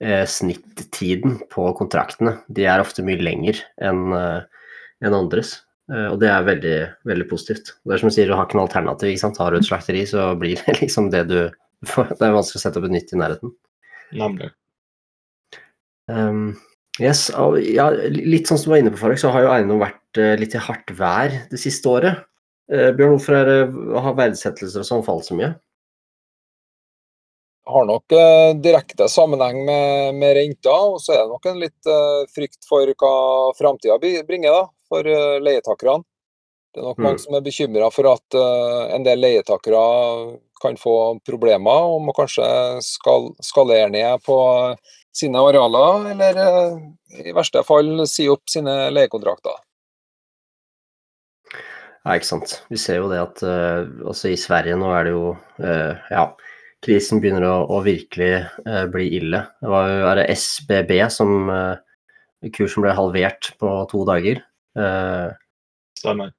eh, 0.00 0.24
snittiden 0.24 1.40
på 1.52 1.66
kontraktene. 1.76 2.38
De 2.48 2.64
er 2.64 2.80
ofte 2.80 3.04
mye 3.04 3.20
lenger 3.20 3.60
enn 3.76 4.14
eh, 4.16 4.40
enn 5.04 5.16
andres. 5.16 5.54
Eh, 5.90 6.06
og 6.12 6.20
det 6.22 6.30
er 6.30 6.46
veldig, 6.46 6.78
veldig 7.08 7.26
positivt. 7.30 7.74
Det 7.84 7.96
er 7.96 8.02
som 8.02 8.12
du 8.12 8.14
sier, 8.14 8.30
du 8.30 8.36
har 8.36 8.48
ikke 8.48 8.58
noe 8.58 8.68
alternativ. 8.68 9.10
ikke 9.10 9.24
sant? 9.24 9.40
Har 9.42 9.52
du 9.52 9.60
et 9.60 9.68
slakteri, 9.68 10.06
så 10.08 10.30
blir 10.40 10.60
det 10.60 10.78
liksom 10.82 11.10
det 11.12 11.26
du 11.30 11.38
får. 11.88 12.14
Det 12.16 12.26
er 12.26 12.36
vanskelig 12.36 12.60
å 12.60 12.64
sette 12.64 12.80
opp 12.80 12.88
et 12.88 12.96
nytt 12.96 13.14
i 13.14 13.20
nærheten. 13.20 13.54
Nemlig. 14.20 14.50
Um, 16.10 16.58
yes, 16.98 17.28
og 17.38 17.60
ja, 17.62 17.88
litt 18.10 18.50
sånn 18.50 18.58
som 18.58 18.70
du 18.70 18.74
var 18.74 18.82
inne 18.82 18.92
på, 18.94 19.00
Faruk, 19.02 19.20
så 19.22 19.30
har 19.34 19.46
jo 19.46 19.52
eiendom 19.54 19.82
vært 19.82 20.18
eh, 20.18 20.34
litt 20.40 20.56
i 20.58 20.62
hardt 20.62 20.90
vær 20.98 21.36
det 21.52 21.60
siste 21.62 21.90
året. 21.90 22.24
Eh, 22.70 22.90
Bjørn, 22.96 23.16
hvorfor 23.16 23.38
er 23.38 23.50
det, 23.50 23.58
har 24.06 24.16
verdsettelser 24.18 24.82
og 24.82 24.88
sånn 24.88 25.06
falt 25.06 25.28
så 25.28 25.38
mye? 25.38 25.52
Har 27.72 27.86
nok 27.88 28.12
eh, 28.12 28.50
direkte 28.62 29.08
sammenheng 29.08 29.64
med, 29.66 30.14
med 30.18 30.36
renta, 30.36 30.74
og 30.92 31.00
så 31.02 31.14
er 31.14 31.24
det 31.24 31.32
nok 31.32 31.48
en 31.50 31.60
litt 31.62 31.88
eh, 31.90 32.22
frykt 32.34 32.66
for 32.68 32.92
hva 33.02 33.14
framtida 33.58 33.96
bringer 34.00 34.54
da, 34.54 34.62
for 34.90 35.06
eh, 35.06 35.38
leietakerne. 35.42 36.04
Det 36.70 36.82
er 36.82 36.86
nok 36.86 37.00
Mm. 37.00 37.04
mange 37.08 37.18
som 37.18 37.34
er 37.34 37.42
bekymra 37.42 37.88
for 37.90 38.06
at 38.06 38.34
en 38.94 39.02
del 39.02 39.18
leietakere 39.18 39.80
kan 40.62 40.76
få 40.78 41.18
problemer 41.26 41.88
og 41.90 42.04
må 42.06 42.12
kanskje 42.14 42.46
skal, 42.86 43.26
skalere 43.42 43.88
ned 43.90 44.22
på 44.22 44.36
sine 45.10 45.42
arealer, 45.42 46.06
eller 46.12 46.38
i 47.26 47.34
verste 47.34 47.64
fall 47.66 48.06
si 48.06 48.28
opp 48.30 48.46
sine 48.46 48.76
leiekontrakter. 48.94 49.58
Ja, 52.04 52.14
ikke 52.14 52.30
sant. 52.30 52.54
Vi 52.70 52.78
ser 52.78 53.02
jo 53.02 53.10
det 53.10 53.18
at 53.18 53.42
også 54.06 54.30
i 54.30 54.38
Sverige 54.38 54.78
nå 54.78 54.94
er 54.94 55.10
det 55.10 55.16
jo 55.16 55.34
Ja, 55.58 56.28
krisen 56.84 57.20
begynner 57.20 57.44
å, 57.46 57.54
å 57.68 57.80
virkelig 57.84 58.32
eh, 58.40 58.84
bli 58.92 59.08
ille. 59.20 59.44
Det 59.60 59.70
var 59.72 59.90
jo 59.90 60.08
er 60.10 60.20
det 60.20 60.28
SBB 60.36 60.96
som 61.12 61.50
eh, 61.52 62.50
Kursen 62.56 62.86
ble 62.86 62.94
halvert 62.96 63.52
på 63.60 63.72
to 63.90 64.04
dager. 64.08 64.40
Eh, 64.78 65.28
Stemmer. 66.00 66.32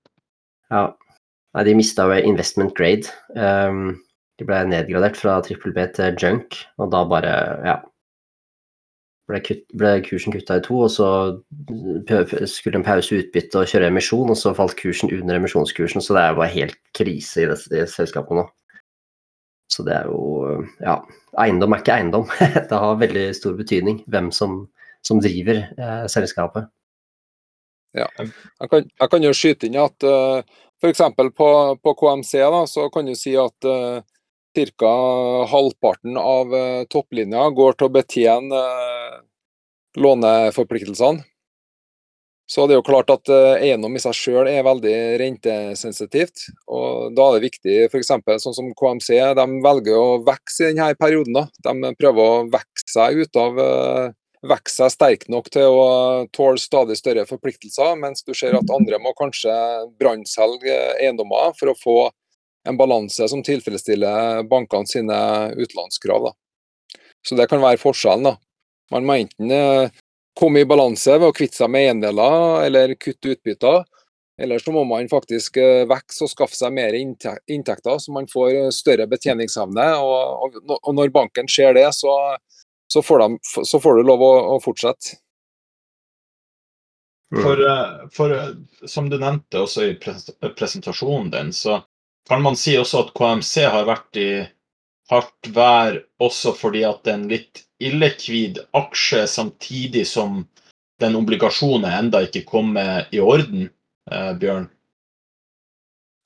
ja. 0.74 0.88
Nei, 1.52 1.66
de 1.68 1.76
mista 1.76 2.08
jo 2.08 2.16
investment 2.24 2.72
grade. 2.78 3.12
Um, 3.36 3.98
de 4.40 4.46
ble 4.48 4.62
nedgradert 4.72 5.18
fra 5.20 5.36
trippel 5.44 5.74
B 5.76 5.84
til 5.94 6.16
junk, 6.16 6.56
og 6.80 6.94
da 6.94 7.04
bare 7.06 7.34
Ja. 7.68 7.82
Ble, 9.30 9.40
kutt, 9.46 9.62
ble 9.78 9.92
kursen 10.04 10.34
kutta 10.34 10.58
i 10.60 10.64
to, 10.66 10.80
og 10.88 10.90
så 10.92 11.08
skulle 12.50 12.80
en 12.80 12.88
pause 12.88 13.20
utbytte 13.20 13.62
og 13.62 13.70
kjøre 13.70 13.92
emisjon, 13.92 14.32
og 14.32 14.40
så 14.40 14.52
falt 14.56 14.76
kursen 14.80 15.12
under 15.14 15.38
emisjonskursen, 15.38 16.04
så 16.04 16.16
det 16.18 16.24
er 16.24 16.34
jo 16.34 16.40
bare 16.40 16.56
helt 16.56 16.80
krise 16.98 17.44
i 17.44 17.48
det, 17.52 17.60
i 17.72 17.86
selskapet 17.88 18.40
nå. 18.40 18.48
Så 19.72 19.86
det 19.88 19.96
er 19.96 20.12
jo 20.12 20.66
Ja, 20.84 21.00
eiendom 21.40 21.74
er 21.74 21.84
ikke 21.84 21.96
eiendom. 21.96 22.28
det 22.70 22.84
har 22.84 23.00
veldig 23.00 23.30
stor 23.38 23.56
betydning 23.60 24.02
hvem 24.12 24.32
som, 24.36 24.66
som 25.06 25.22
driver 25.24 25.64
eh, 25.64 26.06
selskapet. 26.12 26.68
Jeg 27.92 28.70
kan, 28.72 28.86
jeg 28.88 29.12
kan 29.12 29.26
jo 29.26 29.34
skyte 29.36 29.68
inn 29.68 29.76
at 29.82 30.06
uh, 30.08 30.40
f.eks. 30.80 31.02
På, 31.36 31.48
på 31.76 31.94
KMC 32.00 32.40
da, 32.40 32.62
så 32.70 32.88
kan 32.94 33.10
du 33.10 33.16
si 33.20 33.34
at 33.36 33.68
uh, 33.68 34.00
ca. 34.80 34.94
halvparten 35.52 36.16
av 36.20 36.56
uh, 36.56 36.84
topplinja 36.92 37.50
går 37.56 37.76
til 37.76 37.90
å 37.90 37.94
betjene 37.98 38.62
uh, 38.64 39.20
låneforpliktelsene. 40.00 41.26
Så 42.52 42.66
det 42.68 42.76
er 42.76 42.82
jo 42.82 42.88
klart 42.88 43.12
at 43.14 43.30
uh, 43.32 43.54
eiendom 43.64 43.94
i 43.96 44.02
seg 44.04 44.16
sjøl 44.18 44.50
er 44.52 44.66
veldig 44.68 44.96
rentesensitivt. 45.22 46.50
og 46.68 47.14
Da 47.16 47.30
er 47.30 47.38
det 47.38 47.46
viktig, 47.46 47.76
f.eks. 47.88 48.12
sånn 48.44 48.58
som 48.58 48.74
KMC, 48.76 49.14
de 49.40 49.46
velger 49.64 49.96
å 49.96 50.18
vokse 50.28 50.68
i 50.68 50.74
denne 50.74 50.90
perioden. 51.00 51.38
da. 51.38 51.46
De 51.70 51.94
prøver 51.96 52.20
å 52.26 52.42
vokse 52.52 52.92
seg 52.92 53.22
ut 53.24 53.40
av 53.40 53.62
uh, 53.62 54.12
vokse 54.52 54.82
seg 54.82 54.92
sterk 54.92 55.28
nok 55.32 55.50
til 55.54 55.70
å 55.70 55.88
tåle 56.34 56.60
stadig 56.60 56.98
større 57.00 57.28
forpliktelser, 57.30 57.96
mens 58.02 58.26
du 58.26 58.34
ser 58.36 58.58
at 58.58 58.74
andre 58.74 59.00
må 59.00 59.14
kanskje 59.18 59.54
brannselge 60.02 60.78
eiendommer 60.98 61.56
for 61.60 61.72
å 61.72 61.78
få 61.78 61.98
en 62.68 62.78
balanse 62.78 63.26
som 63.30 63.42
tilfredsstiller 63.46 64.44
bankene 64.50 64.90
sine 64.90 65.18
utlånskrav. 65.56 66.32
Så 67.26 67.38
det 67.38 67.48
kan 67.50 67.62
være 67.62 67.82
forskjellen. 67.82 68.32
da. 68.32 68.36
Man 68.92 69.06
må 69.08 69.18
enten 69.22 69.54
eh, 69.54 70.02
komme 70.42 70.64
i 70.64 70.68
balanse 70.68 71.16
ved 71.20 71.30
å 71.30 71.36
kvitte 71.38 71.62
seg 71.62 71.72
med 71.72 71.88
eiendeler 71.88 72.66
eller 72.66 72.96
kutte 72.98 73.36
utbytter, 73.36 73.84
eller 74.42 74.60
så 74.60 74.74
må 74.74 74.84
man 74.90 75.10
faktisk 75.12 75.60
eh, 75.62 75.84
vokse 75.90 76.26
og 76.26 76.32
skaffe 76.32 76.58
seg 76.58 76.74
mer 76.74 76.98
inntekter, 76.98 78.00
så 78.02 78.14
man 78.16 78.30
får 78.32 78.50
eh, 78.56 78.72
større 78.74 79.06
betjeningsevne. 79.12 79.86
Og, 80.02 80.58
og, 80.74 80.90
når 80.98 81.14
banken 81.14 81.50
ser 81.52 81.78
det, 81.78 81.86
så 81.94 82.16
så 82.92 83.02
får, 83.02 83.20
de, 83.20 83.40
så 83.66 83.80
får 83.80 83.96
du 83.96 84.04
lov 84.04 84.22
å, 84.26 84.32
å 84.52 84.56
fortsette. 84.60 85.16
Mm. 87.32 87.44
For, 87.46 87.62
eh, 87.64 87.92
for 88.12 88.34
som 88.92 89.08
du 89.08 89.16
nevnte 89.16 89.62
også 89.64 89.86
i 89.88 89.94
presentasjonen 90.02 91.30
din, 91.32 91.54
så 91.56 91.80
kan 92.28 92.44
man 92.44 92.60
si 92.60 92.76
også 92.76 93.06
at 93.06 93.14
KMC 93.16 93.64
har 93.72 93.88
vært 93.88 94.20
i 94.20 94.32
hardt 95.12 95.52
vær 95.56 96.02
også 96.24 96.52
fordi 96.56 96.84
at 96.88 97.00
det 97.06 97.14
er 97.14 97.20
en 97.22 97.32
litt 97.32 97.64
illikvid 97.82 98.62
aksje, 98.78 99.26
samtidig 99.28 100.06
som 100.08 100.44
den 101.02 101.18
obligasjonen 101.18 101.90
enda 101.90 102.22
ikke 102.28 102.46
kommer 102.48 103.08
i 103.12 103.20
orden, 103.20 103.70
eh, 104.12 104.34
Bjørn. 104.38 104.70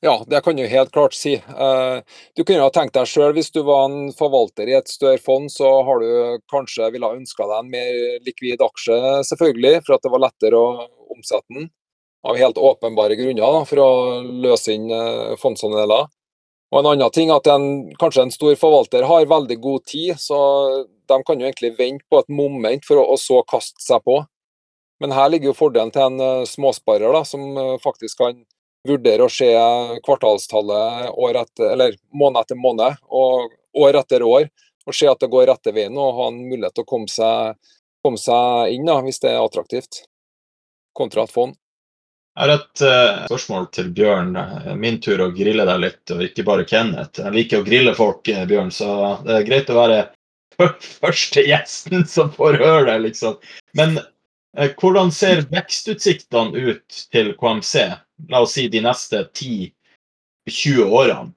Ja, 0.06 0.24
det 0.28 0.42
kan 0.44 0.56
du 0.56 0.68
helt 0.68 0.92
klart 0.92 1.14
si. 1.14 1.34
Eh, 1.34 2.02
Du 2.36 2.44
kunne 2.44 2.62
ha 2.62 2.70
tenkt 2.70 2.94
deg 2.94 3.08
sjøl, 3.08 3.34
hvis 3.34 3.52
du 3.52 3.64
var 3.64 3.88
en 3.90 4.12
forvalter 4.14 4.68
i 4.70 4.76
et 4.78 4.88
større 4.92 5.18
fond, 5.18 5.50
så 5.50 5.84
har 5.88 6.00
du 6.00 6.40
kanskje 6.52 6.92
ville 6.92 7.10
ønska 7.16 7.48
deg 7.48 7.58
en 7.64 7.72
mer 7.72 8.20
likvid 8.28 8.62
aksje, 8.62 9.24
selvfølgelig, 9.26 9.86
for 9.86 9.96
at 9.96 10.04
det 10.04 10.12
var 10.12 10.26
lettere 10.28 10.60
å 10.60 10.86
omsette 11.16 11.48
den. 11.50 11.72
Av 12.26 12.38
helt 12.38 12.58
åpenbare 12.58 13.18
grunner, 13.18 13.66
for 13.66 13.82
å 13.82 13.90
løse 14.22 14.74
inn 14.76 14.92
eh, 14.92 15.36
fondsandeler. 15.42 16.06
Og 16.72 16.80
en 16.80 16.92
annen 16.92 17.12
ting 17.14 17.32
at 17.32 17.48
en, 17.48 17.94
kanskje 18.02 18.26
en 18.26 18.34
stor 18.34 18.56
forvalter 18.60 19.06
har 19.08 19.26
veldig 19.26 19.58
god 19.62 19.86
tid, 19.86 20.20
så 20.20 20.38
de 21.12 21.20
kan 21.26 21.40
jo 21.40 21.48
egentlig 21.48 21.76
vente 21.78 22.06
på 22.10 22.22
et 22.22 22.32
moment 22.32 22.86
for 22.88 23.02
å 23.02 23.06
og 23.14 23.22
så 23.22 23.42
kaste 23.50 23.84
seg 23.84 24.04
på. 24.06 24.22
Men 25.00 25.12
her 25.12 25.30
ligger 25.30 25.52
jo 25.52 25.58
fordelen 25.58 25.92
til 25.92 26.06
en 26.06 26.20
eh, 26.24 26.46
småsparer 26.50 27.12
da, 27.14 27.24
som 27.28 27.44
eh, 27.58 27.76
faktisk 27.84 28.22
kan 28.22 28.38
vurdere 28.86 29.26
å 29.26 29.32
se 29.32 29.50
kvartalstallet 30.06 31.16
år 31.18 31.42
etter, 31.42 31.72
eller 31.74 31.96
måned 32.14 32.44
etter 32.44 32.60
måned 32.60 33.00
og 33.10 33.56
år 33.82 34.00
etter 34.00 34.24
år, 34.24 34.48
og 34.86 34.96
se 34.96 35.10
at 35.10 35.22
det 35.22 35.32
går 35.34 35.50
rette 35.50 35.74
veien 35.74 35.98
og 35.98 36.20
ha 36.20 36.30
en 36.30 36.42
mulighet 36.46 36.76
til 36.78 36.86
å 36.86 36.90
komme 36.92 37.10
seg, 37.12 37.58
komme 38.06 38.22
seg 38.22 38.76
inn 38.76 38.86
da, 38.86 39.00
hvis 39.02 39.20
det 39.24 39.32
er 39.34 39.42
attraktivt, 39.42 40.04
kontra 40.96 41.26
et 41.26 41.34
fond. 41.34 41.58
Jeg 42.36 42.44
har 42.44 42.52
et 42.52 42.82
uh, 42.84 43.26
spørsmål 43.30 43.68
til 43.72 43.90
Bjørn. 43.96 44.34
Min 44.78 44.98
tur 45.02 45.22
å 45.24 45.30
grille 45.34 45.64
deg 45.66 45.82
litt, 45.82 46.12
og 46.12 46.24
ikke 46.26 46.44
bare 46.46 46.66
Kenneth. 46.68 47.22
Jeg 47.24 47.32
liker 47.32 47.62
å 47.62 47.66
grille 47.66 47.94
folk, 47.96 48.28
Bjørn, 48.28 48.74
så 48.76 48.90
det 49.26 49.38
er 49.38 49.48
greit 49.48 49.72
å 49.72 49.78
være 49.80 50.02
første 51.04 51.46
gjesten 51.46 52.06
som 52.10 52.32
får 52.34 52.60
høre 52.62 52.86
det, 52.90 52.98
liksom. 53.10 53.40
Men 53.78 54.00
eh, 54.00 54.72
hvordan 54.80 55.14
ser 55.14 55.46
vekstutsiktene 55.52 56.56
ut 56.72 57.00
til 57.14 57.34
KMC, 57.40 57.88
la 58.32 58.44
oss 58.46 58.56
si 58.58 58.68
de 58.72 58.84
neste 58.86 59.26
10-20 59.36 60.86
årene? 60.86 61.34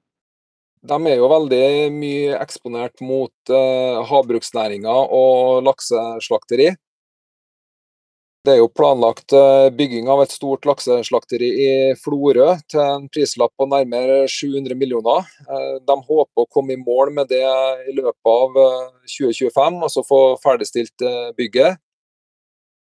De 0.79 0.95
er 1.11 1.17
jo 1.19 1.27
veldig 1.27 1.65
mye 1.91 2.37
eksponert 2.39 3.01
mot 3.03 3.51
eh, 3.51 3.97
havbruksnæringa 4.07 4.93
og 5.11 5.65
lakseslakteri. 5.67 6.71
Det 8.47 8.53
er 8.53 8.61
jo 8.61 8.69
planlagt 8.71 9.33
eh, 9.35 9.67
bygging 9.75 10.07
av 10.07 10.21
et 10.23 10.31
stort 10.31 10.63
lakseslakteri 10.67 11.47
i 11.59 11.71
Florø 11.99 12.53
til 12.71 12.79
en 12.79 13.09
prislapp 13.11 13.51
på 13.59 13.67
nærmere 13.67 14.21
700 14.31 14.77
millioner. 14.79 15.27
Eh, 15.43 15.75
de 15.83 15.97
håper 15.97 16.45
å 16.45 16.47
komme 16.47 16.77
i 16.77 16.79
mål 16.79 17.11
med 17.17 17.27
det 17.33 17.43
i 17.43 17.97
løpet 17.97 18.31
av 18.31 18.55
2025, 19.03 19.51
eh, 19.51 19.83
altså 19.89 20.05
få 20.07 20.21
ferdigstilt 20.45 21.05
bygget. 21.35 21.83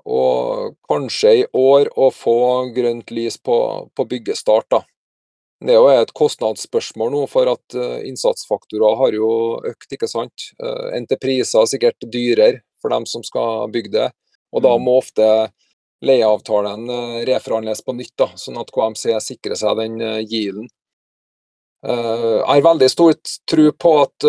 Og 0.07 0.78
kanskje 0.87 1.35
i 1.40 1.44
år 1.59 1.90
å 1.98 2.12
få 2.14 2.38
grønt 2.78 3.11
lys 3.11 3.40
på, 3.42 3.59
på 3.90 4.09
byggestart. 4.14 4.70
da. 4.70 4.85
Det 5.62 5.74
er 5.74 5.78
jo 5.83 5.90
et 5.90 6.16
kostnadsspørsmål 6.18 7.14
nå, 7.14 7.26
for 7.31 7.50
at 7.50 7.76
innsatsfaktorer 8.07 8.98
har 8.98 9.14
jo 9.14 9.28
økt, 9.70 9.94
ikke 9.94 10.11
sant. 10.11 10.50
Entrepriser 10.90 11.62
er 11.62 11.70
sikkert 11.70 12.11
dyrere 12.11 12.64
for 12.83 12.90
dem 12.90 13.07
som 13.07 13.22
skal 13.26 13.70
bygge 13.70 13.94
det. 13.94 14.11
Og 14.53 14.65
da 14.65 14.77
mm. 14.77 14.85
må 14.85 14.97
ofte 15.01 15.27
leieavtalen 16.03 16.91
eh, 16.91 17.19
reforhandles 17.29 17.85
på 17.85 17.95
nytt, 17.97 18.15
da, 18.19 18.31
sånn 18.37 18.59
at 18.61 18.73
KMC 18.75 19.19
sikrer 19.23 19.59
seg 19.59 19.79
den 19.79 20.01
yielden. 20.27 20.67
Eh, 21.87 21.93
eh, 21.93 22.27
jeg 22.41 22.49
har 22.49 22.67
veldig 22.67 22.91
stor 22.91 23.15
tro 23.51 23.71
på 23.87 23.95
at 24.03 24.29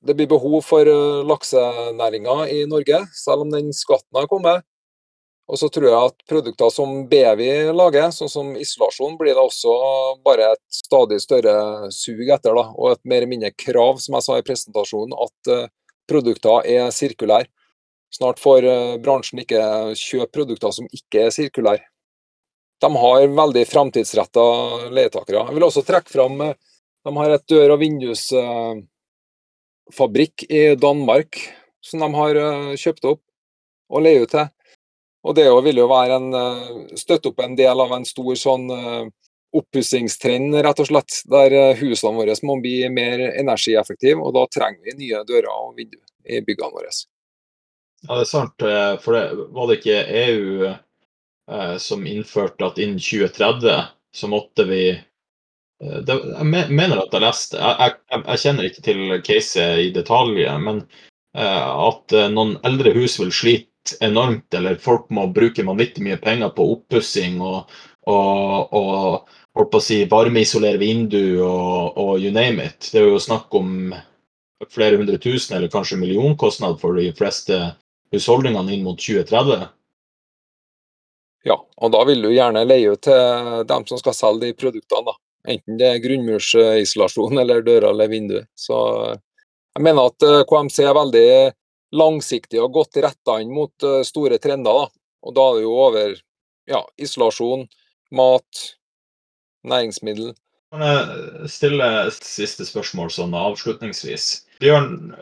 det 0.00 0.16
blir 0.16 0.30
behov 0.30 0.62
for 0.64 0.88
laksenæringa 1.28 2.46
i 2.48 2.64
Norge, 2.68 3.02
selv 3.12 3.44
om 3.44 3.50
den 3.52 3.68
skatten 3.76 4.16
har 4.16 4.28
kommet. 4.30 4.64
Og 5.50 5.58
så 5.58 5.66
tror 5.72 5.88
jeg 5.88 5.98
at 5.98 6.22
produkter 6.30 6.70
som 6.72 7.02
Bevi 7.10 7.50
lager, 7.74 8.12
sånn 8.14 8.30
som 8.30 8.52
isolasjon, 8.56 9.16
blir 9.18 9.34
det 9.34 9.42
også 9.42 9.74
bare 10.24 10.52
et 10.54 10.62
stadig 10.72 11.18
større 11.20 11.90
sug 11.92 12.22
etter. 12.22 12.54
da, 12.54 12.70
Og 12.78 12.94
et 12.94 13.02
mer 13.02 13.18
eller 13.18 13.32
mindre 13.34 13.50
krav, 13.58 13.98
som 13.98 14.14
jeg 14.14 14.24
sa 14.24 14.38
i 14.38 14.46
presentasjonen, 14.46 15.16
at 15.26 15.72
produkter 16.08 16.70
er 16.70 16.94
sirkulære. 16.94 17.50
Snart 18.10 18.40
får 18.42 18.64
eh, 18.66 18.96
bransjen 19.02 19.38
ikke 19.44 19.60
kjøpe 19.98 20.32
produkter 20.40 20.72
som 20.74 20.86
ikke 20.90 21.26
er 21.28 21.34
sirkulære. 21.34 21.84
De 22.80 22.88
har 22.96 23.34
veldig 23.36 23.66
framtidsretta 23.68 24.44
leietakere. 24.90 25.44
Jeg 25.46 25.54
vil 25.56 25.66
også 25.66 25.82
trekke 25.86 26.10
fram 26.10 26.40
eh, 26.42 26.54
de 27.06 27.16
har 27.16 27.30
et 27.32 27.48
dør- 27.48 27.72
og 27.76 27.80
vindusfabrikk 27.80 30.44
i 30.50 30.76
Danmark 30.80 31.36
som 31.80 32.00
de 32.02 32.08
har 32.16 32.34
eh, 32.40 32.76
kjøpt 32.82 33.04
opp 33.12 33.22
og 33.90 34.02
leier 34.04 34.22
ut 34.26 34.32
til. 34.34 34.46
Og 35.20 35.30
Det 35.36 35.46
vil 35.64 35.76
jo 35.76 35.86
være 35.90 36.14
en, 36.16 36.30
støtte 36.96 37.28
opp 37.28 37.40
en 37.44 37.56
del 37.58 37.80
av 37.82 37.90
en 37.92 38.06
stor 38.08 38.34
sånn 38.40 38.72
oppussingstrend, 39.52 40.56
rett 40.64 40.80
og 40.80 40.88
slett. 40.88 41.12
Der 41.28 41.76
husene 41.76 42.16
våre 42.16 42.32
må 42.48 42.56
bli 42.62 42.88
mer 42.88 43.20
energieffektive, 43.28 44.16
og 44.16 44.32
da 44.38 44.46
trenger 44.48 44.80
vi 44.86 44.96
nye 45.02 45.20
dører 45.28 45.52
og 45.52 45.76
vinduer 45.76 46.08
i 46.24 46.40
byggene 46.40 46.72
våre. 46.72 46.88
Ja, 48.08 48.14
det 48.16 48.24
er 48.24 48.30
sant. 48.30 48.62
Eh, 48.64 48.94
for 49.02 49.16
det 49.16 49.24
var 49.56 49.68
det 49.68 49.78
ikke 49.80 49.96
EU 50.22 50.66
eh, 50.70 51.76
som 51.82 52.06
innførte 52.08 52.68
at 52.70 52.80
innen 52.80 53.00
2030 53.00 53.74
så 54.16 54.30
måtte 54.32 54.64
vi 54.70 54.82
eh, 54.94 55.98
det, 56.06 56.16
Jeg 56.16 56.48
mener 56.72 57.02
at 57.02 57.12
jeg 57.12 57.24
leste 57.24 57.60
jeg, 57.60 57.96
jeg, 58.10 58.22
jeg 58.24 58.42
kjenner 58.44 58.68
ikke 58.68 58.86
til 58.86 59.02
caset 59.26 59.82
i 59.84 59.90
detalj, 59.94 60.40
men 60.64 60.84
eh, 61.36 61.66
at 61.90 62.16
eh, 62.16 62.30
noen 62.32 62.56
eldre 62.66 62.94
hus 62.96 63.18
vil 63.20 63.34
slite 63.34 63.98
enormt, 64.04 64.48
eller 64.54 64.80
folk 64.80 65.08
må 65.12 65.26
bruke 65.34 65.64
vanvittig 65.66 66.04
mye 66.04 66.18
penger 66.20 66.52
på 66.56 66.66
oppussing 66.76 67.40
og, 67.44 67.70
og, 68.08 68.74
og 68.76 69.36
holdt 69.56 69.72
på 69.72 69.80
å 69.80 69.84
si 69.84 70.00
varmeisolere 70.08 70.80
vindu 70.80 71.40
og, 71.44 71.96
og 72.00 72.12
you 72.20 72.32
name 72.32 72.64
it. 72.64 72.90
Det 72.92 73.00
er 73.02 73.08
jo 73.08 73.20
snakk 73.20 73.52
om 73.56 73.92
flere 74.70 75.00
hundre 75.00 75.16
tusen 75.20 75.56
eller 75.56 75.72
kanskje 75.72 75.98
millionkostnad 76.00 76.76
for 76.80 76.96
de 77.00 77.08
fleste 77.16 77.60
husholdningene 78.14 78.74
inn 78.74 78.86
mot 78.86 78.98
2030? 79.00 79.68
Ja, 81.48 81.56
og 81.56 81.92
da 81.94 82.02
vil 82.08 82.20
du 82.22 82.30
gjerne 82.34 82.66
leie 82.66 82.92
ut 82.92 83.02
til 83.06 83.64
dem 83.68 83.86
som 83.88 84.00
skal 84.00 84.16
selge 84.16 84.50
de 84.50 84.56
produktene. 84.56 85.06
da. 85.08 85.16
Enten 85.48 85.78
det 85.80 85.88
er 85.88 86.02
grunnmursisolasjon 86.04 87.40
eller 87.40 87.62
dører 87.64 87.90
eller 87.94 88.10
vinduer. 88.12 88.44
Så 88.58 88.76
jeg 89.76 89.86
mener 89.86 90.10
at 90.10 90.26
eh, 90.26 90.42
KMC 90.48 90.82
er 90.84 90.96
veldig 90.98 91.30
langsiktig 91.96 92.60
og 92.60 92.74
godt 92.76 93.00
retta 93.02 93.38
inn 93.40 93.54
mot 93.54 93.86
eh, 93.86 94.02
store 94.06 94.40
trender. 94.42 94.82
da. 94.82 94.90
Og 95.24 95.36
da 95.36 95.46
er 95.48 95.56
det 95.56 95.64
jo 95.64 95.72
over 95.86 96.14
ja, 96.70 96.84
isolasjon, 97.00 97.66
mat, 98.16 98.62
næringsmiddel. 99.64 100.34
Kan 100.70 100.84
jeg 100.86 101.50
stille 101.50 101.86
et 102.06 102.26
siste 102.26 102.66
spørsmål 102.68 103.10
sånn 103.10 103.34
avslutningsvis? 103.34 104.28
Bjørn, 104.62 105.14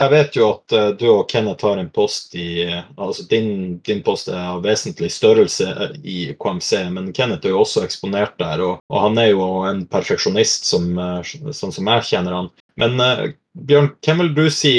jeg 0.00 0.10
vet 0.12 0.36
jo 0.36 0.46
at 0.54 0.74
uh, 0.74 0.88
du 0.96 1.06
og 1.12 1.26
Kenneth 1.28 1.66
har 1.66 1.80
en 1.80 1.90
post 1.92 2.34
i 2.38 2.64
altså 2.96 3.26
din, 3.28 3.78
din, 3.84 4.00
post 4.04 4.30
er 4.32 4.38
av 4.54 4.62
vesentlig 4.64 5.10
størrelse 5.12 5.66
eh, 5.68 5.98
i 6.00 6.18
KMC, 6.40 6.70
men 6.94 7.10
Kenneth 7.16 7.44
er 7.44 7.54
jo 7.54 7.60
også 7.64 7.84
eksponert 7.84 8.38
der. 8.40 8.62
Og, 8.64 8.80
og 8.88 9.04
han 9.04 9.20
er 9.20 9.32
jo 9.32 9.48
en 9.68 9.84
perfeksjonist, 9.92 10.68
som, 10.70 10.88
uh, 10.96 11.20
sånn 11.52 11.74
som 11.76 11.92
jeg 11.92 12.08
kjenner 12.12 12.38
han. 12.38 12.50
Men 12.80 12.96
uh, 13.02 13.26
Bjørn, 13.68 13.92
hvem 14.06 14.24
vil 14.24 14.34
du 14.36 14.44
si 14.54 14.74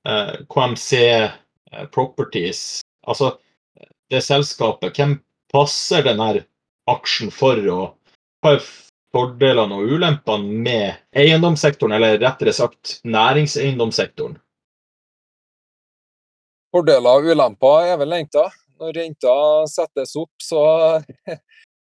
KMC 0.00 1.00
Properties 1.92 2.80
Altså 3.04 3.34
det 4.08 4.22
selskapet, 4.24 4.96
hvem 4.96 5.18
passer 5.52 6.06
denne 6.06 6.46
aksjen 6.88 7.28
for? 7.34 7.60
Og 7.68 7.90
hva 8.40 8.54
er 8.56 8.64
fordelene 9.14 9.76
og 9.76 9.94
ulempene 9.96 10.60
med 10.64 11.18
eiendomssektoren, 11.18 11.96
eller 11.96 12.20
rettere 12.22 12.54
sagt 12.54 13.00
næringseiendomssektoren? 13.04 14.38
Fordeler 16.70 17.18
og 17.18 17.32
ulemper 17.32 17.90
er 17.90 17.98
vel 17.98 18.14
renta. 18.14 18.46
Når 18.80 18.94
renta 18.96 19.32
settes 19.68 20.14
opp, 20.16 20.30
så 20.40 20.62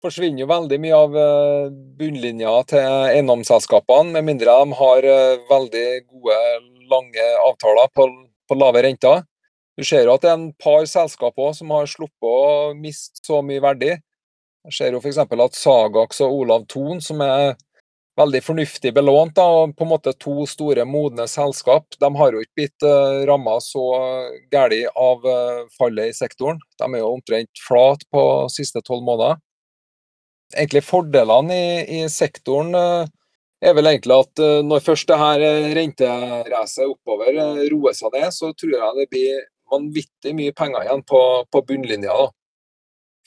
forsvinner 0.05 0.49
veldig 0.49 0.79
mye 0.81 0.99
av 0.99 1.17
eh, 1.19 1.73
bunnlinja 1.99 2.53
til 2.71 2.87
eiendomsselskapene, 3.11 4.15
med 4.15 4.29
mindre 4.29 4.55
de 4.61 4.79
har 4.79 5.09
eh, 5.11 5.41
veldig 5.51 5.89
gode, 6.07 6.39
lange 6.89 7.25
avtaler 7.43 7.91
på, 7.99 8.07
på 8.49 8.57
lave 8.57 8.85
renter. 8.87 9.27
Du 9.79 9.85
ser 9.87 10.07
jo 10.07 10.15
at 10.15 10.25
det 10.25 10.31
er 10.31 10.39
en 10.39 10.53
par 10.59 10.87
selskaper 10.91 11.53
som 11.55 11.75
har 11.75 11.91
sluppet 11.91 12.31
å 12.31 12.73
miste 12.79 13.21
så 13.27 13.43
mye 13.47 13.63
verdi. 13.63 13.93
Jeg 14.69 14.77
ser 14.77 14.93
jo 14.93 15.01
f.eks. 15.01 15.19
at 15.25 15.57
Sagax 15.57 16.19
og 16.21 16.43
Olav 16.43 16.67
Thon, 16.69 16.99
som 17.01 17.23
er 17.25 17.55
veldig 18.19 18.41
fornuftig 18.45 18.91
belånt, 18.93 19.33
da, 19.39 19.47
og 19.49 19.75
på 19.79 19.87
en 19.87 19.93
måte 19.95 20.13
to 20.21 20.45
store, 20.51 20.85
modne 20.85 21.25
selskap, 21.31 21.87
de 21.97 22.09
har 22.19 22.35
jo 22.35 22.43
ikke 22.45 22.61
blitt 22.61 22.85
uh, 22.85 22.91
eh, 22.91 23.27
ramma 23.31 23.55
så 23.65 23.85
galt 24.53 24.75
av 24.93 25.25
uh, 25.25 25.63
fallet 25.79 26.11
i 26.11 26.17
sektoren. 26.17 26.61
De 26.77 26.89
er 26.89 27.01
jo 27.01 27.13
omtrent 27.15 27.63
flat 27.65 28.03
på 28.13 28.23
siste 28.53 28.83
tolv 28.85 29.07
måneder. 29.07 29.41
Egentlig 30.57 30.85
Fordelene 30.85 31.57
i, 31.57 32.01
i 32.01 32.03
sektoren 32.13 32.75
uh, 32.77 33.07
er 33.65 33.77
vel 33.77 33.89
egentlig 33.91 34.21
at 34.21 34.43
når 34.69 34.85
først 34.85 35.09
det 35.11 35.17
her 35.19 35.45
renteracet 35.75 36.85
oppover 36.87 37.41
roer 37.73 37.97
seg 37.97 38.13
ned, 38.15 38.29
så 38.37 38.53
tror 38.55 38.77
jeg 38.77 38.99
det 39.01 39.09
blir 39.11 39.41
vanvittig 39.73 40.35
mye 40.37 40.55
penger 40.55 40.85
igjen 40.85 41.03
på, 41.09 41.23
på 41.51 41.65
bunnlinja. 41.67 42.13
da. 42.15 42.38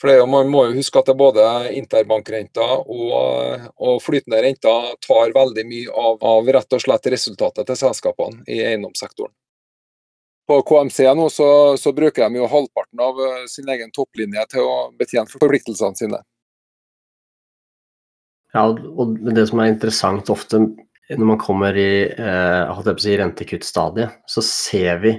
For 0.02 0.10
det, 0.10 0.26
Man 0.26 0.50
må 0.50 0.64
jo 0.66 0.80
huske 0.80 0.98
at 0.98 1.12
både 1.14 1.44
interbankrenta 1.78 2.66
og, 2.82 3.68
og 3.78 4.00
flytende 4.02 4.40
renter 4.42 4.96
tar 5.06 5.34
veldig 5.36 5.66
mye 5.70 5.94
av, 5.94 6.18
av, 6.26 6.50
rett 6.58 6.74
og 6.74 6.82
slett 6.82 7.10
resultatet 7.14 7.70
til 7.70 7.78
selskapene 7.78 8.42
i 8.50 8.64
eiendomssektoren. 8.66 9.34
På 10.50 10.58
KMC 10.66 11.06
nå 11.16 11.28
så, 11.30 11.78
så, 11.78 11.94
bruker 11.94 12.26
de 12.26 12.42
jo 12.42 12.50
halvparten 12.50 13.04
av 13.06 13.20
eh, 13.24 13.44
sin 13.48 13.70
egen 13.70 13.94
topplinje 13.94 14.48
til 14.52 14.66
å 14.66 14.78
betjene 14.98 15.30
forpliktelsene 15.30 16.00
sine. 16.00 16.22
Ja, 18.52 18.66
og 18.66 19.20
Det 19.22 19.46
som 19.48 19.62
er 19.62 19.70
interessant 19.72 20.34
ofte 20.34 20.64
når 21.12 21.28
man 21.28 21.40
kommer 21.40 21.78
i 21.78 22.08
eh, 22.10 22.82
si, 22.98 23.14
rentekuttstadiet, 23.22 24.18
så 24.26 24.44
ser 24.44 25.00
vi 25.06 25.14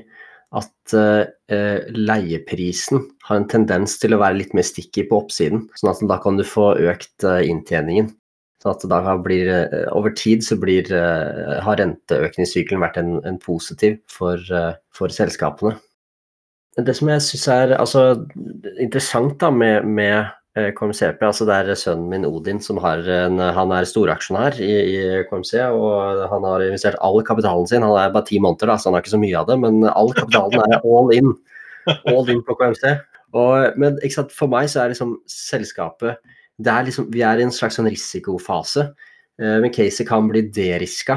at 0.59 0.95
uh, 0.97 1.79
leieprisen 1.97 3.07
har 3.27 3.39
en 3.39 3.47
tendens 3.49 3.97
til 4.01 4.15
å 4.15 4.21
være 4.21 4.41
litt 4.41 4.57
mer 4.57 4.67
sticky 4.69 5.07
på 5.09 5.23
oppsiden. 5.23 5.67
sånn 5.81 5.93
at 5.95 6.03
da 6.11 6.19
kan 6.23 6.41
du 6.41 6.45
få 6.47 6.73
økt 6.91 7.25
uh, 7.25 7.41
inntjeningen. 7.41 8.11
Sånn 8.63 8.75
at 8.77 8.85
da 8.91 9.17
blir, 9.19 9.49
uh, 9.49 9.87
over 9.97 10.13
tid 10.19 10.45
så 10.45 10.59
blir, 10.61 10.91
har 10.93 11.81
renteøkningssykkelen 11.81 12.85
vært 12.85 13.01
en, 13.01 13.17
en 13.29 13.41
positiv 13.43 13.97
for, 14.13 14.45
for, 14.95 15.15
selskapene. 15.15 15.79
Det 16.77 16.95
som 16.97 17.11
jeg 17.13 17.25
syns 17.25 17.49
er 17.53 17.75
altså, 17.77 18.03
interessant 18.81 19.35
da 19.43 19.51
med, 19.53 19.85
med 19.85 20.15
eh, 20.15 20.31
KMCP. 20.53 21.23
Altså 21.25 21.47
det 21.49 21.55
er 21.57 21.79
sønnen 21.81 22.11
min 22.13 22.27
Odin 22.29 22.59
som 22.61 22.77
har 22.85 23.01
en, 23.09 23.39
han 23.41 23.71
er 23.73 23.87
storaksjonær 23.89 24.59
i, 24.61 24.73
i 24.93 25.23
KMC. 25.31 25.55
Og 25.73 26.27
han 26.29 26.45
har 26.45 26.67
investert 26.67 26.99
all 27.01 27.23
kapitalen 27.25 27.69
sin. 27.71 27.87
Han 27.87 27.97
er 27.97 28.13
bare 28.13 28.29
ti 28.29 28.41
måneder, 28.43 28.69
da, 28.69 28.77
så 28.77 28.91
han 28.91 28.99
har 28.99 29.05
ikke 29.05 29.15
så 29.15 29.23
mye 29.23 29.39
av 29.41 29.49
det. 29.49 29.57
Men 29.63 29.81
all 29.89 30.13
kapitalen 30.17 30.61
er 30.67 30.85
all 30.93 31.09
in. 31.17 31.33
All 32.13 32.29
in 32.29 32.45
på 32.45 32.59
KMC. 32.61 32.85
Og, 33.33 33.81
men 33.81 33.97
for 34.29 34.53
meg 34.53 34.69
så 34.69 34.83
er 34.83 34.93
liksom 34.93 35.17
selskapet 35.31 36.21
det 36.63 36.69
er 36.69 36.85
liksom, 36.85 37.07
Vi 37.13 37.23
er 37.25 37.41
i 37.41 37.47
en 37.47 37.55
slags 37.55 37.79
sånn 37.79 37.89
risikofase. 37.89 38.91
Men 39.41 39.73
caset 39.73 40.07
kan 40.07 40.29
bli 40.29 40.45
deriska 40.53 41.17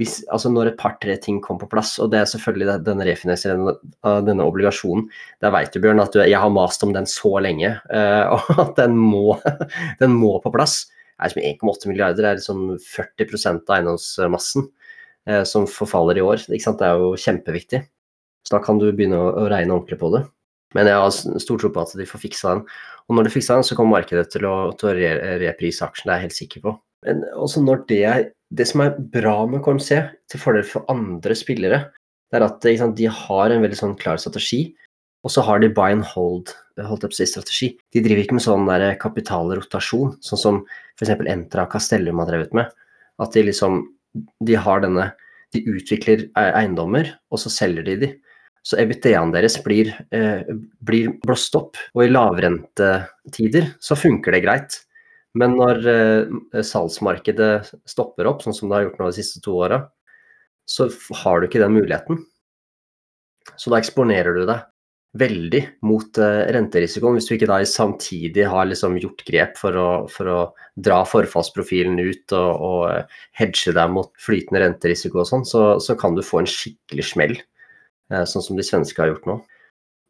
hvis, 0.00 0.22
altså 0.32 0.48
når 0.48 0.70
et 0.70 0.78
par-tre 0.80 1.18
ting 1.20 1.38
kommer 1.44 1.66
på 1.66 1.74
plass, 1.74 1.98
og 2.00 2.08
det 2.12 2.22
er 2.22 2.28
selvfølgelig 2.30 2.78
denne 2.86 3.04
refinansieringen 3.04 3.74
av 4.08 4.22
denne 4.24 4.46
obligasjonen 4.48 5.04
Der 5.44 5.52
vet 5.52 5.74
du, 5.74 5.82
Bjørn, 5.84 6.00
at 6.00 6.14
du, 6.16 6.22
jeg 6.24 6.40
har 6.40 6.52
mast 6.52 6.84
om 6.86 6.94
den 6.96 7.08
så 7.10 7.34
lenge, 7.44 7.74
uh, 7.92 8.32
og 8.36 8.62
at 8.62 8.80
den 8.80 8.96
må, 8.96 9.36
den 10.02 10.16
må, 10.16 10.38
på 10.40 10.52
plass. 10.54 10.86
Det 11.20 11.28
er 11.28 11.34
som 11.34 11.42
1,8 11.44 11.90
milliarder, 11.90 12.22
det 12.22 12.30
er 12.30 12.40
liksom 12.40 12.62
40% 12.80 13.66
av 13.68 13.76
eiendomsmassen 13.76 14.68
uh, 15.28 15.42
som 15.48 15.68
forfaller 15.68 16.20
i 16.20 16.24
år. 16.24 16.46
Det 16.48 16.62
er 16.62 17.02
jo 17.02 17.12
kjempeviktig. 17.20 17.84
Så 18.42 18.56
da 18.56 18.62
kan 18.64 18.80
du 18.80 18.88
begynne 18.90 19.20
å, 19.20 19.28
å 19.44 19.50
regne 19.52 19.76
ordentlig 19.76 20.00
på 20.00 20.10
det. 20.16 20.24
Men 20.72 20.88
jeg 20.88 21.02
har 21.04 21.12
stor 21.12 21.60
tro 21.60 21.68
på 21.68 21.84
at 21.84 21.92
de 22.00 22.08
får 22.08 22.22
fiksa 22.22 22.54
den. 22.54 22.64
Og 23.10 23.18
når 23.18 23.28
de 23.28 23.34
fikser 23.34 23.58
den, 23.58 23.66
så 23.68 23.76
kommer 23.76 23.98
markedet 23.98 24.30
til 24.32 24.48
å, 24.48 24.72
til 24.80 24.88
å 24.88 24.94
re 24.96 25.36
reprise 25.42 25.84
aksjen, 25.84 26.08
det 26.08 26.14
er 26.14 26.22
jeg 26.22 26.30
helt 26.30 26.38
sikker 26.38 26.64
på. 26.64 26.74
Men 27.06 27.24
også 27.36 27.62
når 27.64 27.84
det 27.90 28.04
er 28.08 28.24
det 28.52 28.66
som 28.68 28.84
er 28.84 28.96
bra 29.14 29.42
med 29.48 29.62
KMC, 29.64 29.90
til 30.30 30.42
fordel 30.42 30.66
for 30.68 30.88
andre 30.92 31.36
spillere, 31.38 31.84
det 32.32 32.38
er 32.38 32.46
at 32.46 32.64
sant, 32.80 32.96
de 32.96 33.08
har 33.12 33.52
en 33.52 33.64
veldig 33.64 33.78
sånn 33.78 33.96
klar 34.00 34.20
strategi, 34.20 34.74
og 35.22 35.30
så 35.30 35.44
har 35.46 35.60
de 35.62 35.70
buy 35.72 35.92
and 35.94 36.06
hold, 36.12 36.50
holdt 36.82 37.04
opp 37.06 37.14
strategi. 37.14 37.70
De 37.94 38.02
driver 38.02 38.24
ikke 38.24 38.38
med 38.38 38.44
sånn 38.44 38.66
der 38.66 38.96
kapitalrotasjon, 39.00 40.16
sånn 40.24 40.40
som 40.40 40.60
f.eks. 40.98 41.12
Entra 41.30 41.66
og 41.66 41.74
Castellum 41.76 42.22
har 42.22 42.32
drevet 42.32 42.56
med. 42.56 42.72
At 43.22 43.36
de 43.36 43.44
liksom 43.46 43.84
de 44.44 44.56
har 44.60 44.82
denne 44.84 45.12
De 45.52 45.60
utvikler 45.68 46.30
eiendommer, 46.40 47.10
og 47.28 47.36
så 47.42 47.50
selger 47.52 47.84
de 47.84 47.94
de. 48.00 48.08
Så 48.64 48.78
EBT-en 48.80 49.34
deres 49.34 49.58
blir, 49.60 49.90
eh, 50.08 50.48
blir 50.80 51.10
blåst 51.20 51.52
opp, 51.58 51.76
og 51.92 52.04
i 52.06 52.08
lavrentetider 52.08 53.66
så 53.76 53.92
funker 53.92 54.32
det 54.32 54.40
greit. 54.46 54.78
Men 55.38 55.56
når 55.56 55.86
eh, 55.88 56.64
salgsmarkedet 56.66 57.72
stopper 57.88 58.28
opp, 58.28 58.42
sånn 58.44 58.56
som 58.56 58.68
det 58.68 58.78
har 58.78 58.86
gjort 58.88 59.00
nå 59.00 59.08
de 59.08 59.16
siste 59.16 59.40
to 59.44 59.56
åra, 59.64 59.80
så 60.68 60.90
har 61.22 61.40
du 61.40 61.48
ikke 61.48 61.62
den 61.62 61.74
muligheten. 61.74 62.20
Så 63.58 63.72
da 63.72 63.80
eksponerer 63.80 64.36
du 64.36 64.44
deg 64.46 64.68
veldig 65.18 65.62
mot 65.88 66.20
eh, 66.20 66.42
renterisikoen, 66.56 67.16
hvis 67.16 67.28
du 67.28 67.34
ikke 67.36 67.48
da 67.48 67.58
samtidig 67.68 68.44
har 68.48 68.68
liksom 68.68 68.98
gjort 69.00 69.24
grep 69.28 69.56
for 69.60 69.76
å, 69.76 69.88
for 70.12 70.28
å 70.32 70.40
dra 70.80 71.00
forfallsprofilen 71.08 71.96
ut 72.00 72.36
og, 72.36 72.52
og, 72.52 72.84
eh, 72.92 73.24
hedge 73.40 73.74
deg 73.76 73.96
mot 73.96 74.12
flytende 74.20 74.62
renterisiko 74.66 75.24
og 75.24 75.28
sånn, 75.28 75.48
så, 75.48 75.64
så, 75.84 75.96
kan 76.00 76.16
du 76.16 76.24
få 76.24 76.42
en 76.42 76.50
skikkelig 76.50 77.08
smell, 77.08 77.34
sånn 78.28 78.44
som 78.44 78.58
de 78.58 78.64
svenske 78.66 79.00
har 79.00 79.08
gjort 79.08 79.24
nå. 79.24 79.34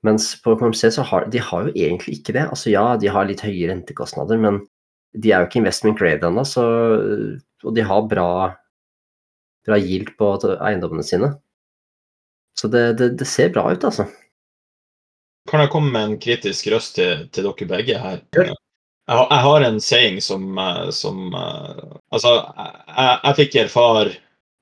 Mens 0.03 0.33
på 0.43 0.57
KMC 0.59 0.89
så 0.97 1.05
har 1.07 1.29
de 1.31 1.39
har 1.39 1.69
jo 1.69 1.75
egentlig 1.79 2.17
ikke 2.19 2.35
det. 2.35 2.49
Altså 2.51 2.73
ja, 2.73 2.97
de 2.99 3.11
har 3.15 3.29
litt 3.29 3.45
høye 3.47 3.69
rentekostnader, 3.71 4.41
men 4.43 4.59
de 5.13 5.33
er 5.33 5.43
jo 5.43 5.49
ikke 5.49 5.61
investment 5.61 5.99
grade 5.99 6.27
ennå, 6.27 6.45
og 7.63 7.77
de 7.77 7.85
har 7.87 8.09
bra, 8.09 8.29
bra 9.67 9.79
yield 9.79 10.15
på 10.19 10.33
eiendommene 10.55 11.05
sine. 11.07 11.35
Så 12.59 12.69
det, 12.69 12.93
det, 13.01 13.09
det, 13.21 13.29
ser 13.29 13.53
bra 13.53 13.67
ut, 13.73 13.85
altså. 13.85 14.07
Kan 15.51 15.65
jeg 15.65 15.73
komme 15.73 15.93
med 15.93 16.05
en 16.05 16.19
kritisk 16.23 16.69
røst 16.73 16.97
til, 16.99 17.27
til 17.35 17.49
dere 17.49 17.69
begge 17.69 17.99
her? 17.99 18.21
Jeg, 18.37 18.53
jeg, 19.09 19.41
har 19.47 19.65
en 19.67 19.81
saying 19.83 20.21
som, 20.23 20.53
eh, 20.59 20.91
som 20.95 21.33
eh, 21.35 21.81
Altså, 22.15 22.37
jeg, 22.87 23.17
jeg 23.25 23.39
fikk 23.41 23.57
erfare 23.65 24.13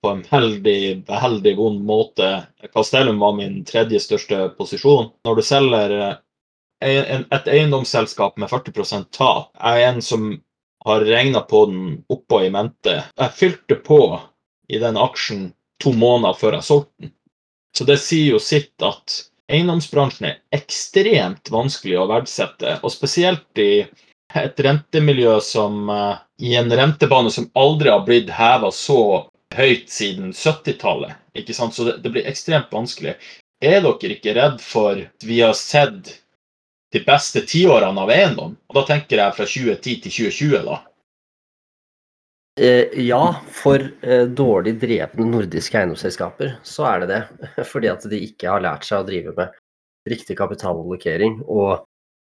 på 0.00 0.14
en 0.14 0.22
heldig, 0.30 0.80
veldig 1.10 1.52
vond 1.58 1.82
måte. 1.84 2.30
Castellum 2.72 3.20
var 3.20 3.36
min 3.36 3.60
tredje 3.68 4.00
største 4.00 4.48
posisjon. 4.56 5.10
Når 5.28 5.36
du 5.36 5.44
selger 5.44 5.96
eh, 5.98 6.16
et 6.80 7.48
eiendomsselskap 7.48 8.38
med 8.40 8.50
40 8.50 9.04
tap. 9.12 9.50
Jeg 9.54 9.82
er 9.82 9.88
en 9.90 10.02
som 10.02 10.30
har 10.84 11.04
regna 11.04 11.40
på 11.40 11.66
den 11.66 12.04
oppå 12.08 12.42
i 12.46 12.50
mente. 12.50 13.02
Jeg 13.16 13.36
fylte 13.36 13.76
på 13.84 14.20
i 14.68 14.78
den 14.80 14.96
aksjen 14.96 15.50
to 15.82 15.92
måneder 15.92 16.38
før 16.40 16.56
jeg 16.58 16.68
solgte 16.68 17.04
den. 17.04 17.12
Så 17.76 17.86
det 17.86 18.00
sier 18.02 18.34
jo 18.34 18.40
sitt 18.42 18.82
at 18.82 19.20
eiendomsbransjen 19.50 20.30
er 20.30 20.38
ekstremt 20.54 21.50
vanskelig 21.52 21.98
å 22.00 22.08
verdsette, 22.10 22.78
og 22.82 22.92
spesielt 22.92 23.60
i 23.62 23.84
et 24.38 24.62
rentemiljø 24.62 25.36
som 25.42 25.90
uh, 25.90 26.22
i 26.38 26.54
en 26.58 26.70
rentebane 26.70 27.30
som 27.34 27.50
aldri 27.58 27.90
har 27.90 28.04
blitt 28.06 28.30
heva 28.34 28.70
så 28.74 29.26
høyt 29.54 29.90
siden 29.90 30.32
70-tallet. 30.32 31.16
Så 31.58 31.86
det, 31.90 32.10
blir 32.10 32.26
ekstremt 32.26 32.70
vanskelig. 32.74 33.16
Er 33.62 33.82
dere 33.84 34.14
ikke 34.14 34.34
redd 34.38 34.60
for 34.62 34.98
at 35.02 35.26
vi 35.26 35.40
har 35.42 35.54
sett 35.58 36.14
de 36.92 37.02
beste 37.06 37.42
tiårene 37.46 38.02
av 38.02 38.10
eiendom. 38.10 38.54
Og 38.70 38.78
da 38.80 38.86
tenker 38.88 39.22
jeg 39.22 39.36
fra 39.36 39.46
2010 39.46 40.00
til 40.06 40.14
2020, 40.16 40.64
da. 40.66 40.78
Eh, 42.60 42.98
ja, 43.06 43.22
for 43.54 43.80
eh, 44.02 44.26
dårlig 44.26 44.74
drevne 44.82 45.28
nordiske 45.30 45.78
eiendomsselskaper 45.78 46.56
så 46.66 46.88
er 46.90 47.04
det 47.04 47.12
det. 47.12 47.20
Fordi 47.72 47.92
at 47.92 48.08
de 48.10 48.24
ikke 48.26 48.50
har 48.50 48.64
lært 48.64 48.88
seg 48.88 49.00
å 49.00 49.06
drive 49.06 49.36
med 49.36 49.54
riktig 50.10 50.36
kapitalallokering 50.40 51.38
og 51.46 51.84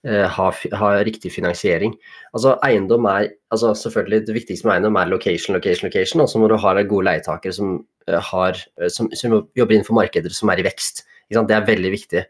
eh, 0.06 0.26
ha, 0.28 0.50
ha, 0.82 0.90
riktig 1.06 1.32
finansiering. 1.34 1.96
Altså 2.34 2.56
eiendom 2.66 3.08
er 3.10 3.30
altså 3.54 3.72
selvfølgelig 3.78 4.26
Det 4.26 4.36
viktigste 4.36 4.68
med 4.68 4.76
eiendom 4.76 5.00
er 5.00 5.10
location, 5.10 5.56
location, 5.56 5.88
location. 5.88 6.22
Og 6.22 6.30
så 6.30 6.42
må 6.42 6.50
du 6.50 6.58
ha 6.60 6.74
gode 6.82 7.08
leietakere 7.08 7.56
som, 7.56 7.80
eh, 8.06 8.20
har, 8.30 8.60
eh, 8.80 8.92
som, 8.92 9.10
som 9.16 9.40
jobber 9.56 9.78
innenfor 9.78 9.96
markeder 9.98 10.36
som 10.36 10.52
er 10.52 10.60
i 10.60 10.68
vekst. 10.68 11.06
Det 11.30 11.56
er 11.56 11.66
veldig 11.66 11.90
viktig. 11.94 12.24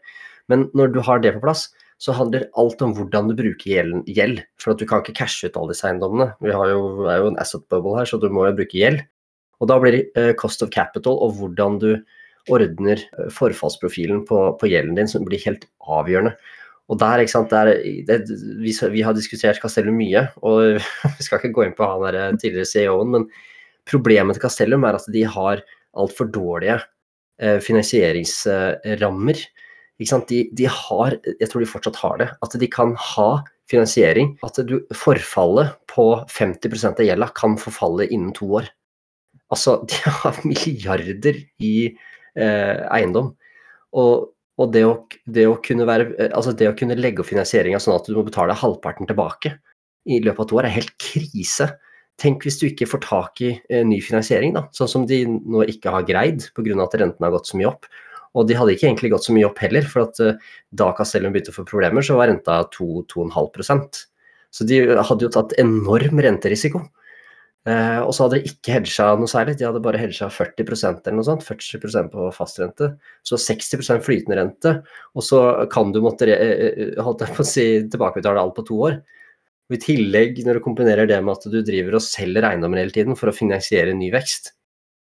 Men 0.49 0.69
når 0.77 0.93
du 0.93 0.99
har 1.05 1.19
det 1.19 1.35
på 1.35 1.43
plass, 1.43 1.69
så 2.01 2.15
handler 2.17 2.47
alt 2.57 2.81
om 2.81 2.95
hvordan 2.97 3.29
du 3.29 3.35
bruker 3.37 3.91
gjeld. 4.09 4.41
For 4.61 4.73
at 4.73 4.81
du 4.81 4.87
kan 4.89 5.03
ikke 5.03 5.19
cashe 5.19 5.47
ut 5.47 5.57
alle 5.59 5.75
disse 5.75 5.85
eiendommene. 5.85 6.31
Vi 6.41 6.49
jo, 6.49 6.79
er 7.05 7.19
jo 7.21 7.27
en 7.29 7.37
asset 7.41 7.67
bubble 7.69 7.93
her, 7.99 8.09
så 8.09 8.17
du 8.17 8.25
må 8.33 8.47
jo 8.47 8.55
bruke 8.57 8.79
gjeld. 8.79 9.03
Og 9.61 9.69
da 9.69 9.77
blir 9.77 9.93
det 9.93 10.07
uh, 10.17 10.31
cost 10.39 10.65
of 10.65 10.71
capital 10.73 11.19
og 11.21 11.35
hvordan 11.37 11.77
du 11.83 11.91
ordner 12.49 13.03
uh, 13.19 13.29
forfallsprofilen 13.29 14.25
på, 14.25 14.41
på, 14.57 14.71
gjelden 14.71 14.97
din, 14.97 15.11
som 15.11 15.27
blir 15.27 15.43
helt 15.45 15.69
avgjørende. 15.85 16.33
Og 16.89 16.97
der, 16.99 17.21
ikke 17.21 17.35
sant, 17.35 17.53
der, 17.53 17.69
det, 18.09 18.17
vi, 18.65 18.73
vi, 18.73 19.05
har 19.05 19.13
diskutert 19.15 19.61
Castellum 19.61 20.01
mye, 20.01 20.25
og 20.41 20.81
vi 21.19 21.27
skal 21.27 21.37
ikke 21.37 21.53
gå 21.59 21.67
inn 21.67 21.77
på 21.77 21.85
han 21.85 22.01
der 22.07 22.17
eh, 22.17 22.33
tidligere 22.41 22.67
CEO-en, 22.67 23.13
men 23.13 23.29
problemet 23.87 24.35
til 24.35 24.47
Castellum 24.47 24.89
er 24.89 24.97
at 24.97 25.05
de 25.13 25.21
har 25.37 25.61
altfor 26.01 26.33
dårlige 26.33 26.81
finansieringsrammer. 27.65 29.39
De, 30.01 30.41
de, 30.57 30.65
har, 30.65 31.15
jeg 31.29 31.49
tror 31.51 31.61
de 31.61 31.69
fortsatt 31.69 31.99
har 32.01 32.21
det, 32.21 32.29
at 32.41 32.55
de 32.57 32.69
kan 32.71 32.95
ha 32.97 33.29
finansiering. 33.69 34.35
At 34.45 34.59
du, 34.67 34.79
forfallet 34.97 35.75
på 35.91 36.05
50% 36.31 37.01
av 37.01 37.05
gjelda 37.05 37.29
kan 37.37 37.57
forfalle 37.61 38.09
innen 38.09 38.33
to 38.37 38.49
år. 38.61 38.69
Altså, 39.51 39.81
de 39.85 39.99
har 40.07 40.39
milliarder 40.47 41.41
i 41.61 41.75
eh, 41.91 42.81
eiendom. 42.91 43.33
Og, 43.99 44.31
og 44.61 44.73
det, 44.73 44.85
å, 44.87 44.95
det, 45.27 45.47
å, 45.49 45.59
kunne 45.63 45.87
være, 45.89 46.31
altså 46.31 46.55
det 46.57 46.71
å 46.71 46.75
kunne 46.77 46.97
legge 46.99 47.23
opp 47.23 47.31
finansieringa 47.31 47.79
sånn 47.81 47.97
at 47.97 48.07
du 48.07 48.15
må 48.17 48.25
betale 48.27 48.57
halvparten 48.57 49.09
tilbake 49.09 49.57
i 50.09 50.21
løpet 50.23 50.45
av 50.45 50.49
to 50.49 50.59
år, 50.59 50.67
er 50.67 50.79
helt 50.79 50.93
krise. 51.01 51.67
Tenk 52.21 52.45
hvis 52.45 52.59
du 52.61 52.67
ikke 52.69 52.87
får 52.89 53.03
tak 53.05 53.41
i 53.43 53.51
eh, 53.69 53.83
ny 53.87 53.99
finansiering, 54.03 54.55
da, 54.57 54.65
sånn 54.75 54.89
som 54.89 55.05
de 55.09 55.23
nå 55.27 55.65
ikke 55.69 55.93
har 55.93 56.07
greid 56.07 56.47
pga. 56.55 56.77
at 56.83 56.97
rentene 56.97 57.27
har 57.27 57.35
gått 57.35 57.51
så 57.51 57.59
mye 57.59 57.69
opp. 57.71 57.89
Og 58.37 58.47
de 58.47 58.55
hadde 58.55 58.75
ikke 58.75 58.87
egentlig 58.87 59.11
gått 59.13 59.27
så 59.27 59.35
mye 59.35 59.49
opp 59.49 59.59
heller, 59.63 59.85
for 59.87 60.05
at 60.07 60.21
uh, 60.23 60.55
da 60.71 60.91
Castellum 60.95 61.33
begynte 61.33 61.51
å 61.53 61.57
få 61.59 61.67
problemer, 61.67 62.05
så 62.05 62.15
var 62.19 62.31
renta 62.31 62.61
2-2,5% 62.75 64.01
Så 64.55 64.67
de 64.67 64.81
hadde 64.95 65.27
jo 65.27 65.31
tatt 65.33 65.55
enorm 65.61 66.21
renterisiko. 66.23 66.85
Eh, 67.69 67.99
og 68.01 68.09
så 68.09 68.25
hadde 68.25 68.39
de 68.39 68.49
ikke 68.49 68.73
hedga 68.73 69.11
noe 69.19 69.29
særlig, 69.29 69.53
de 69.59 69.67
hadde 69.67 69.83
bare 69.85 69.99
hedga 70.01 70.31
40 70.33 70.63
eller 70.65 71.17
noe 71.19 71.27
sånt. 71.27 71.45
40% 71.45 72.09
på 72.11 72.29
fastrente. 72.33 72.89
Så 73.27 73.37
60% 73.37 74.01
flytende 74.03 74.39
rente, 74.39 74.73
og 75.13 75.25
så 75.27 75.41
kan 75.71 75.93
du 75.93 76.01
måtte 76.03 76.25
uh, 76.27 76.97
holdt 77.05 77.23
jeg 77.23 77.37
på 77.37 77.45
å 77.45 77.47
si, 77.47 77.67
tilbakebetale 77.93 78.41
alt 78.41 78.57
på 78.57 78.65
to 78.67 78.79
år. 78.89 78.97
Og 79.69 79.77
I 79.77 79.83
tillegg, 79.85 80.41
når 80.43 80.57
du 80.57 80.65
kombinerer 80.65 81.07
det 81.07 81.21
med 81.23 81.37
at 81.37 81.47
du 81.53 81.61
driver 81.63 81.99
og 81.99 82.03
selger 82.03 82.49
eiendommer 82.49 82.81
hele 82.81 82.95
tiden 82.95 83.19
for 83.19 83.31
å 83.31 83.35
finansiere 83.35 83.93
ny 83.95 84.09
vekst, 84.11 84.51
Eh, 84.51 84.60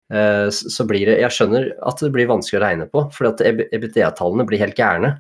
så 0.07 0.85
blir 0.87 1.09
det 1.09 1.17
Jeg 1.19 1.35
skjønner 1.35 1.65
at 1.83 1.99
det 1.99 2.07
blir 2.15 2.29
vanskelig 2.29 2.61
å 2.61 2.63
regne 2.63 2.85
på, 2.87 3.01
for 3.11 3.27
at 3.27 3.41
EBTA-tallene 3.43 4.45
blir 4.47 4.61
helt 4.61 4.77
gærne 4.79 5.17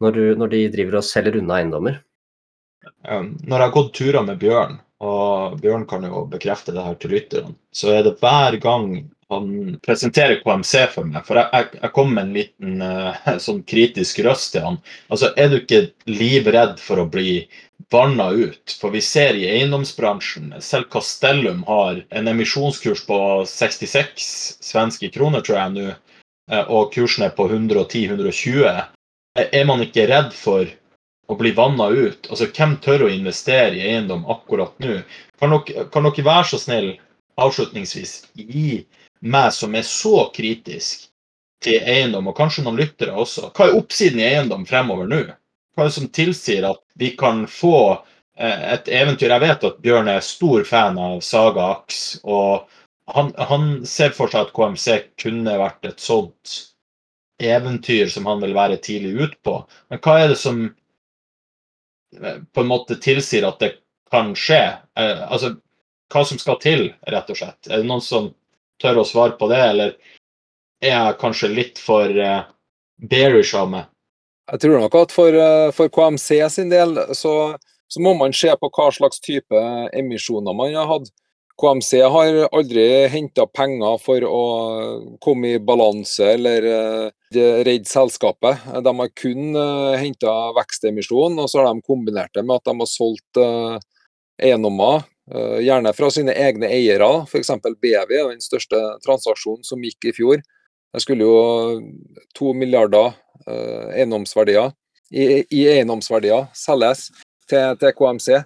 når, 0.00 0.16
du, 0.16 0.22
når, 0.40 0.52
de 0.54 0.60
driver 0.72 0.96
og 0.98 1.04
selger 1.04 1.36
unna 1.36 1.58
eiendommer. 1.58 1.98
Når 3.04 3.52
jeg 3.52 3.64
har 3.66 3.74
gått 3.74 3.92
turer 3.98 4.24
med 4.24 4.40
Bjørn, 4.40 4.78
og 5.02 5.58
Bjørn 5.62 5.84
kan 5.90 6.06
jo 6.06 6.24
bekrefte 6.30 6.74
det 6.74 6.84
her 6.86 6.96
til 7.02 7.12
lytterne, 7.16 7.56
så 7.74 7.92
er 7.96 8.06
det 8.06 8.16
hver 8.22 8.56
gang 8.62 8.88
han 9.32 9.78
presenterer 9.84 10.42
KMC 10.42 10.72
for 10.92 11.08
meg, 11.08 11.24
for 11.26 11.40
jeg, 11.40 11.70
jeg 11.78 11.92
kom 11.96 12.12
med 12.14 12.26
en 12.26 12.34
liten 12.36 12.84
uh, 12.84 13.38
sånn 13.46 13.62
kritisk 13.68 14.20
røst 14.26 14.52
til 14.54 14.66
han. 14.66 14.80
Altså, 15.12 15.32
Er 15.36 15.50
du 15.50 15.58
ikke 15.60 15.86
livredd 16.10 16.78
for 16.82 17.02
å 17.02 17.08
bli 17.10 17.42
vanna 17.92 18.30
ut. 18.30 18.76
For 18.80 18.90
vi 18.90 19.00
ser 19.04 19.36
i 19.38 19.46
eiendomsbransjen, 19.50 20.54
selv 20.60 20.88
Castellum 20.92 21.62
har 21.68 22.02
en 22.10 22.28
emisjonskurs 22.28 23.04
på 23.06 23.18
66 23.48 24.28
svenske 24.60 25.10
kroner, 25.14 25.44
tror 25.44 25.58
jeg 25.58 25.74
nå, 25.76 25.88
eh, 26.50 26.64
og 26.68 26.92
kursen 26.94 27.26
er 27.28 27.34
på 27.36 27.48
110-120. 27.48 28.86
Er 29.42 29.68
man 29.68 29.84
ikke 29.84 30.08
redd 30.10 30.32
for 30.36 30.68
å 31.28 31.36
bli 31.38 31.54
vanna 31.56 31.88
ut? 31.88 32.28
Altså, 32.30 32.48
Hvem 32.52 32.76
tør 32.84 33.06
å 33.06 33.12
investere 33.12 33.78
i 33.78 33.86
eiendom 33.92 34.26
akkurat 34.30 34.74
nå? 34.82 34.98
Kan 35.40 35.56
dere, 35.56 35.86
kan 35.92 36.08
dere 36.08 36.26
være 36.26 36.50
så 36.52 36.60
snill 36.60 36.92
avslutningsvis 37.40 38.18
gi 38.36 38.82
meg 39.22 39.52
som 39.54 39.74
er 39.74 39.86
så 39.86 40.26
kritisk 40.34 41.08
til 41.62 41.78
eiendom, 41.86 42.26
og 42.28 42.36
kanskje 42.36 42.64
noen 42.66 42.80
lyttere 42.80 43.14
også, 43.14 43.52
hva 43.54 43.68
er 43.68 43.78
oppsiden 43.78 44.20
i 44.20 44.26
eiendom 44.26 44.66
fremover 44.66 45.06
nå? 45.08 45.22
Hva 45.72 45.84
er 45.84 45.88
det 45.88 45.96
som 45.96 46.10
tilsier 46.12 46.66
at 46.68 46.82
vi 47.00 47.12
kan 47.16 47.46
få 47.48 47.76
eh, 48.36 48.64
et 48.74 48.88
eventyr? 48.92 49.32
Jeg 49.32 49.44
vet 49.44 49.64
at 49.68 49.80
Bjørn 49.84 50.10
er 50.12 50.24
stor 50.24 50.66
fan 50.68 50.98
av 51.00 51.22
Saga 51.24 51.70
Aks, 51.78 52.02
og 52.24 52.68
han, 53.12 53.32
han 53.38 53.70
ser 53.88 54.12
for 54.16 54.32
seg 54.32 54.46
at 54.46 54.52
KMC 54.56 54.98
kunne 55.22 55.56
vært 55.60 55.88
et 55.88 56.04
sånt 56.04 56.58
eventyr 57.42 58.12
som 58.12 58.28
han 58.28 58.44
vil 58.44 58.52
være 58.54 58.78
tidlig 58.84 59.14
ut 59.16 59.38
på. 59.46 59.56
Men 59.88 60.02
hva 60.04 60.18
er 60.20 60.32
det 60.34 60.38
som 60.42 60.62
eh, 62.20 62.42
på 62.52 62.64
en 62.64 62.70
måte 62.70 63.00
tilsier 63.00 63.48
at 63.48 63.62
det 63.64 63.74
kan 64.12 64.34
skje? 64.36 64.62
Eh, 65.00 65.24
altså, 65.24 65.54
hva 66.12 66.26
som 66.28 66.40
skal 66.40 66.60
til, 66.60 66.90
rett 67.08 67.32
og 67.32 67.40
slett? 67.40 67.70
Er 67.70 67.80
det 67.80 67.88
noen 67.88 68.04
som 68.04 68.28
tør 68.82 69.00
å 69.00 69.08
svare 69.08 69.38
på 69.40 69.48
det, 69.48 69.62
eller 69.72 69.96
er 70.84 70.92
jeg 70.92 71.20
kanskje 71.22 71.48
litt 71.54 71.80
for 71.80 72.12
bearish 73.08 73.56
av 73.56 73.72
meg? 73.72 73.91
Jeg 74.50 74.62
tror 74.64 74.80
nok 74.82 74.94
at 74.98 75.12
for, 75.14 75.36
uh, 75.38 75.70
for 75.74 75.90
KMC 75.92 76.40
sin 76.50 76.72
del 76.72 76.96
så, 77.14 77.54
så, 77.86 78.00
må 78.02 78.14
man 78.18 78.34
se 78.34 78.50
på 78.58 78.70
hva 78.74 78.88
slags 78.94 79.22
type 79.22 79.66
emisjoner 79.94 80.56
man 80.56 80.74
har 80.74 80.88
hatt. 80.90 81.12
KMC 81.62 82.00
har 82.10 82.38
aldri 82.48 82.84
henta 83.12 83.44
penger 83.46 84.00
for 84.02 84.24
å 84.26 84.42
komme 85.22 85.52
i 85.52 85.62
balanse 85.62 86.32
eller 86.34 86.66
uh, 86.66 87.06
redde 87.36 87.86
selskapet. 87.88 88.64
De 88.82 88.94
har 88.98 89.14
kun 89.14 89.54
henta 90.00 90.34
vekstemisjon, 90.58 91.38
og 91.38 91.48
så 91.48 91.62
har 91.62 91.70
de 91.70 91.86
kombinert 91.86 92.34
det 92.34 92.42
med 92.42 92.58
at 92.58 92.66
de 92.66 92.74
har 92.80 92.90
solgt 92.90 93.42
eiendommer 94.42 95.06
Gjerne 95.62 95.92
fra 95.94 96.08
sine 96.10 96.32
egne 96.34 96.66
eiere, 96.66 97.06
f.eks. 97.28 97.52
BV 97.62 98.10
den 98.10 98.42
største 98.42 98.80
transaksjonen 99.04 99.62
som 99.64 99.84
gikk 99.86 100.10
i 100.10 100.12
fjor. 100.16 100.42
Det 100.92 101.00
skulle 101.00 101.24
jo 101.24 101.80
to 102.36 102.52
milliarder 102.56 103.14
eh, 103.46 103.94
eiendomsverdier 103.96 104.72
i, 105.12 105.42
i, 105.42 105.62
eiendomsverdier 105.74 106.50
selges 106.56 107.08
til, 107.48 107.76
til, 107.80 107.94
KMC. 107.96 108.42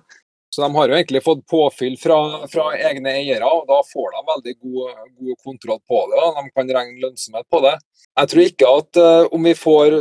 Så 0.51 0.63
de 0.63 0.71
har 0.77 0.89
jo 0.89 0.97
egentlig 0.97 1.23
fått 1.25 1.43
påfyll 1.51 1.97
fra, 2.01 2.19
fra 2.51 2.69
egne 2.89 3.17
eiere, 3.19 3.47
og 3.47 3.67
da 3.69 3.81
får 3.87 4.15
de 4.15 4.23
veldig 4.31 4.55
god, 4.63 5.03
god 5.19 5.43
kontroll 5.45 5.83
på 5.91 6.05
det. 6.11 6.23
Da. 6.23 6.31
De 6.39 6.55
kan 6.55 6.73
regne 6.79 7.03
lønnsomhet 7.03 7.49
på 7.53 7.63
det. 7.67 7.75
Jeg 8.17 8.33
tror 8.33 8.47
ikke 8.47 8.71
at 8.81 9.03
eh, 9.03 9.35
om 9.37 9.51
vi 9.51 9.59
får 9.59 9.99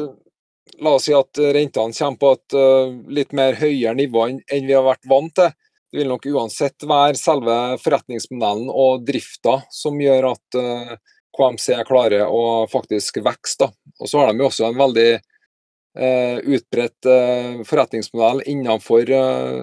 La 0.82 0.96
oss 0.98 1.06
si 1.08 1.14
at 1.16 1.39
rentene 1.39 1.93
kommer 1.93 2.18
på 2.20 2.30
et 2.36 2.56
uh, 2.58 2.96
litt 3.14 3.36
mer 3.38 3.56
høyere 3.56 3.93
nivå 3.96 4.26
enn, 4.28 4.39
enn 4.52 4.66
vi 4.68 4.74
har 4.76 4.84
vært 4.84 5.08
vant 5.08 5.32
til. 5.38 5.54
Det 5.88 6.02
vil 6.02 6.10
nok 6.12 6.26
uansett 6.34 6.84
være 6.89 7.16
selve 7.16 7.56
forretningsmodellen 7.80 8.72
og 8.74 9.06
drifta 9.08 9.60
som 9.72 10.02
gjør 10.02 10.32
at 10.34 10.58
uh, 10.60 10.98
KMC 11.36 11.83
klarer 11.88 12.27
å 12.27 12.65
faktisk 12.71 13.19
vokse. 13.25 13.69
Og 13.99 14.09
så 14.09 14.21
har 14.21 14.31
de 14.31 14.43
jo 14.43 14.49
også 14.49 14.67
en 14.69 14.79
veldig 14.79 15.09
eh, 15.13 16.38
utbredt 16.39 17.09
eh, 17.11 17.63
forretningsmodell 17.67 18.43
innenfor 18.51 19.11
eh, 19.11 19.59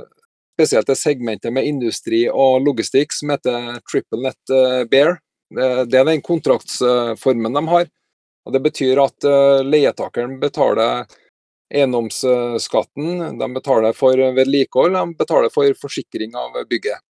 spesielt 0.56 0.86
det 0.86 0.98
segmentet 1.00 1.52
med 1.52 1.66
industri 1.66 2.26
og 2.30 2.62
logistikk 2.66 3.14
som 3.16 3.32
heter 3.32 3.80
Triple 3.90 4.20
Net 4.22 4.52
eh, 4.52 4.84
Bear. 4.90 5.18
Det, 5.52 5.68
det, 5.90 5.98
er 5.98 6.08
den 6.08 6.22
kontraktsformen 6.24 7.52
de 7.52 7.66
har. 7.68 7.90
Og 8.46 8.54
Det 8.54 8.62
betyr 8.62 9.00
at 9.02 9.28
eh, 9.28 9.64
leietakeren 9.66 10.38
betaler 10.42 11.06
eiendomsskatten, 11.72 13.38
de 13.40 13.46
betaler 13.54 13.94
for 13.96 14.18
vedlikehold, 14.36 14.92
de 14.92 15.16
betaler 15.16 15.52
for 15.52 15.72
forsikring 15.80 16.34
av 16.36 16.58
bygget. 16.68 17.00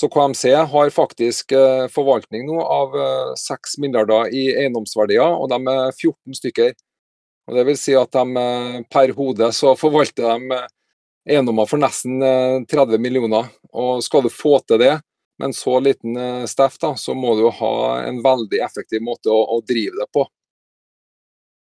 Så 0.00 0.08
KMC 0.08 0.54
har 0.54 0.90
faktisk 0.90 1.52
eh, 1.52 1.86
forvaltning 1.92 2.46
nå 2.48 2.62
av 2.64 2.94
6 3.36 3.52
eh, 3.52 3.80
milliarder 3.82 4.30
i 4.32 4.46
eiendomsverdier, 4.54 5.34
og 5.36 5.50
de 5.52 5.58
er 5.68 5.90
14 5.92 6.38
stykker. 6.38 6.72
Og 7.50 7.58
det 7.58 7.64
vil 7.68 7.76
si 7.76 7.92
at 7.98 8.08
de 8.16 8.40
eh, 8.40 8.78
per 8.88 9.12
hode 9.18 9.50
så 9.52 9.74
forvalter 9.76 10.24
de 10.24 10.62
eiendommer 11.28 11.68
for 11.68 11.82
nesten 11.82 12.16
30 12.64 12.96
millioner. 12.96 13.50
Og 13.76 14.00
skal 14.00 14.24
du 14.24 14.30
få 14.32 14.54
til 14.64 14.80
det 14.80 14.94
med 15.36 15.50
en 15.50 15.56
så 15.58 15.76
liten 15.84 16.16
steff, 16.48 16.80
da, 16.80 16.94
så 16.96 17.12
må 17.12 17.34
du 17.36 17.50
ha 17.60 17.74
en 18.06 18.22
veldig 18.24 18.64
effektiv 18.64 19.04
måte 19.04 19.28
å, 19.28 19.42
å 19.52 19.60
drive 19.68 20.00
det 20.00 20.08
på. 20.16 20.24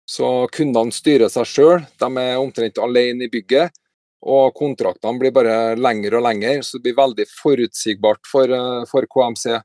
Så 0.07 0.31
kundene 0.55 0.95
styrer 0.95 1.27
seg 1.27 1.51
sjøl, 1.57 1.83
de 1.99 2.09
er 2.23 2.39
omtrent 2.39 2.79
alene 2.79 3.27
i 3.27 3.31
bygget. 3.35 3.75
Og 4.27 4.53
kontraktene 4.55 5.19
blir 5.19 5.31
bare 5.31 5.75
lengre 5.79 6.19
og 6.19 6.25
lengre, 6.25 6.59
så 6.63 6.77
det 6.77 6.89
blir 6.89 6.97
veldig 6.97 7.25
forutsigbart 7.31 8.27
for, 8.27 8.51
eh, 8.51 8.85
for 8.89 9.07
KMC 9.07 9.59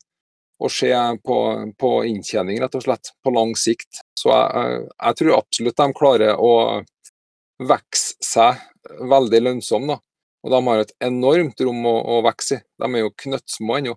å 0.63 0.71
se 0.71 0.93
på, 1.25 1.39
på, 1.79 1.91
inntjening, 2.07 2.61
rett 2.63 2.77
og 2.79 2.85
slett, 2.87 3.11
på 3.25 3.33
lang 3.35 3.55
sikt. 3.59 4.05
Så 4.15 4.31
jeg, 4.31 4.85
jeg 4.95 5.19
tror 5.19 5.39
absolutt 5.41 5.81
de 5.81 5.89
klarer 5.99 6.39
å 6.39 6.55
vokse 7.59 8.15
seg 8.23 8.63
veldig 9.11 9.43
lønnsomme. 9.49 9.99
Og 10.45 10.53
de 10.53 10.61
har 10.69 10.83
et 10.83 10.95
enormt 11.03 11.61
rom 11.65 11.87
å, 11.89 11.95
å 12.17 12.23
vokse 12.25 12.61
i. 12.61 12.65
De 12.81 12.89
er 12.91 13.05
jo 13.07 13.15
knøttsmå 13.25 13.79
ennå. 13.81 13.95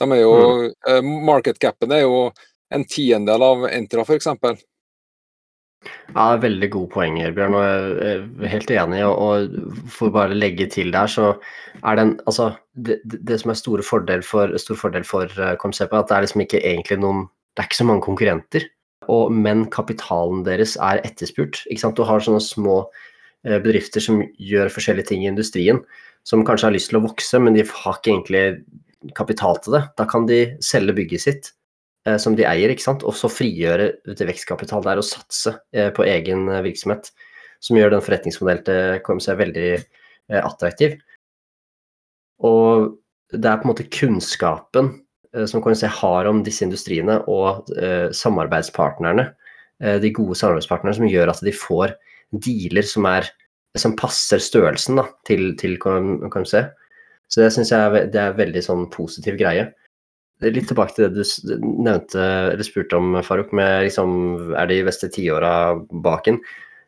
De 0.00 0.06
er 0.12 0.22
jo, 0.22 0.34
mm. 0.34 0.70
eh, 0.90 1.10
Market 1.30 1.60
capen 1.60 1.92
er 1.92 2.04
jo 2.04 2.30
en 2.74 2.84
tiendedel 2.88 3.44
av 3.44 3.68
Entra, 3.70 4.02
f.eks. 4.02 4.64
Ja, 6.14 6.36
veldig 6.40 6.68
gode 6.72 6.90
poenger, 6.94 7.32
Bjørn. 7.36 7.56
og 7.58 7.64
Jeg 7.64 8.20
er 8.20 8.52
helt 8.52 8.70
enig. 8.70 9.02
og 9.04 9.56
For 9.92 10.12
bare 10.14 10.34
å 10.34 10.38
legge 10.38 10.68
til 10.72 10.92
der, 10.94 11.10
så 11.10 11.34
er 11.82 11.96
den 11.96 12.14
altså, 12.26 12.54
det, 12.74 13.00
det, 13.04 13.40
som 13.40 13.52
er 13.52 13.60
store 13.60 13.82
fordel 13.86 14.22
for, 14.22 14.54
stor 14.58 14.76
fordel 14.76 15.04
for 15.04 15.32
konseptet, 15.62 15.96
er 15.96 16.04
at 16.04 16.08
det 16.08 16.16
er 16.16 16.26
liksom 16.26 16.46
ikke 16.46 16.62
egentlig 16.62 17.00
noen 17.00 17.26
Det 17.56 17.62
er 17.62 17.68
ikke 17.70 17.80
så 17.80 17.88
mange 17.88 18.04
konkurrenter. 18.04 18.64
Og, 19.08 19.30
men 19.32 19.64
kapitalen 19.72 20.42
deres 20.44 20.76
er 20.76 21.00
etterspurt. 21.06 21.62
ikke 21.70 21.80
sant? 21.80 21.96
Du 21.96 22.04
har 22.04 22.20
sånne 22.20 22.42
små 22.44 22.82
eh, 23.46 23.56
bedrifter 23.56 24.02
som 24.04 24.20
gjør 24.36 24.68
forskjellige 24.68 25.08
ting 25.08 25.24
i 25.24 25.30
industrien, 25.30 25.80
som 26.28 26.44
kanskje 26.44 26.68
har 26.68 26.76
lyst 26.76 26.92
til 26.92 27.00
å 27.00 27.06
vokse, 27.06 27.40
men 27.40 27.56
de 27.56 27.64
har 27.64 27.96
ikke 27.96 28.12
egentlig 28.12 28.44
kapital 29.16 29.56
til 29.64 29.78
det. 29.78 29.86
Da 29.96 30.04
kan 30.10 30.28
de 30.28 30.42
selge 30.60 30.92
bygget 30.98 31.24
sitt 31.24 31.55
Eh, 31.55 31.55
som 32.22 32.36
de 32.38 32.46
eier, 32.46 32.70
ikke 32.72 32.84
sant? 32.84 33.04
og 33.06 33.16
så 33.18 33.30
frigjøre 33.32 33.90
vekstkapital 34.06 34.84
der 34.86 35.00
og 35.00 35.06
satse 35.06 35.56
eh, 35.74 35.90
på 35.94 36.06
egen 36.06 36.46
eh, 36.52 36.62
virksomhet. 36.66 37.10
Som 37.64 37.78
gjør 37.78 37.94
den 37.94 38.04
forretningsmodellen 38.04 38.66
til 38.66 39.00
KMC 39.02 39.32
veldig 39.38 39.68
attraktiv. 40.36 40.98
Og 42.44 42.90
det 43.32 43.48
er 43.48 43.60
på 43.62 43.64
en 43.64 43.70
måte 43.70 43.86
kunnskapen 43.88 44.90
som 45.48 45.62
KMC 45.64 45.88
har 46.02 46.28
om 46.28 46.42
disse 46.44 46.66
industriene 46.66 47.16
og 47.32 47.70
samarbeidspartnerne, 48.14 49.24
de 50.04 50.10
gode 50.14 50.36
samarbeidspartnerne, 50.36 50.98
som 50.98 51.08
gjør 51.08 51.32
at 51.32 51.40
de 51.48 51.54
får 51.56 51.96
dealer 52.44 52.86
som, 52.86 53.08
er, 53.08 53.30
som 53.80 53.96
passer 53.98 54.42
størrelsen 54.42 55.00
da, 55.00 55.06
til, 55.26 55.54
til 55.58 55.80
KMC. 55.80 56.66
Så 57.32 57.42
det 57.42 57.50
syns 57.56 57.72
jeg 57.72 58.06
det 58.12 58.22
er 58.22 58.38
veldig 58.38 58.62
sånn 58.68 58.86
positiv 58.92 59.40
greie. 59.40 59.70
Litt 60.44 60.66
tilbake 60.68 60.92
til 60.92 61.08
det 61.08 61.24
du 61.48 61.54
nevnte 61.64 62.20
eller 62.52 62.66
spurte 62.66 62.98
om, 62.98 63.16
Farouk, 63.24 63.54
med 63.56 63.86
liksom, 63.86 64.10
er 64.52 64.68
de 64.68 64.82
beste 64.84 65.08
tiåra 65.12 65.52
baken? 66.04 66.42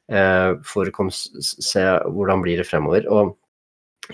Eh, 0.08 0.50
for 0.64 0.88
å 0.88 1.06
se 1.12 1.84
hvordan 2.08 2.44
blir 2.44 2.60
det 2.60 2.68
fremover. 2.68 3.08
Og 3.08 3.36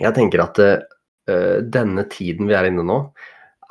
jeg 0.03 0.14
tenker 0.14 0.43
at 0.43 0.61
eh, 0.62 1.59
denne 1.62 2.07
tiden 2.11 2.51
vi 2.51 2.57
er 2.59 2.70
inne 2.70 2.87
nå, 2.87 2.99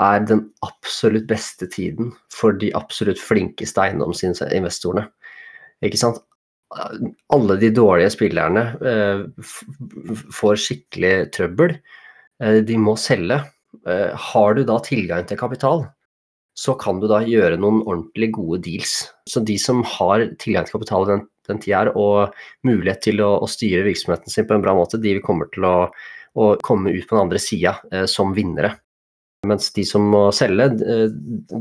er 0.01 0.23
den 0.25 0.45
absolutt 0.65 1.27
beste 1.29 1.67
tiden 1.71 2.11
for 2.33 2.55
de 2.59 2.71
absolutt 2.75 3.21
flinkeste 3.21 3.83
eiendomsinvestorene. 3.83 5.07
Ikke 5.83 5.99
sant? 5.99 6.21
Alle 6.73 7.59
de 7.61 7.69
dårlige 7.75 8.13
spillerne 8.15 8.63
eh, 8.89 9.25
får 10.33 10.61
skikkelig 10.63 11.13
trøbbel. 11.35 11.75
Eh, 12.41 12.61
de 12.65 12.79
må 12.81 12.95
selge. 12.99 13.43
Eh, 13.87 14.13
har 14.31 14.53
du 14.53 14.63
da 14.67 14.77
tilgang 14.83 15.25
til 15.27 15.39
kapital, 15.39 15.85
så 16.53 16.75
kan 16.77 16.99
du 17.01 17.07
da 17.09 17.23
gjøre 17.25 17.57
noen 17.57 17.81
ordentlig 17.81 18.29
gode 18.35 18.61
deals. 18.67 18.95
Så 19.29 19.41
de 19.45 19.57
som 19.61 19.81
har 19.95 20.27
tilgang 20.41 20.67
til 20.67 20.77
kapital 20.77 21.07
den, 21.09 21.25
den 21.49 21.61
tida 21.63 21.89
og 21.97 22.35
mulighet 22.67 23.01
til 23.07 23.23
å, 23.25 23.33
å, 23.41 23.49
styre 23.49 23.85
virksomheten 23.87 24.31
sin 24.31 24.47
på 24.47 24.55
en 24.55 24.63
bra 24.63 24.75
måte, 24.77 25.01
de 25.01 25.17
kommer 25.25 25.49
til 25.53 25.65
å, 25.67 25.75
å 26.37 26.53
komme 26.63 26.93
ut 26.93 27.07
på 27.09 27.17
den 27.17 27.25
andre 27.25 27.41
sida 27.41 27.79
eh, 27.91 28.05
som 28.09 28.35
vinnere. 28.37 28.75
Mens 29.49 29.73
de 29.75 29.83
som 29.83 30.05
må 30.07 30.27
selge, 30.35 30.69
eh, 30.87 31.07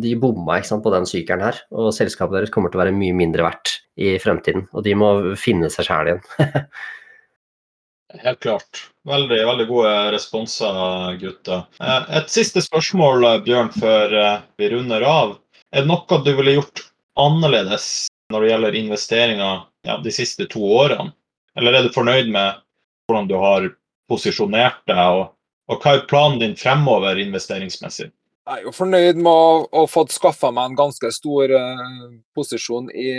de 0.05 0.15
bomma 0.21 0.61
sant, 0.63 0.85
på 0.85 0.93
den 0.95 1.09
sykelen 1.09 1.49
her. 1.49 1.65
Og 1.75 1.91
selskapet 1.97 2.39
deres 2.39 2.55
kommer 2.55 2.71
til 2.71 2.79
å 2.79 2.85
være 2.85 2.95
mye 2.95 3.17
mindre 3.17 3.49
verdt 3.49 3.79
i 3.99 4.15
fremtiden. 4.23 4.69
Og 4.77 4.85
de 4.87 4.95
må 4.99 5.13
finne 5.41 5.73
seg 5.73 5.89
sjæl 5.89 6.13
igjen. 6.13 6.25
Helt 8.23 8.45
klart. 8.45 8.91
Veldig, 9.09 9.38
veldig 9.46 9.64
gode 9.66 9.92
responser, 10.14 11.16
gutter. 11.18 11.64
Eh, 11.82 12.05
et 12.18 12.30
siste 12.30 12.62
spørsmål, 12.62 13.24
eh, 13.26 13.40
Bjørn, 13.42 13.72
før 13.74 14.14
eh, 14.14 14.44
vi 14.61 14.68
runder 14.70 15.03
av. 15.03 15.32
Er 15.74 15.82
det 15.82 15.90
noe 15.90 16.18
du 16.22 16.30
ville 16.38 16.55
gjort 16.55 16.84
annerledes 17.18 17.88
når 18.30 18.44
det 18.44 18.53
gjelder 18.53 18.78
investeringer 18.78 19.64
ja, 19.88 19.98
de 20.05 20.14
siste 20.14 20.46
to 20.53 20.62
årene? 20.62 21.11
Eller 21.59 21.74
er 21.74 21.88
du 21.88 21.94
fornøyd 21.94 22.30
med 22.30 22.62
hvordan 23.11 23.26
du 23.28 23.34
har 23.42 23.66
posisjonert 24.09 24.78
deg, 24.86 25.03
og, 25.03 25.32
og 25.66 25.82
hva 25.82 25.96
er 25.96 26.07
planen 26.07 26.38
din 26.38 26.55
fremover 26.59 27.18
investeringsmessig? 27.18 28.12
Jeg 28.43 28.59
er 28.59 28.64
jo 28.66 28.72
fornøyd 28.74 29.18
med 29.22 29.30
å 29.30 29.59
ha 29.70 29.82
fått 29.86 30.11
skaffa 30.16 30.49
meg 30.51 30.72
en 30.72 30.78
ganske 30.80 31.09
stor 31.14 31.53
uh, 31.55 32.07
posisjon 32.34 32.88
i 32.90 33.12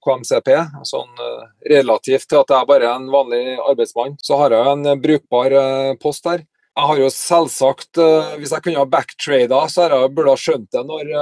KMCP. 0.00 0.48
Sånn 0.88 1.10
uh, 1.20 1.42
relativt 1.68 2.30
til 2.30 2.40
at 2.40 2.52
jeg 2.54 2.68
bare 2.70 2.86
er 2.88 2.96
en 2.96 3.10
vanlig 3.12 3.58
arbeidsmann, 3.60 4.14
så 4.24 4.38
har 4.40 4.54
jeg 4.56 4.70
en 4.72 5.02
brukbar 5.02 5.52
uh, 5.52 5.90
post 6.00 6.24
der. 6.24 6.46
Jeg 6.74 6.88
har 6.90 6.98
jo 6.98 7.10
selvsagt, 7.12 8.00
Hvis 8.40 8.50
jeg 8.50 8.64
kunne 8.64 8.80
ha 8.80 8.88
backtrada, 8.90 9.60
så 9.70 9.84
jeg 9.84 10.08
burde 10.10 10.32
jeg 10.32 10.42
skjønt 10.42 10.72
det 10.74 10.80
når 10.88 11.12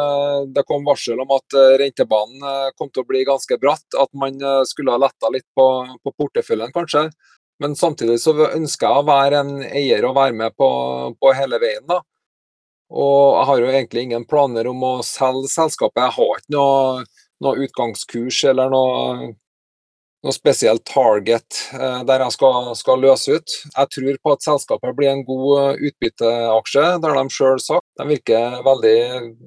det 0.57 0.63
kom 0.65 0.87
varsel 0.87 1.21
om 1.21 1.35
at 1.37 1.57
rentebanen 1.83 2.47
kom 2.79 2.89
til 2.89 3.03
å 3.03 3.09
bli 3.11 3.21
ganske 3.29 3.59
bratt. 3.61 3.85
At 4.01 4.09
man 4.17 4.41
skulle 4.65 4.95
ha 4.95 5.03
letta 5.03 5.29
litt 5.29 5.45
på, 5.53 5.67
på 6.01 6.15
porteføljen, 6.17 6.73
kanskje. 6.73 7.03
Men 7.61 7.77
samtidig 7.77 8.17
så 8.23 8.33
ønsker 8.47 8.89
jeg 8.89 9.03
å 9.03 9.05
være 9.11 9.43
en 9.45 9.53
eier 9.69 10.09
og 10.09 10.17
være 10.23 10.39
med 10.41 10.57
på, 10.57 10.71
på 11.21 11.35
hele 11.37 11.61
veien. 11.61 11.85
da. 11.85 12.01
Og 12.93 13.39
jeg 13.39 13.49
har 13.49 13.61
jo 13.61 13.71
egentlig 13.71 14.07
ingen 14.07 14.27
planer 14.29 14.69
om 14.69 14.83
å 14.85 14.95
selge 15.07 15.49
selskapet. 15.53 16.03
Jeg 16.05 16.17
har 16.19 16.43
ikke 16.43 16.57
noe, 16.57 17.05
noe 17.45 17.65
utgangskurs 17.65 18.43
eller 18.51 18.69
noe, 18.73 19.31
noe 20.23 20.35
spesielt 20.37 20.85
target 20.89 21.63
eh, 21.73 22.03
der 22.09 22.27
jeg 22.27 22.37
skal, 22.37 22.69
skal, 22.79 23.01
løse 23.01 23.39
ut. 23.39 23.57
Jeg 23.71 23.93
tror 23.97 24.21
på 24.21 24.35
at 24.37 24.45
selskapet 24.45 24.99
blir 24.99 25.15
en 25.15 25.25
god 25.27 25.81
utbytteaksje, 25.89 26.85
det 27.01 27.09
har 27.09 27.19
de 27.19 27.39
sjøl 27.39 27.65
sagt. 27.65 27.89
De 27.99 28.09
virker 28.13 28.61
veldig 28.69 29.01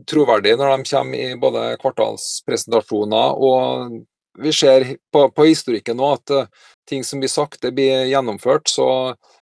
troverdige 0.09 0.57
når 0.59 0.73
de 0.73 0.89
kommer 0.89 1.29
i 1.29 1.39
både 1.45 1.69
kvartalspresentasjoner 1.85 3.39
og 3.45 4.03
vi 4.37 4.51
ser 4.53 4.97
på, 5.13 5.29
på 5.31 5.47
historikken 5.47 5.97
nå 5.99 6.11
at 6.17 6.33
uh, 6.33 6.47
ting 6.89 7.03
som 7.07 7.21
blir 7.21 7.31
sagt, 7.31 7.61
det 7.63 7.71
blir 7.75 8.05
gjennomført. 8.09 8.67
Så 8.67 8.87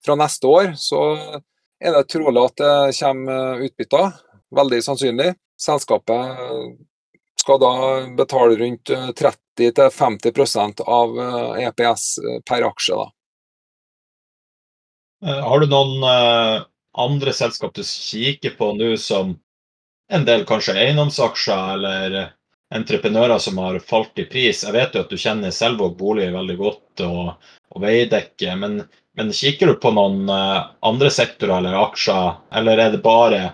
fra 0.03 0.17
neste 0.19 0.49
år 0.49 0.73
så 0.79 1.03
er 1.83 1.97
det 1.97 2.07
trolig 2.11 2.45
at 2.47 2.61
det 2.61 2.75
kommer 2.97 3.63
utbytter. 3.67 4.13
Veldig 4.55 4.79
sannsynlig. 4.85 5.33
Selskapet 5.59 6.39
skal 7.41 7.59
da 7.59 7.73
betale 8.17 8.55
rundt 8.59 8.91
30-50% 9.19 10.81
av 10.85 11.19
EPS 11.59 12.05
per 12.47 12.65
aksje. 12.69 12.97
Da. 13.01 13.09
Eh, 15.25 15.39
har 15.49 15.59
du 15.59 15.67
noen 15.71 16.03
eh, 16.03 16.63
andre 16.99 17.33
selskap 17.33 17.73
du 17.75 17.83
kikker 17.87 18.57
på 18.59 18.73
nå 18.75 18.93
som 18.99 19.37
en 20.11 20.25
del 20.27 20.43
kanskje 20.47 20.75
eiendomsaksjer 20.81 21.75
eller 21.77 22.17
entreprenører 22.73 23.39
som 23.39 23.61
har 23.63 23.79
falt 23.79 24.19
i 24.19 24.27
pris? 24.29 24.65
Jeg 24.65 24.75
vet 24.75 24.95
jo 24.95 25.05
at 25.05 25.13
du 25.13 25.19
kjenner 25.19 25.55
Selvåg 25.55 25.95
bolig 25.99 26.27
veldig 26.33 26.57
godt 26.59 27.05
og, 27.07 27.31
og 27.71 27.85
Veidekke, 27.85 28.57
men 28.59 28.81
men 29.17 29.33
kikker 29.33 29.67
du 29.67 29.75
på 29.81 29.91
noen 29.93 30.29
uh, 30.29 30.71
andre 30.85 31.11
sektorer 31.13 31.59
eller 31.59 31.77
aksjer, 31.83 32.33
eller 32.57 32.81
er 32.81 32.95
det 32.95 33.03
bare 33.03 33.53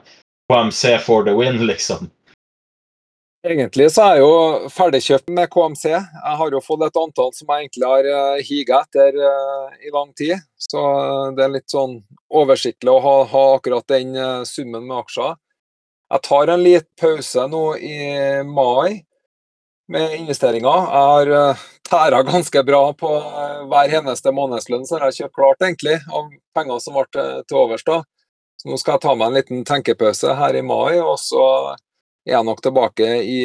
KMC 0.51 0.97
for 1.03 1.27
the 1.27 1.35
win, 1.35 1.59
liksom? 1.67 2.07
Egentlig 3.47 3.87
så 3.95 4.03
er 4.03 4.17
jeg 4.17 4.23
jo 4.25 4.69
ferdigkjøpt 4.75 5.29
med 5.31 5.47
KMC. 5.51 5.83
Jeg 5.93 6.37
har 6.41 6.55
jo 6.55 6.59
fått 6.63 6.81
et 6.89 6.97
antall 6.99 7.29
som 7.35 7.51
jeg 7.51 7.67
egentlig 7.67 7.87
har 7.87 8.09
uh, 8.11 8.39
higa 8.43 8.81
etter 8.83 9.19
uh, 9.19 9.75
i 9.79 9.91
lang 9.95 10.09
tid. 10.17 10.39
Så 10.59 10.81
det 11.37 11.45
er 11.45 11.53
litt 11.53 11.71
sånn 11.71 11.99
oversiktlig 12.35 12.91
å 12.91 13.03
ha, 13.03 13.13
ha 13.31 13.45
akkurat 13.55 13.87
den 13.91 14.17
summen 14.47 14.83
med 14.87 14.97
aksjer. 15.03 15.37
Jeg 16.09 16.25
tar 16.25 16.51
en 16.51 16.65
liten 16.65 16.89
pause 16.99 17.45
nå 17.47 17.63
i 17.77 17.95
mai 18.47 19.03
med 19.89 20.15
investeringer. 20.19 20.69
Jeg 20.69 21.09
har 21.09 21.31
uh, 21.33 21.65
tæra 21.89 22.21
ganske 22.27 22.63
bra 22.65 22.81
på 22.93 23.09
uh, 23.09 23.65
hver 23.69 23.95
eneste 23.99 24.33
månedslønn, 24.35 24.85
så 24.85 25.01
har 25.01 25.15
kjøpt 25.15 25.35
klart 25.35 25.65
egentlig, 25.65 25.97
av 26.13 26.29
penger 26.55 26.81
som 26.83 26.97
ble 26.97 27.05
til, 27.15 27.43
til 27.49 27.61
overs. 27.63 27.85
nå 28.65 28.77
skal 28.77 28.95
jeg 28.97 29.03
ta 29.05 29.15
meg 29.15 29.27
en 29.27 29.39
liten 29.39 29.63
tenkepause 29.65 30.35
her 30.37 30.55
i 30.59 30.65
mai, 30.65 30.99
og 31.01 31.17
så 31.21 31.45
er 32.27 32.35
jeg 32.35 32.45
nok 32.45 32.61
tilbake 32.61 33.07
i 33.25 33.39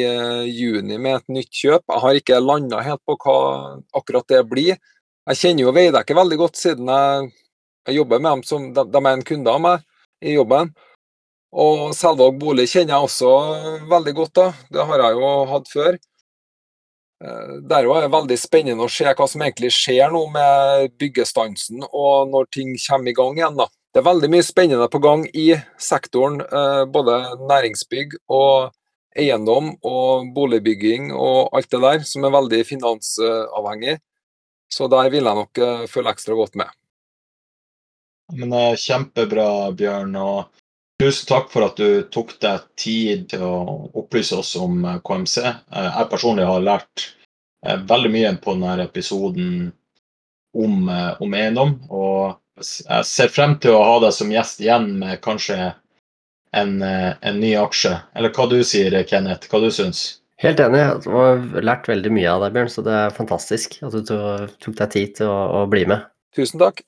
juni 0.51 0.99
med 1.01 1.21
et 1.21 1.33
nytt 1.39 1.51
kjøp. 1.63 1.83
Jeg 1.89 2.03
har 2.03 2.19
ikke 2.19 2.43
landa 2.43 2.83
helt 2.85 3.01
på 3.07 3.17
hva 3.23 3.37
akkurat 3.97 4.27
det 4.29 4.43
blir. 4.49 4.77
Jeg 5.25 5.41
kjenner 5.41 5.65
jo 5.65 5.73
Veidekke 5.73 6.13
veldig 6.13 6.37
godt, 6.37 6.59
siden 6.61 6.91
jeg, 6.91 7.29
jeg, 7.87 7.95
jobber 7.97 8.19
med 8.19 8.35
dem 8.35 8.43
som 8.45 8.67
de, 8.75 8.83
de 8.93 8.99
er 9.01 9.15
en 9.15 9.25
kunde 9.25 9.49
av 9.49 9.63
meg 9.63 9.85
i 10.21 10.35
jobben. 10.35 10.69
Og 11.55 11.95
Selvåg 11.95 12.35
bolig 12.37 12.67
kjenner 12.69 12.99
jeg 12.99 13.07
også 13.07 13.31
veldig 13.89 14.13
godt, 14.19 14.35
da. 14.37 14.51
Det 14.75 14.85
har 14.85 15.01
jeg 15.07 15.17
jo 15.17 15.31
hatt 15.49 15.71
før. 15.71 15.97
Eh, 17.23 17.59
der 17.63 17.87
er 17.87 18.05
det 18.05 18.11
veldig 18.11 18.37
spennende 18.39 18.83
å 18.83 18.91
se 18.91 19.07
hva 19.07 19.27
som 19.29 19.43
egentlig 19.45 19.71
skjer 19.75 20.11
nå 20.11 20.25
med 20.33 20.95
byggestansen 20.99 21.85
og 21.87 22.31
når 22.31 22.49
ting 22.51 22.73
kommer 22.75 23.11
i 23.11 23.15
gang 23.15 23.37
igjen. 23.39 23.59
Da. 23.59 23.69
Det 23.95 24.01
er 24.01 24.09
veldig 24.09 24.31
mye 24.33 24.43
spennende 24.43 24.87
på 24.91 24.99
gang 25.03 25.23
i 25.31 25.53
sektoren, 25.79 26.41
eh, 26.43 26.83
både 26.91 27.21
næringsbygg 27.47 28.17
og 28.27 28.73
eiendom 29.15 29.77
og 29.87 30.33
boligbygging 30.35 31.13
og 31.15 31.55
alt 31.55 31.71
det 31.71 31.81
der, 31.85 32.03
som 32.03 32.25
er 32.27 32.35
veldig 32.35 32.65
finansavhengig. 32.67 33.99
Så 34.67 34.89
der 34.91 35.07
vil 35.13 35.23
jeg 35.23 35.39
nok 35.39 35.63
eh, 35.63 35.87
følge 35.87 36.11
ekstra 36.11 36.35
godt 36.35 36.59
med. 36.59 36.67
Men 38.35 38.51
Kjempebra, 38.81 39.71
Bjørn. 39.77 40.15
og 40.17 40.63
Tusen 41.01 41.27
takk 41.27 41.49
for 41.51 41.65
at 41.65 41.75
du 41.75 42.05
tok 42.07 42.37
deg 42.39 42.67
tid 42.79 43.25
til 43.33 43.41
å 43.43 43.55
opplyse 43.99 44.37
oss 44.39 44.53
om 44.55 44.79
eh, 44.87 45.01
KMC. 45.03 45.41
Eh, 45.43 45.89
jeg 45.89 46.11
personlig 46.11 46.45
har 46.47 46.63
lært 46.63 47.09
eh, 47.67 47.81
veldig 47.89 48.11
mye 48.13 48.31
på 48.39 48.55
denne 48.55 48.85
episoden 48.85 49.49
om, 50.55 50.87
om 50.87 51.35
eiendom. 51.35 51.75
Og 51.91 52.63
jeg 52.63 53.09
ser 53.09 53.33
frem 53.33 53.57
til 53.59 53.75
å 53.75 53.83
ha 53.83 53.97
deg 54.05 54.15
som 54.15 54.31
gjest 54.31 54.63
igjen 54.63 54.93
med 55.01 55.19
kanskje 55.25 55.73
en, 56.55 56.77
en 56.79 57.41
ny 57.41 57.51
aksje. 57.59 57.91
Eller 58.15 58.31
hva 58.31 58.47
du 58.47 58.61
sier, 58.63 58.95
Kenneth? 59.03 59.51
Hva 59.51 59.59
du 59.59 59.67
syns? 59.75 60.21
Helt 60.39 60.63
enig. 60.63 60.79
Jeg 60.79 61.11
har 61.11 61.43
lært 61.59 61.91
veldig 61.91 62.15
mye 62.15 62.31
av 62.31 62.45
deg, 62.45 62.55
Bjørn. 62.55 62.71
Så 62.71 62.87
det 62.87 62.95
er 62.95 63.19
fantastisk 63.19 63.81
at 63.83 63.99
du 63.99 64.15
tok 64.63 64.79
deg 64.79 64.95
tid 64.95 65.19
til 65.19 65.27
å, 65.27 65.39
å 65.59 65.67
bli 65.67 65.83
med. 65.91 66.07
Tusen 66.39 66.63
takk. 66.63 66.85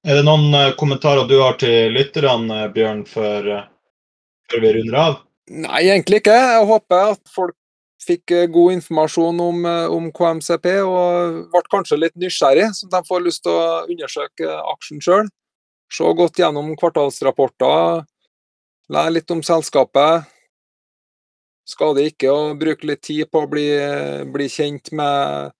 Er 0.00 0.16
det 0.16 0.24
noen 0.24 0.54
uh, 0.56 0.72
kommentarer 0.80 1.26
du 1.28 1.36
har 1.42 1.58
til 1.60 1.92
lytterne, 1.92 2.62
eh, 2.64 2.68
Bjørn, 2.72 3.02
før, 3.08 3.48
uh, 3.52 3.64
før, 4.48 4.62
vi 4.62 4.70
runder 4.78 4.96
av? 4.96 5.18
Nei, 5.52 5.82
egentlig 5.90 6.22
ikke. 6.22 6.36
Jeg 6.40 6.68
håper 6.70 7.10
at 7.12 7.34
folk 7.34 7.56
fikk 8.00 8.32
god 8.54 8.78
informasjon 8.78 9.42
om, 9.44 9.66
om 9.92 10.06
KMCP 10.16 10.66
og 10.86 11.34
ble 11.52 11.60
kanskje 11.68 11.98
litt 11.98 12.14
nysgjerrig, 12.16 12.70
så 12.72 12.88
de 12.88 13.00
får 13.04 13.26
lyst 13.26 13.42
til 13.44 13.52
å 13.52 13.82
undersøke 13.92 14.54
aksjen 14.72 15.02
sjøl. 15.04 15.28
Se 15.92 16.12
godt 16.16 16.40
gjennom 16.40 16.70
kvartalsrapporter, 16.80 18.06
lære 18.94 19.14
litt 19.18 19.34
om 19.34 19.42
selskapet. 19.44 20.24
Skader 21.68 22.08
ikke 22.08 22.32
å 22.32 22.54
bruke 22.56 22.88
litt 22.88 23.02
tid 23.04 23.28
på 23.28 23.44
å 23.44 23.50
bli, 23.50 23.68
bli 24.32 24.48
kjent 24.48 24.94
med 24.96 25.52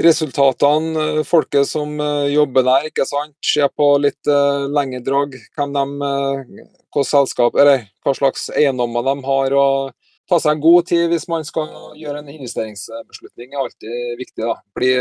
resultatene, 0.00 1.18
eh, 1.18 1.22
folket 1.26 1.68
som 1.68 2.00
eh, 2.00 2.32
jobber 2.34 2.64
der, 2.66 2.88
ikke 2.90 3.06
sant. 3.08 3.36
Se 3.44 3.66
på 3.76 3.90
litt 4.02 4.30
uh, 4.30 4.66
lengre 4.70 5.02
drag, 5.04 5.36
hvem 5.56 5.74
de, 5.76 6.64
hva, 6.94 7.04
selskap, 7.06 7.54
eller, 7.60 7.86
hva 8.04 8.14
slags 8.16 8.48
eiendommer 8.54 9.06
de 9.06 9.14
har. 9.26 9.58
og 9.58 9.94
Ta 10.30 10.38
seg 10.40 10.62
god 10.64 10.86
tid 10.88 11.10
hvis 11.12 11.26
man 11.28 11.44
skal 11.44 11.68
gjøre 12.00 12.22
en 12.22 12.32
investeringsbeslutning, 12.32 13.52
er 13.52 13.60
alltid 13.60 14.18
viktig. 14.20 14.40
da. 14.40 14.56
Bli, 14.76 14.92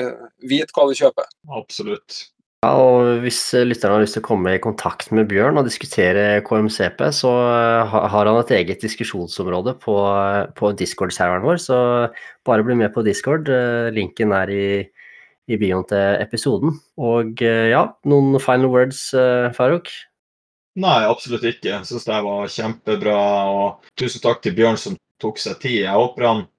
Vit 0.52 0.74
hva 0.76 0.88
du 0.90 0.98
kjøper. 1.00 1.30
Absolutt. 1.56 2.26
Ja, 2.64 2.70
og 2.80 3.20
Hvis 3.26 3.42
lytterne 3.68 3.98
har 3.98 4.04
lyst 4.06 4.16
til 4.16 4.24
å 4.24 4.28
komme 4.30 4.54
i 4.56 4.62
kontakt 4.64 5.10
med 5.12 5.28
Bjørn 5.28 5.60
og 5.60 5.66
diskutere 5.68 6.40
KMCP, 6.48 7.02
så 7.12 7.32
har 7.92 8.30
han 8.30 8.40
et 8.40 8.54
eget 8.56 8.86
diskusjonsområde 8.86 9.74
på, 9.84 9.96
på 10.56 10.72
Discord-serveren 10.80 11.44
vår. 11.44 11.60
Så 11.60 11.80
bare 12.48 12.64
bli 12.64 12.78
med 12.80 12.94
på 12.96 13.04
Discord. 13.04 13.52
Linken 13.92 14.32
er 14.38 14.54
i, 14.54 14.68
i 15.52 15.60
bioen 15.60 15.84
til 15.92 16.24
episoden. 16.24 16.78
Og 16.96 17.44
ja, 17.44 17.84
noen 18.08 18.40
final 18.40 18.72
words, 18.72 19.10
Farouk? 19.60 19.92
Nei, 20.80 21.02
absolutt 21.04 21.44
ikke. 21.44 21.68
Jeg 21.68 21.92
syns 21.92 22.08
det 22.08 22.24
var 22.30 22.48
kjempebra. 22.48 23.20
Og 23.52 23.92
tusen 24.00 24.24
takk 24.24 24.40
til 24.46 24.56
Bjørn 24.56 24.80
som 24.80 24.96
tok 25.20 25.44
seg 25.44 25.60
tid. 25.60 25.82
Jeg 25.84 26.00
håper 26.00 26.30
han 26.32 26.46
Eh, 26.46 26.53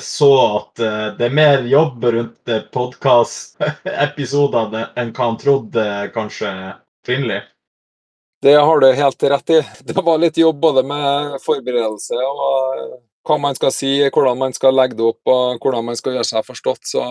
så 0.00 0.56
at 0.56 0.80
eh, 0.80 1.16
det 1.18 1.24
er 1.28 1.34
mer 1.34 1.66
jobb 1.68 2.04
rundt 2.04 2.48
eh, 2.48 2.62
podkastepisodene 2.72 4.86
enn 4.96 5.12
hva 5.12 5.24
han 5.26 5.36
trodde 5.40 6.10
kanskje 6.14 6.74
opprinnelig. 7.02 7.42
Det 8.42 8.54
har 8.54 8.80
du 8.80 8.92
helt 8.94 9.22
rett 9.22 9.50
i. 9.50 9.62
Det 9.84 10.02
var 10.04 10.18
litt 10.22 10.36
jobb 10.38 10.60
både 10.62 10.82
med 10.86 11.40
forberedelse 11.42 12.14
og 12.14 12.44
hva 13.28 13.38
man 13.42 13.54
skal 13.58 13.72
si, 13.74 14.08
hvordan 14.08 14.38
man 14.40 14.52
skal 14.56 14.76
legge 14.78 14.96
det 14.96 15.04
opp 15.04 15.20
og 15.28 15.58
hvordan 15.60 15.84
man 15.90 15.96
skal 15.98 16.12
gjøre 16.16 16.30
seg 16.30 16.46
forstått. 16.46 16.84
Så 16.88 17.02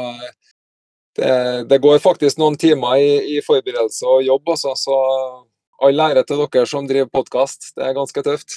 det, 1.18 1.64
det, 1.70 1.78
går 1.84 2.00
faktisk 2.02 2.38
noen 2.42 2.58
timer 2.58 2.98
i, 3.02 3.38
i 3.38 3.42
forberedelse 3.46 4.06
og 4.08 4.24
jobb, 4.26 4.50
altså. 4.56 4.74
så 4.78 4.96
all 5.84 6.00
ære 6.08 6.24
til 6.26 6.38
dere 6.42 6.66
som 6.70 6.88
driver 6.90 7.10
podkast. 7.20 7.60
Det 7.76 7.84
er 7.86 7.98
ganske 7.98 8.22
tøft. 8.26 8.50